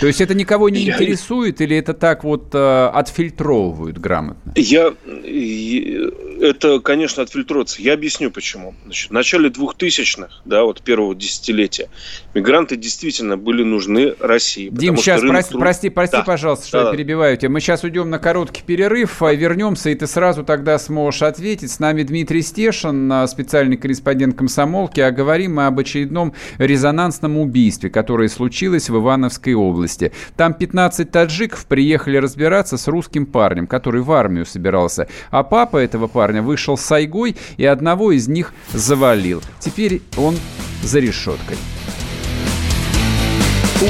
То 0.00 0.06
есть 0.06 0.20
это 0.20 0.34
никого 0.34 0.68
не 0.68 0.80
я... 0.80 0.94
интересует 0.94 1.60
или 1.60 1.76
это 1.76 1.94
так 1.94 2.24
вот 2.24 2.54
э, 2.54 2.86
отфильтровывают 2.92 3.98
грамотно? 3.98 4.52
Я, 4.56 4.94
это, 6.40 6.80
конечно, 6.80 7.22
отфильтруется. 7.22 7.82
Я 7.82 7.94
объясню 7.94 8.30
почему. 8.30 8.74
Значит, 8.84 9.10
в 9.10 9.12
начале 9.12 9.48
2000-х, 9.50 10.28
да, 10.44 10.64
вот 10.64 10.82
первого 10.82 11.14
десятилетия, 11.14 11.88
мигранты 12.34 12.76
действительно 12.76 13.36
были 13.36 13.62
нужны 13.62 14.14
России. 14.20 14.68
Дим, 14.70 14.96
сейчас, 14.96 15.20
прости, 15.20 15.50
труд... 15.50 15.60
прости, 15.60 15.90
прости, 15.90 16.16
да. 16.16 16.22
пожалуйста, 16.22 16.66
что 16.66 16.82
да. 16.82 16.86
я 16.86 16.92
перебиваю 16.92 17.36
тебя. 17.36 17.50
Мы 17.50 17.60
сейчас 17.60 17.84
уйдем 17.84 18.10
на 18.10 18.18
короткий 18.18 18.62
перерыв, 18.62 19.22
а 19.22 19.32
вернемся, 19.34 19.90
и 19.90 19.94
ты 19.94 20.06
сразу 20.06 20.44
тогда 20.44 20.78
сможешь 20.78 21.22
ответить. 21.22 21.70
С 21.70 21.78
нами 21.78 22.02
Дмитрий 22.02 22.42
Стешин, 22.42 23.12
специальный 23.28 23.76
корреспондент 23.76 24.36
комсомолки, 24.36 25.00
а 25.00 25.10
говорим 25.10 25.56
мы 25.56 25.66
об 25.66 25.78
очередном 25.78 26.32
резонансном 26.58 27.36
убийстве, 27.36 27.90
которое 27.90 28.28
случилось 28.28 28.88
в 28.88 28.96
Ивановской 28.96 29.54
области 29.54 29.73
области. 29.74 30.12
Там 30.36 30.54
15 30.54 31.10
таджиков 31.10 31.66
приехали 31.66 32.16
разбираться 32.16 32.76
с 32.78 32.86
русским 32.88 33.26
парнем, 33.26 33.66
который 33.66 34.02
в 34.02 34.12
армию 34.12 34.46
собирался. 34.46 35.08
А 35.30 35.42
папа 35.42 35.78
этого 35.78 36.06
парня 36.06 36.42
вышел 36.42 36.76
с 36.76 36.82
Сайгой 36.82 37.36
и 37.56 37.64
одного 37.64 38.12
из 38.12 38.28
них 38.28 38.52
завалил. 38.72 39.42
Теперь 39.58 40.02
он 40.16 40.36
за 40.82 41.00
решеткой. 41.00 41.56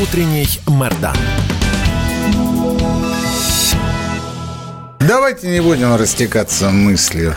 Утренний 0.03 0.49
Мордан. 0.66 1.16
Давайте 5.01 5.49
не 5.49 5.61
будем 5.61 5.95
растекаться 5.97 6.70
мыслью. 6.70 7.37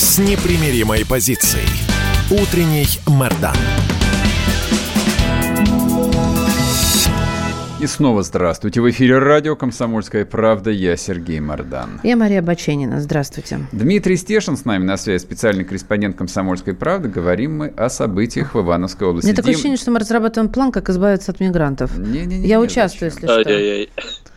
с 0.00 0.18
непримиримой 0.18 1.04
позицией. 1.04 1.68
Утренний 2.30 2.86
Мордан. 3.06 3.54
И 7.78 7.86
снова 7.86 8.22
здравствуйте. 8.22 8.80
В 8.80 8.88
эфире 8.88 9.18
радио 9.18 9.56
«Комсомольская 9.56 10.24
правда». 10.24 10.70
Я 10.70 10.96
Сергей 10.96 11.38
Мордан. 11.40 12.00
Я 12.02 12.16
Мария 12.16 12.40
Баченина. 12.40 13.02
Здравствуйте. 13.02 13.60
Дмитрий 13.72 14.16
Стешин 14.16 14.56
с 14.56 14.64
нами 14.64 14.84
на 14.84 14.96
связи, 14.96 15.20
специальный 15.22 15.64
корреспондент 15.64 16.16
«Комсомольской 16.16 16.72
правды». 16.72 17.10
Говорим 17.10 17.58
мы 17.58 17.66
о 17.66 17.90
событиях 17.90 18.54
в 18.54 18.60
Ивановской 18.60 19.06
области. 19.06 19.26
Мне 19.26 19.34
Дим... 19.34 19.42
такое 19.42 19.52
ощущение, 19.52 19.76
что 19.76 19.90
мы 19.90 19.98
разрабатываем 19.98 20.50
план, 20.50 20.72
как 20.72 20.88
избавиться 20.88 21.30
от 21.32 21.40
мигрантов. 21.40 21.98
Не, 21.98 22.24
не, 22.24 22.38
не, 22.38 22.48
Я 22.48 22.56
не, 22.56 22.62
участвую, 22.62 23.10
зачем? 23.10 23.28
если 23.36 23.90
что. 23.96 24.29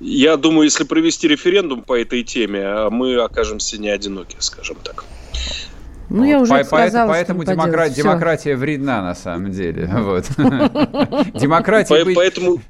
Я 0.00 0.36
думаю, 0.36 0.64
если 0.64 0.84
провести 0.84 1.28
референдум 1.28 1.82
по 1.82 1.98
этой 1.98 2.22
теме, 2.22 2.62
а 2.64 2.90
мы 2.90 3.16
окажемся 3.16 3.78
не 3.78 3.88
одиноки, 3.88 4.36
скажем 4.38 4.76
так. 4.82 5.04
Ну, 6.08 6.18
вот. 6.18 6.24
я 6.24 6.40
уже 6.40 6.52
по, 6.52 6.64
сказала, 6.64 7.08
Поэтому 7.08 7.44
демокра- 7.44 7.88
демократия 7.88 8.56
вредна 8.56 9.02
на 9.02 9.14
самом 9.14 9.52
деле. 9.52 9.88
Вот. 10.00 10.26
Демократия... 11.34 12.04
Поэтому 12.14 12.60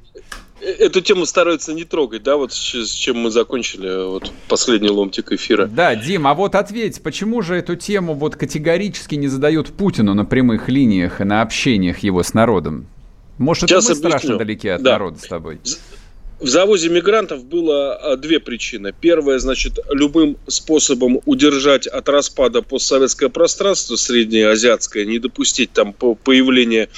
эту 0.61 1.01
тему 1.01 1.25
стараются 1.25 1.73
не 1.73 1.83
трогать, 1.83 2.23
да, 2.23 2.37
вот 2.37 2.53
с 2.53 2.91
чем 2.91 3.17
мы 3.17 3.31
закончили 3.31 4.05
вот 4.05 4.31
последний 4.47 4.89
ломтик 4.89 5.31
эфира. 5.31 5.65
Да, 5.65 5.95
Дим, 5.95 6.27
а 6.27 6.33
вот 6.35 6.55
ответь, 6.55 7.01
почему 7.01 7.41
же 7.41 7.55
эту 7.55 7.75
тему 7.75 8.13
вот 8.13 8.35
категорически 8.35 9.15
не 9.15 9.27
задают 9.27 9.69
Путину 9.69 10.13
на 10.13 10.23
прямых 10.23 10.69
линиях 10.69 11.19
и 11.19 11.23
на 11.23 11.41
общениях 11.41 11.99
его 11.99 12.21
с 12.21 12.33
народом? 12.33 12.85
Может, 13.37 13.69
Сейчас 13.69 13.85
это 13.85 13.93
мы 13.93 13.97
объясню. 13.97 14.09
страшно 14.09 14.37
далеки 14.37 14.69
от 14.69 14.83
да. 14.83 14.91
народа 14.91 15.17
с 15.17 15.27
тобой? 15.27 15.59
В 16.41 16.47
завозе 16.47 16.89
мигрантов 16.89 17.45
было 17.45 17.93
а, 17.93 18.15
две 18.17 18.39
причины. 18.39 18.95
Первая, 18.99 19.37
значит, 19.37 19.77
любым 19.91 20.37
способом 20.47 21.19
удержать 21.25 21.85
от 21.85 22.09
распада 22.09 22.63
постсоветское 22.63 23.29
пространство 23.29 23.95
среднеазиатское, 23.95 25.05
не 25.05 25.19
допустить 25.19 25.71
там 25.71 25.93
появления 25.93 26.89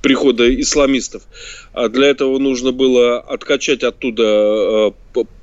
прихода 0.00 0.48
исламистов. 0.60 1.24
А 1.72 1.88
для 1.88 2.06
этого 2.06 2.38
нужно 2.38 2.70
было 2.70 3.18
откачать 3.18 3.82
оттуда 3.82 4.22
а, 4.24 4.94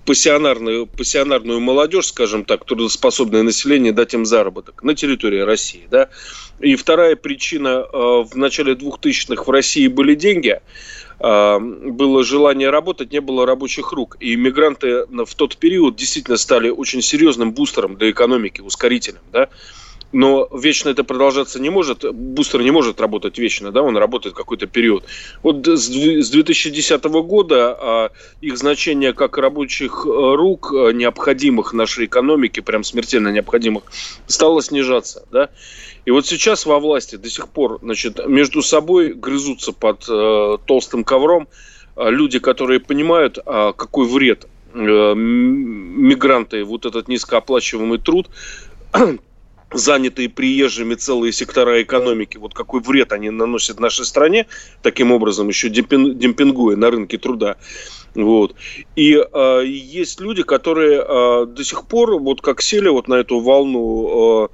пассионарную, 0.06 0.88
пассионарную 0.88 1.60
молодежь, 1.60 2.08
скажем 2.08 2.46
так, 2.46 2.64
трудоспособное 2.64 3.44
население, 3.44 3.92
дать 3.92 4.14
им 4.14 4.26
заработок 4.26 4.82
на 4.82 4.96
территории 4.96 5.42
России. 5.42 5.84
Да? 5.92 6.08
И 6.62 6.76
вторая 6.76 7.18
причина, 7.18 7.86
в 7.92 8.32
начале 8.36 8.76
2000-х 8.76 9.44
в 9.44 9.50
России 9.50 9.88
были 9.88 10.16
деньги, 10.16 10.62
было 11.22 12.24
желание 12.24 12.72
работать, 12.72 13.12
не 13.12 13.22
было 13.22 13.46
рабочих 13.46 13.92
рук. 13.92 14.18
И 14.20 14.34
иммигранты 14.34 15.06
в 15.06 15.36
тот 15.36 15.58
период 15.58 15.96
действительно 15.96 16.38
стали 16.38 16.70
очень 16.70 17.02
серьезным 17.02 17.54
бустером 17.54 17.96
для 17.96 18.10
экономики, 18.10 18.62
ускорителем. 18.62 19.22
Да? 19.32 19.50
Но 20.12 20.48
вечно 20.52 20.90
это 20.90 21.04
продолжаться 21.04 21.60
не 21.60 21.70
может. 21.70 22.06
Бустер 22.14 22.62
не 22.62 22.72
может 22.72 23.00
работать 23.00 23.38
вечно, 23.38 23.72
да, 23.72 23.82
он 23.82 23.98
работает 23.98 24.36
какой-то 24.36 24.68
период. 24.68 25.06
Вот 25.44 25.66
с 25.68 25.88
2010 26.30 27.04
года 27.04 27.78
а, 27.80 28.12
их 28.42 28.58
значение 28.58 29.14
как 29.14 29.38
рабочих 29.38 30.06
э, 30.06 30.10
рук, 30.10 30.74
э, 30.74 30.92
необходимых 30.94 31.74
нашей 31.74 32.06
экономике, 32.06 32.62
прям 32.62 32.84
смертельно 32.84 33.30
необходимых, 33.30 33.84
стало 34.28 34.62
снижаться, 34.62 35.26
да. 35.32 35.50
И 36.06 36.12
вот 36.12 36.26
сейчас 36.26 36.66
во 36.66 36.80
власти 36.80 37.16
до 37.16 37.30
сих 37.30 37.48
пор, 37.50 37.80
значит, 37.82 38.28
между 38.28 38.62
собой 38.62 39.14
грызутся 39.14 39.72
под 39.72 40.06
э, 40.10 40.58
толстым 40.66 41.04
ковром 41.04 41.48
люди, 41.96 42.40
которые 42.40 42.80
понимают, 42.80 43.38
э, 43.38 43.74
какой 43.76 44.08
вред 44.08 44.48
э, 44.74 45.14
мигранты, 45.16 46.64
вот 46.64 46.86
этот 46.86 47.08
низкооплачиваемый 47.08 48.00
труд 48.00 48.30
занятые 49.72 50.30
приезжими 50.30 50.96
целые 50.96 51.32
сектора 51.32 51.82
экономики, 51.82 52.38
вот 52.38 52.54
какой 52.54 52.82
вред 52.82 53.12
они 53.14 53.30
наносят 53.30 53.80
нашей 53.80 54.06
стране, 54.06 54.48
таким 54.82 55.12
образом 55.12 55.48
еще 55.48 55.70
демпингуя 55.70 56.76
на 56.76 56.92
рынке 56.92 57.18
труда. 57.18 57.58
Вот. 58.14 58.56
И 58.96 59.14
э, 59.16 59.64
есть 59.66 60.20
люди, 60.20 60.44
которые 60.44 61.02
э, 61.02 61.46
до 61.46 61.64
сих 61.64 61.86
пор, 61.86 62.20
вот 62.20 62.42
как 62.42 62.62
сели 62.62 62.90
вот 62.90 63.08
на 63.08 63.16
эту 63.16 63.40
волну 63.40 64.50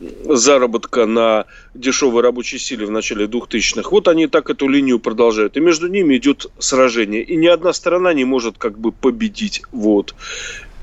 э, 0.00 0.34
заработка 0.34 1.04
на 1.04 1.44
дешевой 1.74 2.22
рабочей 2.22 2.58
силе 2.58 2.86
в 2.86 2.90
начале 2.90 3.26
2000-х, 3.26 3.90
вот 3.90 4.08
они 4.08 4.28
так 4.28 4.48
эту 4.48 4.66
линию 4.66 4.98
продолжают. 4.98 5.58
И 5.58 5.60
между 5.60 5.88
ними 5.88 6.16
идет 6.16 6.46
сражение. 6.58 7.22
И 7.22 7.36
ни 7.36 7.48
одна 7.48 7.74
сторона 7.74 8.14
не 8.14 8.24
может 8.24 8.56
как 8.56 8.78
бы 8.78 8.92
победить. 8.92 9.62
Вот. 9.72 10.14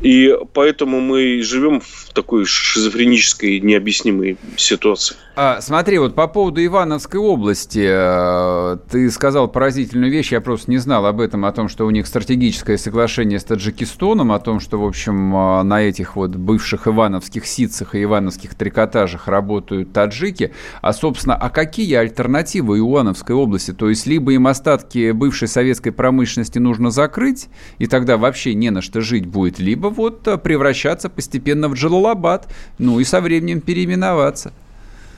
И 0.02 0.34
поэтому 0.54 1.02
мы 1.02 1.42
живем 1.42 1.82
в 1.82 2.14
такой 2.14 2.46
шизофренической, 2.46 3.60
необъяснимой 3.60 4.38
ситуации. 4.56 5.16
А, 5.36 5.62
смотри, 5.62 6.00
вот 6.00 6.16
по 6.16 6.28
поводу 6.28 6.64
Ивановской 6.64 7.20
области, 7.20 7.86
э, 7.90 8.78
ты 8.92 9.10
сказал 9.10 9.48
поразительную 9.48 10.12
вещь, 10.12 10.34
я 10.34 10.42
просто 10.42 10.70
не 10.70 10.80
знал 10.80 11.06
об 11.06 11.22
этом, 11.22 11.46
о 11.46 11.52
том, 11.54 11.70
что 11.70 11.86
у 11.86 11.92
них 11.92 12.08
стратегическое 12.08 12.78
соглашение 12.78 13.40
с 13.40 13.46
Таджикистоном, 13.46 14.34
о 14.34 14.40
том, 14.40 14.60
что, 14.60 14.82
в 14.82 14.86
общем, 14.86 15.34
э, 15.34 15.64
на 15.64 15.82
этих 15.82 16.18
вот 16.18 16.32
бывших 16.32 16.88
ивановских 16.88 17.46
ситцах 17.46 17.96
и 17.96 18.04
ивановских 18.04 18.56
трикотажах 18.56 19.30
работают 19.30 19.94
таджики. 19.94 20.54
А, 20.82 20.92
собственно, 20.92 21.36
а 21.36 21.50
какие 21.50 21.94
альтернативы 21.96 22.80
Ивановской 22.80 23.36
области? 23.36 23.72
То 23.72 23.90
есть, 23.90 24.08
либо 24.08 24.34
им 24.34 24.48
остатки 24.48 25.12
бывшей 25.12 25.48
советской 25.48 25.92
промышленности 25.92 26.60
нужно 26.60 26.92
закрыть, 26.92 27.48
и 27.78 27.88
тогда 27.88 28.18
вообще 28.18 28.56
не 28.56 28.72
на 28.72 28.82
что 28.82 29.00
жить 29.00 29.26
будет, 29.26 29.60
либо 29.60 29.89
вот 29.90 30.28
э, 30.28 30.38
превращаться 30.38 31.10
постепенно 31.10 31.68
в 31.68 31.74
Джалалабад, 31.74 32.48
ну 32.78 33.00
и 33.00 33.04
со 33.04 33.22
временем 33.22 33.62
переименоваться. 33.62 34.54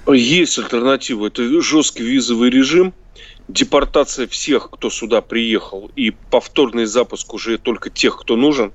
Есть 0.07 0.57
альтернатива. 0.57 1.27
Это 1.27 1.61
жесткий 1.61 2.03
визовый 2.03 2.49
режим, 2.49 2.93
депортация 3.47 4.27
всех, 4.27 4.69
кто 4.71 4.89
сюда 4.89 5.21
приехал, 5.21 5.91
и 5.95 6.11
повторный 6.11 6.85
запуск 6.85 7.33
уже 7.33 7.57
только 7.57 7.89
тех, 7.89 8.19
кто 8.19 8.35
нужен. 8.35 8.71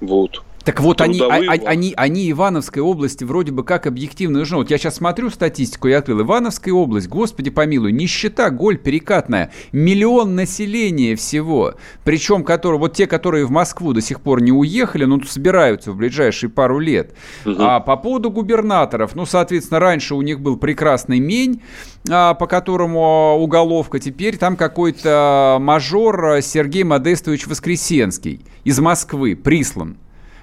Вот. 0.00 0.42
Так 0.68 0.80
вот, 0.80 1.00
они, 1.00 1.18
а, 1.22 1.28
а, 1.28 1.52
они, 1.66 1.94
они 1.96 2.30
Ивановской 2.30 2.82
области 2.82 3.24
вроде 3.24 3.52
бы 3.52 3.64
как 3.64 3.86
объективно 3.86 4.40
нужны. 4.40 4.58
Вот 4.58 4.70
я 4.70 4.76
сейчас 4.76 4.96
смотрю 4.96 5.30
статистику, 5.30 5.88
я 5.88 5.96
открыл. 5.96 6.20
Ивановская 6.20 6.74
область, 6.74 7.08
господи 7.08 7.48
помилуй, 7.48 7.90
нищета, 7.90 8.50
голь 8.50 8.76
перекатная, 8.76 9.50
миллион 9.72 10.34
населения 10.34 11.16
всего. 11.16 11.76
Причем, 12.04 12.44
которые, 12.44 12.78
вот 12.78 12.92
те, 12.92 13.06
которые 13.06 13.46
в 13.46 13.50
Москву 13.50 13.94
до 13.94 14.02
сих 14.02 14.20
пор 14.20 14.42
не 14.42 14.52
уехали, 14.52 15.06
ну, 15.06 15.22
собираются 15.22 15.90
в 15.90 15.96
ближайшие 15.96 16.50
пару 16.50 16.80
лет. 16.80 17.14
Угу. 17.46 17.56
А 17.60 17.80
по 17.80 17.96
поводу 17.96 18.30
губернаторов, 18.30 19.14
ну, 19.14 19.24
соответственно, 19.24 19.80
раньше 19.80 20.14
у 20.14 20.20
них 20.20 20.38
был 20.42 20.58
прекрасный 20.58 21.18
Мень, 21.18 21.62
а, 22.10 22.34
по 22.34 22.46
которому 22.46 23.38
уголовка, 23.38 24.00
теперь 24.00 24.36
там 24.36 24.54
какой-то 24.54 25.56
мажор 25.62 26.42
Сергей 26.42 26.84
Модестович 26.84 27.46
Воскресенский 27.46 28.44
из 28.64 28.78
Москвы 28.80 29.34
прислан 29.34 29.96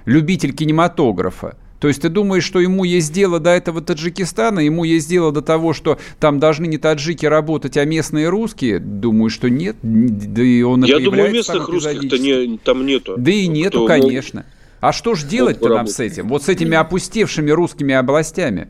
любитель 0.06 0.52
кинематографа. 0.52 1.56
То 1.80 1.88
есть 1.88 2.00
ты 2.00 2.08
думаешь, 2.08 2.44
что 2.44 2.58
ему 2.58 2.84
есть 2.84 3.12
дело 3.12 3.38
до 3.38 3.50
этого 3.50 3.82
Таджикистана, 3.82 4.60
ему 4.60 4.84
есть 4.84 5.08
дело 5.08 5.30
до 5.30 5.42
того, 5.42 5.74
что 5.74 5.98
там 6.18 6.40
должны 6.40 6.66
не 6.66 6.78
таджики 6.78 7.26
работать, 7.26 7.76
а 7.76 7.84
местные 7.84 8.30
русские? 8.30 8.78
Думаю, 8.78 9.28
что 9.28 9.50
нет. 9.50 9.76
Да 9.82 10.42
и 10.42 10.62
он 10.62 10.84
Я 10.84 10.98
думаю, 10.98 11.30
местных 11.30 11.68
русских-то 11.68 12.18
не, 12.18 12.56
там 12.58 12.86
нету. 12.86 13.14
Да 13.18 13.30
и 13.30 13.46
нету, 13.46 13.84
Кто 13.84 13.86
конечно. 13.86 14.46
А 14.80 14.92
что 14.92 15.14
ж 15.14 15.24
делать-то 15.24 15.68
нам 15.68 15.86
с 15.86 16.00
этим? 16.00 16.28
Вот 16.28 16.44
с 16.44 16.48
этими 16.48 16.76
опустевшими 16.76 17.50
русскими 17.50 17.94
областями? 17.94 18.68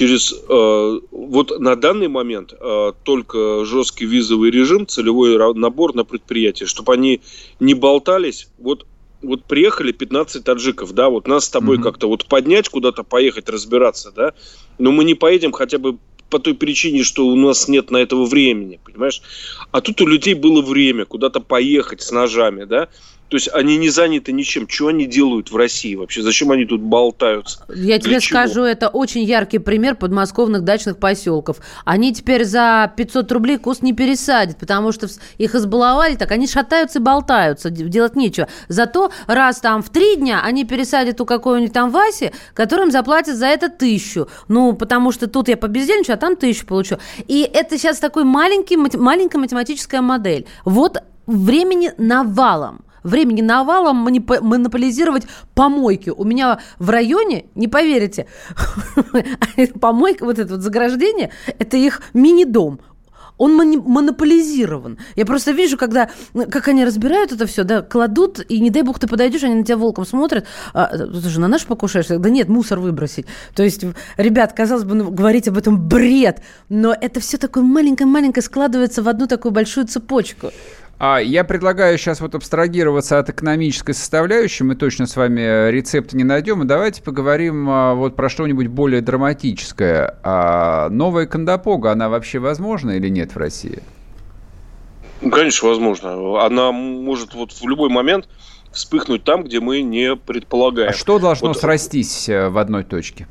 через 0.00 0.32
э, 0.32 1.00
вот 1.10 1.60
на 1.60 1.76
данный 1.76 2.08
момент 2.08 2.54
э, 2.58 2.92
только 3.04 3.66
жесткий 3.66 4.06
визовый 4.06 4.50
режим, 4.50 4.86
целевой 4.86 5.36
набор 5.54 5.94
на 5.94 6.04
предприятие, 6.04 6.66
чтобы 6.68 6.94
они 6.94 7.20
не 7.60 7.74
болтались. 7.74 8.48
Вот 8.56 8.86
вот 9.22 9.44
приехали 9.44 9.92
15 9.92 10.44
таджиков, 10.44 10.92
да, 10.92 11.08
вот 11.08 11.26
нас 11.26 11.44
с 11.46 11.50
тобой 11.50 11.78
mm-hmm. 11.78 11.82
как-то 11.82 12.08
вот 12.08 12.26
поднять 12.26 12.68
куда-то, 12.68 13.02
поехать 13.02 13.48
разбираться, 13.48 14.12
да, 14.12 14.32
но 14.78 14.92
мы 14.92 15.04
не 15.04 15.14
поедем 15.14 15.52
хотя 15.52 15.78
бы 15.78 15.98
по 16.30 16.38
той 16.38 16.54
причине, 16.54 17.02
что 17.02 17.26
у 17.26 17.36
нас 17.36 17.68
нет 17.68 17.90
на 17.90 17.98
этого 17.98 18.24
времени, 18.24 18.78
понимаешь? 18.82 19.20
А 19.72 19.80
тут 19.80 20.00
у 20.00 20.06
людей 20.06 20.34
было 20.34 20.62
время 20.62 21.04
куда-то 21.04 21.40
поехать 21.40 22.00
с 22.02 22.12
ножами, 22.12 22.64
да, 22.64 22.88
то 23.30 23.36
есть 23.36 23.48
они 23.54 23.76
не 23.76 23.90
заняты 23.90 24.32
ничем. 24.32 24.68
Что 24.68 24.88
они 24.88 25.06
делают 25.06 25.52
в 25.52 25.56
России 25.56 25.94
вообще? 25.94 26.20
Зачем 26.20 26.50
они 26.50 26.64
тут 26.64 26.80
болтаются? 26.80 27.64
Я 27.68 27.74
Для 27.74 27.98
тебе 28.00 28.20
чего? 28.20 28.40
скажу, 28.40 28.64
это 28.64 28.88
очень 28.88 29.22
яркий 29.22 29.60
пример 29.60 29.94
подмосковных 29.94 30.64
дачных 30.64 30.98
поселков. 30.98 31.58
Они 31.84 32.12
теперь 32.12 32.44
за 32.44 32.92
500 32.96 33.30
рублей 33.30 33.58
куст 33.58 33.82
не 33.82 33.92
пересадят, 33.92 34.58
потому 34.58 34.90
что 34.90 35.06
их 35.38 35.54
избаловали, 35.54 36.16
так 36.16 36.32
они 36.32 36.48
шатаются 36.48 36.98
и 36.98 37.02
болтаются, 37.02 37.70
делать 37.70 38.16
нечего. 38.16 38.48
Зато 38.66 39.12
раз 39.28 39.60
там 39.60 39.84
в 39.84 39.90
три 39.90 40.16
дня 40.16 40.42
они 40.42 40.64
пересадят 40.64 41.20
у 41.20 41.24
какого-нибудь 41.24 41.72
там 41.72 41.92
Васи, 41.92 42.32
которым 42.52 42.90
заплатят 42.90 43.36
за 43.36 43.46
это 43.46 43.68
тысячу. 43.68 44.26
Ну, 44.48 44.72
потому 44.72 45.12
что 45.12 45.28
тут 45.28 45.46
я 45.46 45.56
побездельничаю, 45.56 46.14
а 46.14 46.18
там 46.18 46.34
тысячу 46.34 46.66
получу. 46.66 46.98
И 47.28 47.42
это 47.42 47.78
сейчас 47.78 48.00
такой 48.00 48.24
маленький, 48.24 48.76
маленькая 48.76 49.38
математическая 49.38 50.02
модель. 50.02 50.46
Вот 50.64 50.98
времени 51.28 51.92
навалом 51.96 52.84
времени 53.02 53.40
навалом 53.40 53.96
монополизировать 53.96 55.26
помойки. 55.54 56.10
У 56.10 56.24
меня 56.24 56.60
в 56.78 56.90
районе, 56.90 57.46
не 57.54 57.68
поверите, 57.68 58.26
помойка, 59.80 60.24
вот 60.24 60.38
это 60.38 60.54
вот 60.54 60.62
заграждение, 60.62 61.30
это 61.58 61.76
их 61.76 62.02
мини-дом 62.14 62.80
он 63.40 63.56
монополизирован. 63.56 64.98
Я 65.16 65.24
просто 65.24 65.52
вижу, 65.52 65.78
когда, 65.78 66.10
как 66.50 66.68
они 66.68 66.84
разбирают 66.84 67.32
это 67.32 67.46
все, 67.46 67.64
да, 67.64 67.80
кладут, 67.80 68.44
и 68.46 68.60
не 68.60 68.68
дай 68.68 68.82
бог 68.82 68.98
ты 68.98 69.08
подойдешь, 69.08 69.42
они 69.42 69.54
на 69.54 69.64
тебя 69.64 69.78
волком 69.78 70.04
смотрят, 70.04 70.46
а, 70.74 70.94
же 70.94 71.40
на 71.40 71.48
наш 71.48 71.64
покушаешься? 71.64 72.18
Да 72.18 72.28
нет, 72.28 72.48
мусор 72.48 72.80
выбросить. 72.80 73.24
То 73.54 73.62
есть, 73.62 73.82
ребят, 74.18 74.52
казалось 74.52 74.84
бы, 74.84 74.94
ну, 74.94 75.10
говорить 75.10 75.48
об 75.48 75.56
этом 75.56 75.80
бред, 75.88 76.42
но 76.68 76.92
это 76.92 77.20
все 77.20 77.38
такое 77.38 77.62
маленькое-маленькое 77.62 78.42
складывается 78.42 79.02
в 79.02 79.08
одну 79.08 79.26
такую 79.26 79.52
большую 79.52 79.86
цепочку. 79.86 80.50
А 81.02 81.18
я 81.18 81.44
предлагаю 81.44 81.96
сейчас 81.96 82.20
вот 82.20 82.34
абстрагироваться 82.34 83.18
от 83.18 83.30
экономической 83.30 83.94
составляющей. 83.94 84.64
Мы 84.64 84.74
точно 84.74 85.06
с 85.06 85.16
вами 85.16 85.70
рецепта 85.70 86.14
не 86.14 86.24
найдем. 86.24 86.62
И 86.62 86.66
давайте 86.66 87.02
поговорим 87.02 87.70
а, 87.70 87.94
вот 87.94 88.16
про 88.16 88.28
что-нибудь 88.28 88.66
более 88.66 89.00
драматическое. 89.00 90.18
А 90.22 90.90
новая 90.90 91.24
Кондопога, 91.24 91.90
она 91.90 92.10
вообще 92.10 92.38
возможна 92.38 92.90
или 92.90 93.08
нет 93.08 93.34
в 93.34 93.38
России? 93.38 93.82
Конечно, 95.22 95.68
возможно. 95.68 96.44
Она 96.44 96.70
может 96.70 97.32
вот 97.32 97.52
в 97.52 97.66
любой 97.66 97.88
момент 97.88 98.28
вспыхнуть 98.70 99.24
там, 99.24 99.44
где 99.44 99.58
мы 99.60 99.80
не 99.80 100.16
предполагаем. 100.16 100.90
А 100.90 100.92
что 100.92 101.18
должно 101.18 101.48
вот. 101.48 101.56
срастись 101.56 102.28
э, 102.28 102.50
в 102.50 102.58
одной 102.58 102.84
точке? 102.84 103.26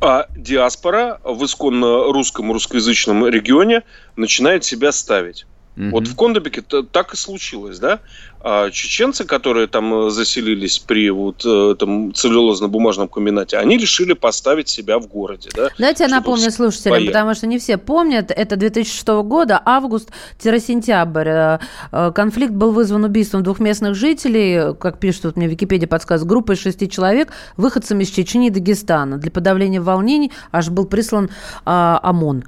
А 0.00 0.26
диаспора 0.34 1.20
в 1.22 1.44
исконно 1.44 2.10
русском 2.14 2.50
русскоязычном 2.50 3.26
регионе 3.26 3.82
начинает 4.16 4.64
себя 4.64 4.90
ставить. 4.90 5.44
Угу. 5.76 5.90
Вот 5.90 6.08
в 6.08 6.14
Кондобике 6.16 6.62
так 6.62 7.14
и 7.14 7.16
случилось, 7.16 7.78
да? 7.78 8.00
А 8.46 8.70
чеченцы, 8.70 9.24
которые 9.24 9.68
там 9.68 9.94
э, 9.94 10.10
заселились 10.10 10.78
при 10.78 11.08
вот 11.08 11.46
э, 11.46 11.72
этом 11.72 12.10
целлюлозно-бумажном 12.10 13.08
комбинате, 13.08 13.56
они 13.56 13.78
решили 13.78 14.12
поставить 14.12 14.68
себя 14.68 14.98
в 14.98 15.06
городе, 15.06 15.48
да? 15.56 15.70
Давайте 15.78 16.04
я 16.04 16.10
напомню 16.10 16.50
слушателям, 16.50 16.96
поехали. 16.96 17.12
потому 17.12 17.34
что 17.34 17.46
не 17.46 17.58
все 17.58 17.78
помнят, 17.78 18.30
это 18.30 18.56
2006 18.56 19.06
года, 19.24 19.62
август-сентябрь. 19.64 21.58
Э, 21.90 22.12
конфликт 22.14 22.52
был 22.52 22.72
вызван 22.72 23.04
убийством 23.04 23.42
двух 23.42 23.60
местных 23.60 23.94
жителей, 23.94 24.74
как 24.74 24.98
пишут 24.98 25.24
вот 25.24 25.36
мне 25.36 25.46
Википедия 25.46 25.88
подсказывает, 25.88 26.28
группой 26.28 26.56
шести 26.56 26.86
человек, 26.90 27.32
выходцами 27.56 28.02
из 28.02 28.10
Чечни 28.10 28.48
и 28.48 28.50
Дагестана. 28.50 29.16
Для 29.16 29.30
подавления 29.30 29.80
волнений 29.80 30.32
аж 30.52 30.68
был 30.68 30.84
прислан 30.84 31.30
а, 31.64 31.98
ОМОН. 32.02 32.44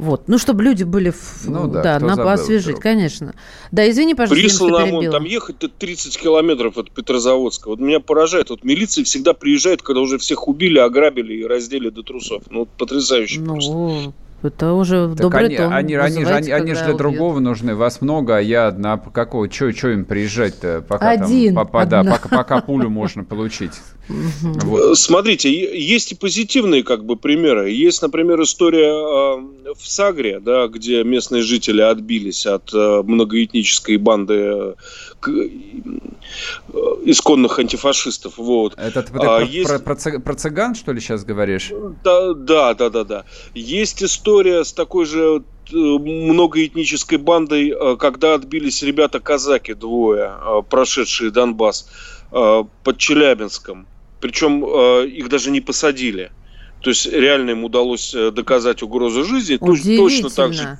Вот. 0.00 0.28
Ну, 0.28 0.38
чтобы 0.38 0.62
люди 0.62 0.84
были 0.84 1.10
в, 1.10 1.44
ну, 1.44 1.66
да, 1.66 1.82
да 1.82 1.98
на, 1.98 2.16
поосвежее 2.16 2.72
жить, 2.72 2.80
конечно. 2.80 3.34
Да, 3.70 3.88
извини, 3.88 4.14
пожалуйста, 4.14 4.48
Прислан 4.48 4.94
он, 4.94 5.10
там 5.10 5.24
ехать-то 5.40 5.68
30 5.68 6.18
километров 6.18 6.76
от 6.76 6.90
Петрозаводска. 6.90 7.68
Вот 7.68 7.80
меня 7.80 8.00
поражает. 8.00 8.50
Вот 8.50 8.62
милиция 8.62 9.04
всегда 9.04 9.32
приезжает, 9.32 9.82
когда 9.82 10.00
уже 10.00 10.18
всех 10.18 10.48
убили, 10.48 10.78
ограбили 10.78 11.34
и 11.34 11.44
раздели 11.44 11.88
до 11.88 12.02
трусов. 12.02 12.44
Ну, 12.50 12.66
потрясающе 12.66 13.40
ну, 13.40 13.52
просто. 13.54 14.12
Это 14.42 14.72
уже 14.72 15.08
так 15.08 15.16
добрый 15.18 15.46
они, 15.46 15.56
тон. 15.56 15.72
Они, 15.72 15.94
они, 15.94 16.24
они, 16.24 16.50
они 16.50 16.74
же 16.74 16.84
для 16.84 16.94
другого 16.94 17.40
нужны. 17.40 17.74
Вас 17.74 18.00
много, 18.00 18.38
а 18.38 18.40
я 18.40 18.68
одна. 18.68 18.96
Какого? 18.96 19.50
Что 19.50 19.88
им 19.88 20.04
приезжать-то? 20.04 20.82
Пока 20.86 21.10
Один. 21.10 21.54
Там, 21.54 21.66
пока, 21.66 21.84
да, 21.84 22.04
пока, 22.04 22.28
пока 22.28 22.60
пулю 22.60 22.88
можно 22.88 23.24
получить. 23.24 23.72
Вот. 24.10 24.98
Смотрите, 24.98 25.50
есть 25.50 26.12
и 26.12 26.14
позитивные 26.14 26.82
как 26.82 27.04
бы 27.04 27.16
примеры. 27.16 27.70
Есть, 27.70 28.02
например, 28.02 28.42
история 28.42 28.90
э, 28.90 29.74
в 29.74 29.86
Сагре, 29.86 30.40
да, 30.40 30.68
где 30.68 31.04
местные 31.04 31.42
жители 31.42 31.80
отбились 31.80 32.46
от 32.46 32.72
э, 32.72 33.02
многоэтнической 33.02 33.96
банды 33.96 34.34
э, 34.34 34.74
исконных 37.04 37.58
антифашистов. 37.58 38.38
Вот. 38.38 38.74
Это 38.76 39.02
ты 39.02 39.12
а, 39.14 39.18
про, 39.18 39.42
есть... 39.42 39.70
про, 39.84 39.94
про, 39.94 40.20
про 40.20 40.34
цыган, 40.34 40.74
что 40.74 40.92
ли, 40.92 41.00
сейчас 41.00 41.24
говоришь? 41.24 41.70
Да, 42.04 42.34
да, 42.34 42.74
да, 42.74 42.90
да, 42.90 43.04
да. 43.04 43.24
Есть 43.54 44.02
история 44.02 44.64
с 44.64 44.72
такой 44.72 45.06
же 45.06 45.42
многоэтнической 45.70 47.18
бандой, 47.18 47.72
когда 47.98 48.34
отбились 48.34 48.82
ребята-казаки, 48.82 49.74
двое, 49.74 50.32
прошедшие 50.68 51.30
Донбасс 51.30 51.88
под 52.30 52.98
Челябинском. 52.98 53.86
Причем 54.20 54.64
э, 54.64 55.06
их 55.06 55.28
даже 55.28 55.50
не 55.50 55.60
посадили. 55.60 56.30
То 56.82 56.90
есть 56.90 57.06
реально 57.06 57.50
им 57.50 57.64
удалось 57.64 58.14
э, 58.14 58.30
доказать 58.30 58.82
угрозу 58.82 59.24
жизни. 59.24 59.56
Точно 59.96 60.30
так 60.30 60.52
же. 60.52 60.78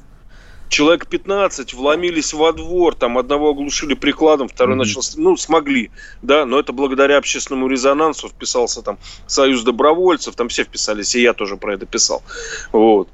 Человек 0.69 1.09
15 1.09 1.75
вломились 1.75 2.33
во 2.33 2.53
двор, 2.53 2.95
там 2.95 3.19
одного 3.19 3.51
оглушили 3.51 3.95
прикладом, 3.95 4.49
второй 4.49 4.77
mm-hmm. 4.77 4.79
начал, 4.79 5.03
ну, 5.17 5.37
смогли, 5.37 5.91
да, 6.23 6.47
но 6.47 6.61
это 6.61 6.73
благодаря 6.73 7.17
общественному 7.17 7.67
резонансу 7.67 8.29
вписался 8.29 8.81
там 8.81 8.97
Союз 9.27 9.65
добровольцев, 9.65 10.37
там 10.37 10.49
все 10.49 10.63
вписались, 10.63 11.17
и 11.17 11.23
я 11.23 11.33
тоже 11.33 11.57
про 11.57 11.75
это 11.75 11.87
писал, 11.87 12.23
вот. 12.71 13.09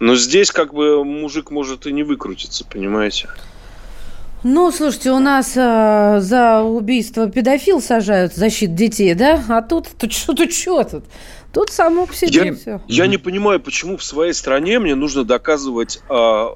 Но 0.00 0.16
здесь 0.16 0.50
как 0.50 0.72
бы 0.72 1.04
мужик 1.04 1.50
может 1.50 1.86
и 1.86 1.92
не 1.92 2.02
выкрутиться, 2.02 2.64
понимаете? 2.64 3.28
Ну, 4.44 4.72
слушайте, 4.72 5.12
у 5.12 5.20
нас 5.20 5.52
э, 5.56 6.18
за 6.20 6.62
убийство 6.62 7.30
педофил 7.30 7.80
сажают 7.80 8.34
защиту 8.34 8.72
детей, 8.72 9.14
да? 9.14 9.42
А 9.48 9.62
тут, 9.62 9.88
тут 9.96 10.12
что, 10.12 10.34
тут 10.34 10.52
что 10.52 10.82
тут? 10.82 11.04
Тут 11.52 11.70
само 11.70 12.06
по 12.06 12.14
себе 12.14 12.46
я, 12.46 12.54
все. 12.54 12.80
Я 12.88 13.06
не 13.06 13.18
понимаю, 13.18 13.60
почему 13.60 13.96
в 13.96 14.02
своей 14.02 14.32
стране 14.32 14.78
мне 14.80 14.96
нужно 14.96 15.24
доказывать 15.24 16.00
э, 16.08 16.46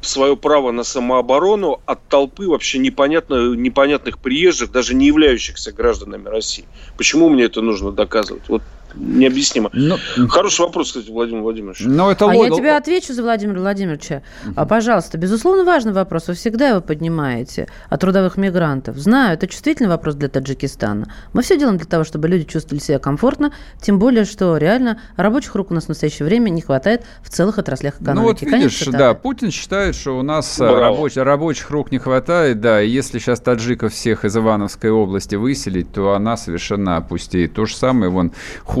свое 0.00 0.36
право 0.36 0.70
на 0.70 0.84
самооборону 0.84 1.80
от 1.86 2.06
толпы 2.08 2.46
вообще 2.46 2.78
непонятно, 2.78 3.54
непонятных 3.54 4.18
приезжих, 4.18 4.70
даже 4.70 4.94
не 4.94 5.06
являющихся 5.06 5.72
гражданами 5.72 6.28
России. 6.28 6.64
Почему 6.96 7.28
мне 7.28 7.44
это 7.44 7.62
нужно 7.62 7.90
доказывать? 7.90 8.48
Вот 8.48 8.62
необъяснимо. 8.96 9.70
Но... 9.72 9.98
Ну, 10.16 10.28
Хороший 10.28 10.62
вопрос, 10.62 10.88
кстати, 10.88 11.10
Владимир 11.10 11.42
Владимирович. 11.42 11.80
Но 11.84 12.10
это 12.10 12.30
а 12.30 12.34
я 12.34 12.50
тебе 12.50 12.76
отвечу 12.76 13.12
за 13.12 13.22
Владимира 13.22 13.60
Владимировича. 13.60 14.22
Угу. 14.46 14.66
Пожалуйста, 14.66 15.18
безусловно, 15.18 15.64
важный 15.64 15.92
вопрос. 15.92 16.28
Вы 16.28 16.34
всегда 16.34 16.68
его 16.68 16.80
поднимаете 16.80 17.68
о 17.88 17.96
трудовых 17.96 18.36
мигрантов. 18.36 18.96
Знаю, 18.96 19.34
это 19.34 19.46
чувствительный 19.46 19.88
вопрос 19.88 20.14
для 20.14 20.28
Таджикистана. 20.28 21.12
Мы 21.32 21.42
все 21.42 21.58
делаем 21.58 21.76
для 21.78 21.86
того, 21.86 22.04
чтобы 22.04 22.28
люди 22.28 22.44
чувствовали 22.44 22.82
себя 22.82 22.98
комфортно, 22.98 23.52
тем 23.80 23.98
более, 23.98 24.24
что 24.24 24.56
реально 24.56 25.00
рабочих 25.16 25.54
рук 25.54 25.70
у 25.70 25.74
нас 25.74 25.84
в 25.84 25.88
настоящее 25.88 26.26
время 26.26 26.50
не 26.50 26.60
хватает 26.60 27.04
в 27.22 27.30
целых 27.30 27.58
отраслях 27.58 28.00
экономики. 28.00 28.22
Ну 28.22 28.28
вот 28.28 28.40
видишь, 28.40 28.78
Конечно, 28.78 28.92
да, 28.92 29.14
Путин 29.14 29.50
считает, 29.50 29.94
что 29.94 30.18
у 30.18 30.22
нас 30.22 30.60
рабоч, 30.60 31.16
рабочих 31.16 31.70
рук 31.70 31.90
не 31.90 31.98
хватает, 31.98 32.60
да, 32.60 32.82
и 32.82 32.88
если 32.88 33.18
сейчас 33.18 33.40
таджиков 33.40 33.92
всех 33.92 34.24
из 34.24 34.36
Ивановской 34.36 34.90
области 34.90 35.34
выселить, 35.34 35.92
то 35.92 36.14
она 36.14 36.36
совершенно 36.36 36.96
опустеет. 36.96 37.54
То 37.54 37.66
же 37.66 37.76
самое, 37.76 38.10
вон, 38.10 38.32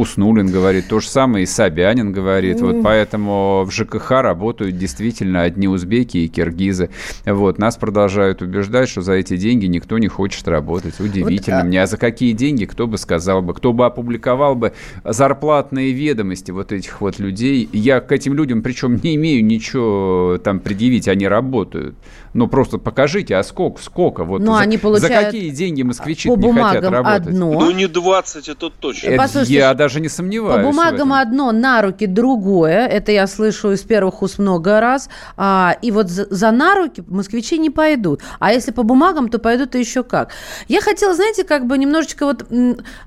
Хуснулин 0.04 0.48
говорит, 0.48 0.88
то 0.88 1.00
же 1.00 1.08
самое 1.08 1.44
и 1.44 1.46
Собянин 1.46 2.12
говорит. 2.12 2.60
Вот 2.60 2.82
поэтому 2.82 3.64
в 3.64 3.70
ЖКХ 3.70 4.10
работают 4.20 4.76
действительно 4.76 5.40
одни 5.40 5.66
узбеки 5.66 6.18
и 6.18 6.28
киргизы. 6.28 6.90
Вот, 7.24 7.56
нас 7.58 7.78
продолжают 7.78 8.42
убеждать, 8.42 8.90
что 8.90 9.00
за 9.00 9.14
эти 9.14 9.38
деньги 9.38 9.64
никто 9.64 9.96
не 9.96 10.08
хочет 10.08 10.46
работать. 10.46 11.00
Удивительно 11.00 11.56
вот, 11.56 11.64
а... 11.64 11.66
мне. 11.66 11.82
А 11.82 11.86
за 11.86 11.96
какие 11.96 12.32
деньги, 12.32 12.66
кто 12.66 12.86
бы 12.86 12.98
сказал 12.98 13.40
бы, 13.40 13.54
кто 13.54 13.72
бы 13.72 13.86
опубликовал 13.86 14.54
бы 14.54 14.74
зарплатные 15.04 15.92
ведомости 15.92 16.50
вот 16.50 16.70
этих 16.70 17.00
вот 17.00 17.18
людей. 17.18 17.66
Я 17.72 18.00
к 18.00 18.12
этим 18.12 18.34
людям, 18.34 18.62
причем 18.62 19.00
не 19.02 19.14
имею 19.14 19.42
ничего 19.42 20.38
там 20.44 20.60
предъявить, 20.60 21.08
они 21.08 21.26
работают. 21.26 21.94
Ну, 22.34 22.48
просто 22.48 22.78
покажите, 22.78 23.36
а 23.36 23.44
сколько, 23.44 23.80
сколько? 23.80 24.24
Вот 24.24 24.42
Но 24.42 24.56
за, 24.56 24.60
они 24.60 24.76
получают 24.76 25.12
за 25.12 25.24
какие 25.24 25.50
деньги 25.50 25.82
москвичи 25.82 26.28
не 26.28 26.52
хотят 26.52 26.84
работать? 26.84 27.28
Одно. 27.28 27.52
Ну, 27.52 27.70
не 27.70 27.86
20, 27.86 28.48
это 28.48 28.70
точно. 28.70 29.06
Это, 29.06 29.42
я 29.44 29.72
даже 29.72 29.93
не 30.00 30.08
сомневаюсь. 30.08 30.64
По 30.64 30.70
бумагам 30.70 31.12
одно, 31.12 31.52
на 31.52 31.82
руки 31.82 32.06
другое. 32.06 32.86
Это 32.86 33.12
я 33.12 33.26
слышу 33.26 33.72
из 33.72 33.82
первых 33.82 34.22
уст 34.22 34.38
много 34.38 34.80
раз. 34.80 35.08
А, 35.36 35.76
и 35.82 35.90
вот 35.90 36.10
за, 36.10 36.26
за 36.30 36.50
на 36.50 36.74
руки 36.74 37.04
москвичи 37.08 37.58
не 37.58 37.70
пойдут. 37.70 38.20
А 38.38 38.52
если 38.52 38.70
по 38.70 38.82
бумагам, 38.82 39.28
то 39.28 39.38
пойдут 39.38 39.74
и 39.74 39.78
еще 39.78 40.02
как. 40.02 40.30
Я 40.68 40.80
хотела, 40.80 41.14
знаете, 41.14 41.44
как 41.44 41.66
бы 41.66 41.78
немножечко 41.78 42.26
вот, 42.26 42.46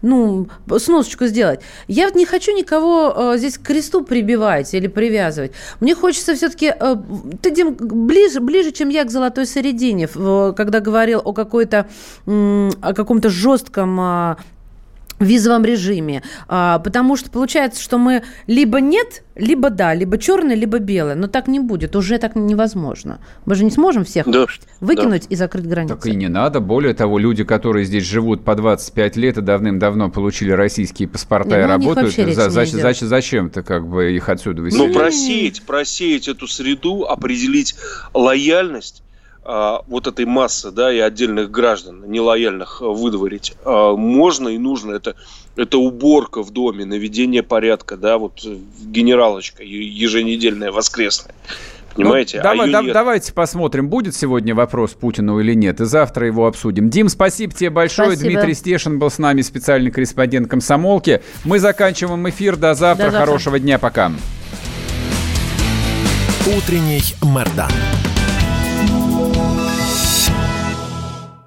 ну, 0.01 0.47
сносочку 0.77 1.25
сделать. 1.25 1.61
Я 1.87 2.05
вот 2.05 2.15
не 2.15 2.25
хочу 2.25 2.55
никого 2.55 3.13
э, 3.33 3.37
здесь 3.37 3.57
к 3.57 3.63
кресту 3.63 4.03
прибивать 4.03 4.73
или 4.73 4.87
привязывать. 4.87 5.51
Мне 5.79 5.95
хочется 5.95 6.35
все-таки... 6.35 6.73
Э, 6.79 6.95
ты, 7.41 7.51
Дим, 7.51 7.75
ближе, 7.79 8.39
ближе, 8.39 8.71
чем 8.71 8.89
я 8.89 9.03
к 9.03 9.11
золотой 9.11 9.45
середине, 9.45 10.07
когда 10.07 10.79
говорил 10.79 11.21
о 11.23 11.33
какой-то, 11.33 11.87
о 12.25 12.93
каком-то 12.93 13.29
жестком 13.29 14.37
а, 15.19 15.23
визовом 15.23 15.65
режиме, 15.65 16.23
а, 16.47 16.79
потому 16.79 17.15
что 17.15 17.29
получается, 17.29 17.81
что 17.81 17.97
мы 17.97 18.23
либо 18.47 18.79
нет, 18.79 19.23
либо 19.35 19.69
да, 19.69 19.93
либо 19.93 20.17
черное, 20.17 20.55
либо 20.55 20.79
белое, 20.79 21.15
но 21.15 21.27
так 21.27 21.47
не 21.47 21.59
будет, 21.59 21.95
уже 21.95 22.17
так 22.17 22.35
невозможно. 22.35 23.19
Мы 23.45 23.55
же 23.55 23.63
не 23.63 23.71
сможем 23.71 24.03
всех 24.03 24.29
да, 24.29 24.45
выкинуть 24.79 25.23
да. 25.23 25.27
и 25.29 25.35
закрыть 25.35 25.67
границы. 25.67 25.95
Так 25.95 26.05
и 26.07 26.15
не 26.15 26.27
надо. 26.27 26.59
Более 26.59 26.93
того, 26.93 27.17
люди, 27.17 27.43
которые 27.43 27.85
здесь 27.85 28.03
живут 28.03 28.43
по 28.43 28.55
25 28.55 29.17
лет 29.17 29.37
и 29.37 29.41
давным-давно 29.41 30.09
получили 30.09 30.51
российские 30.51 31.07
паспорта 31.07 31.49
не, 31.49 31.57
ну, 31.57 31.63
и 31.63 31.65
работают, 31.67 32.13
за, 32.13 32.49
за, 32.49 32.65
за, 32.65 32.93
зачем-то 32.93 33.63
как 33.63 33.87
бы 33.87 34.11
их 34.13 34.29
отсюда 34.29 34.61
выселить? 34.61 34.87
Ну, 34.87 34.93
просеять, 34.93 35.61
просеять 35.63 36.27
эту 36.27 36.47
среду, 36.47 37.05
определить 37.05 37.75
лояльность 38.13 39.03
вот 39.47 40.07
этой 40.07 40.25
массы, 40.25 40.71
да, 40.71 40.93
и 40.93 40.99
отдельных 40.99 41.49
граждан 41.49 42.03
нелояльных 42.11 42.81
а, 42.81 42.87
выдворить 42.87 43.53
а, 43.63 43.95
можно 43.95 44.49
и 44.49 44.57
нужно. 44.57 44.91
Это, 44.91 45.15
это 45.55 45.77
уборка 45.77 46.43
в 46.43 46.51
доме, 46.51 46.83
наведение 46.83 47.43
порядка, 47.43 47.95
да, 47.95 48.17
вот 48.17 48.43
генералочка 48.43 49.63
еженедельная, 49.63 50.73
воскресная. 50.73 51.33
Понимаете? 51.95 52.37
Ну, 52.37 52.43
давай, 52.43 52.69
а 52.69 52.71
да, 52.71 52.93
давайте 52.93 53.33
посмотрим, 53.33 53.87
будет 53.89 54.15
сегодня 54.15 54.53
вопрос 54.53 54.91
Путину 54.91 55.39
или 55.39 55.53
нет, 55.53 55.79
и 55.79 55.85
завтра 55.85 56.27
его 56.27 56.45
обсудим. 56.45 56.89
Дим, 56.89 57.07
спасибо 57.07 57.53
тебе 57.53 57.69
большое. 57.69 58.11
Спасибо. 58.11 58.33
Дмитрий 58.33 58.53
Стешин 58.53 58.99
был 58.99 59.09
с 59.09 59.17
нами, 59.17 59.41
специальный 59.41 59.91
корреспондент 59.91 60.49
комсомолки. 60.49 61.21
Мы 61.43 61.59
заканчиваем 61.59 62.29
эфир. 62.29 62.55
До 62.57 62.75
завтра. 62.75 63.05
До 63.05 63.11
завтра. 63.11 63.25
Хорошего 63.25 63.59
дня. 63.59 63.79
Пока. 63.79 64.11
Утренний 66.45 67.01
Мордан. 67.21 67.71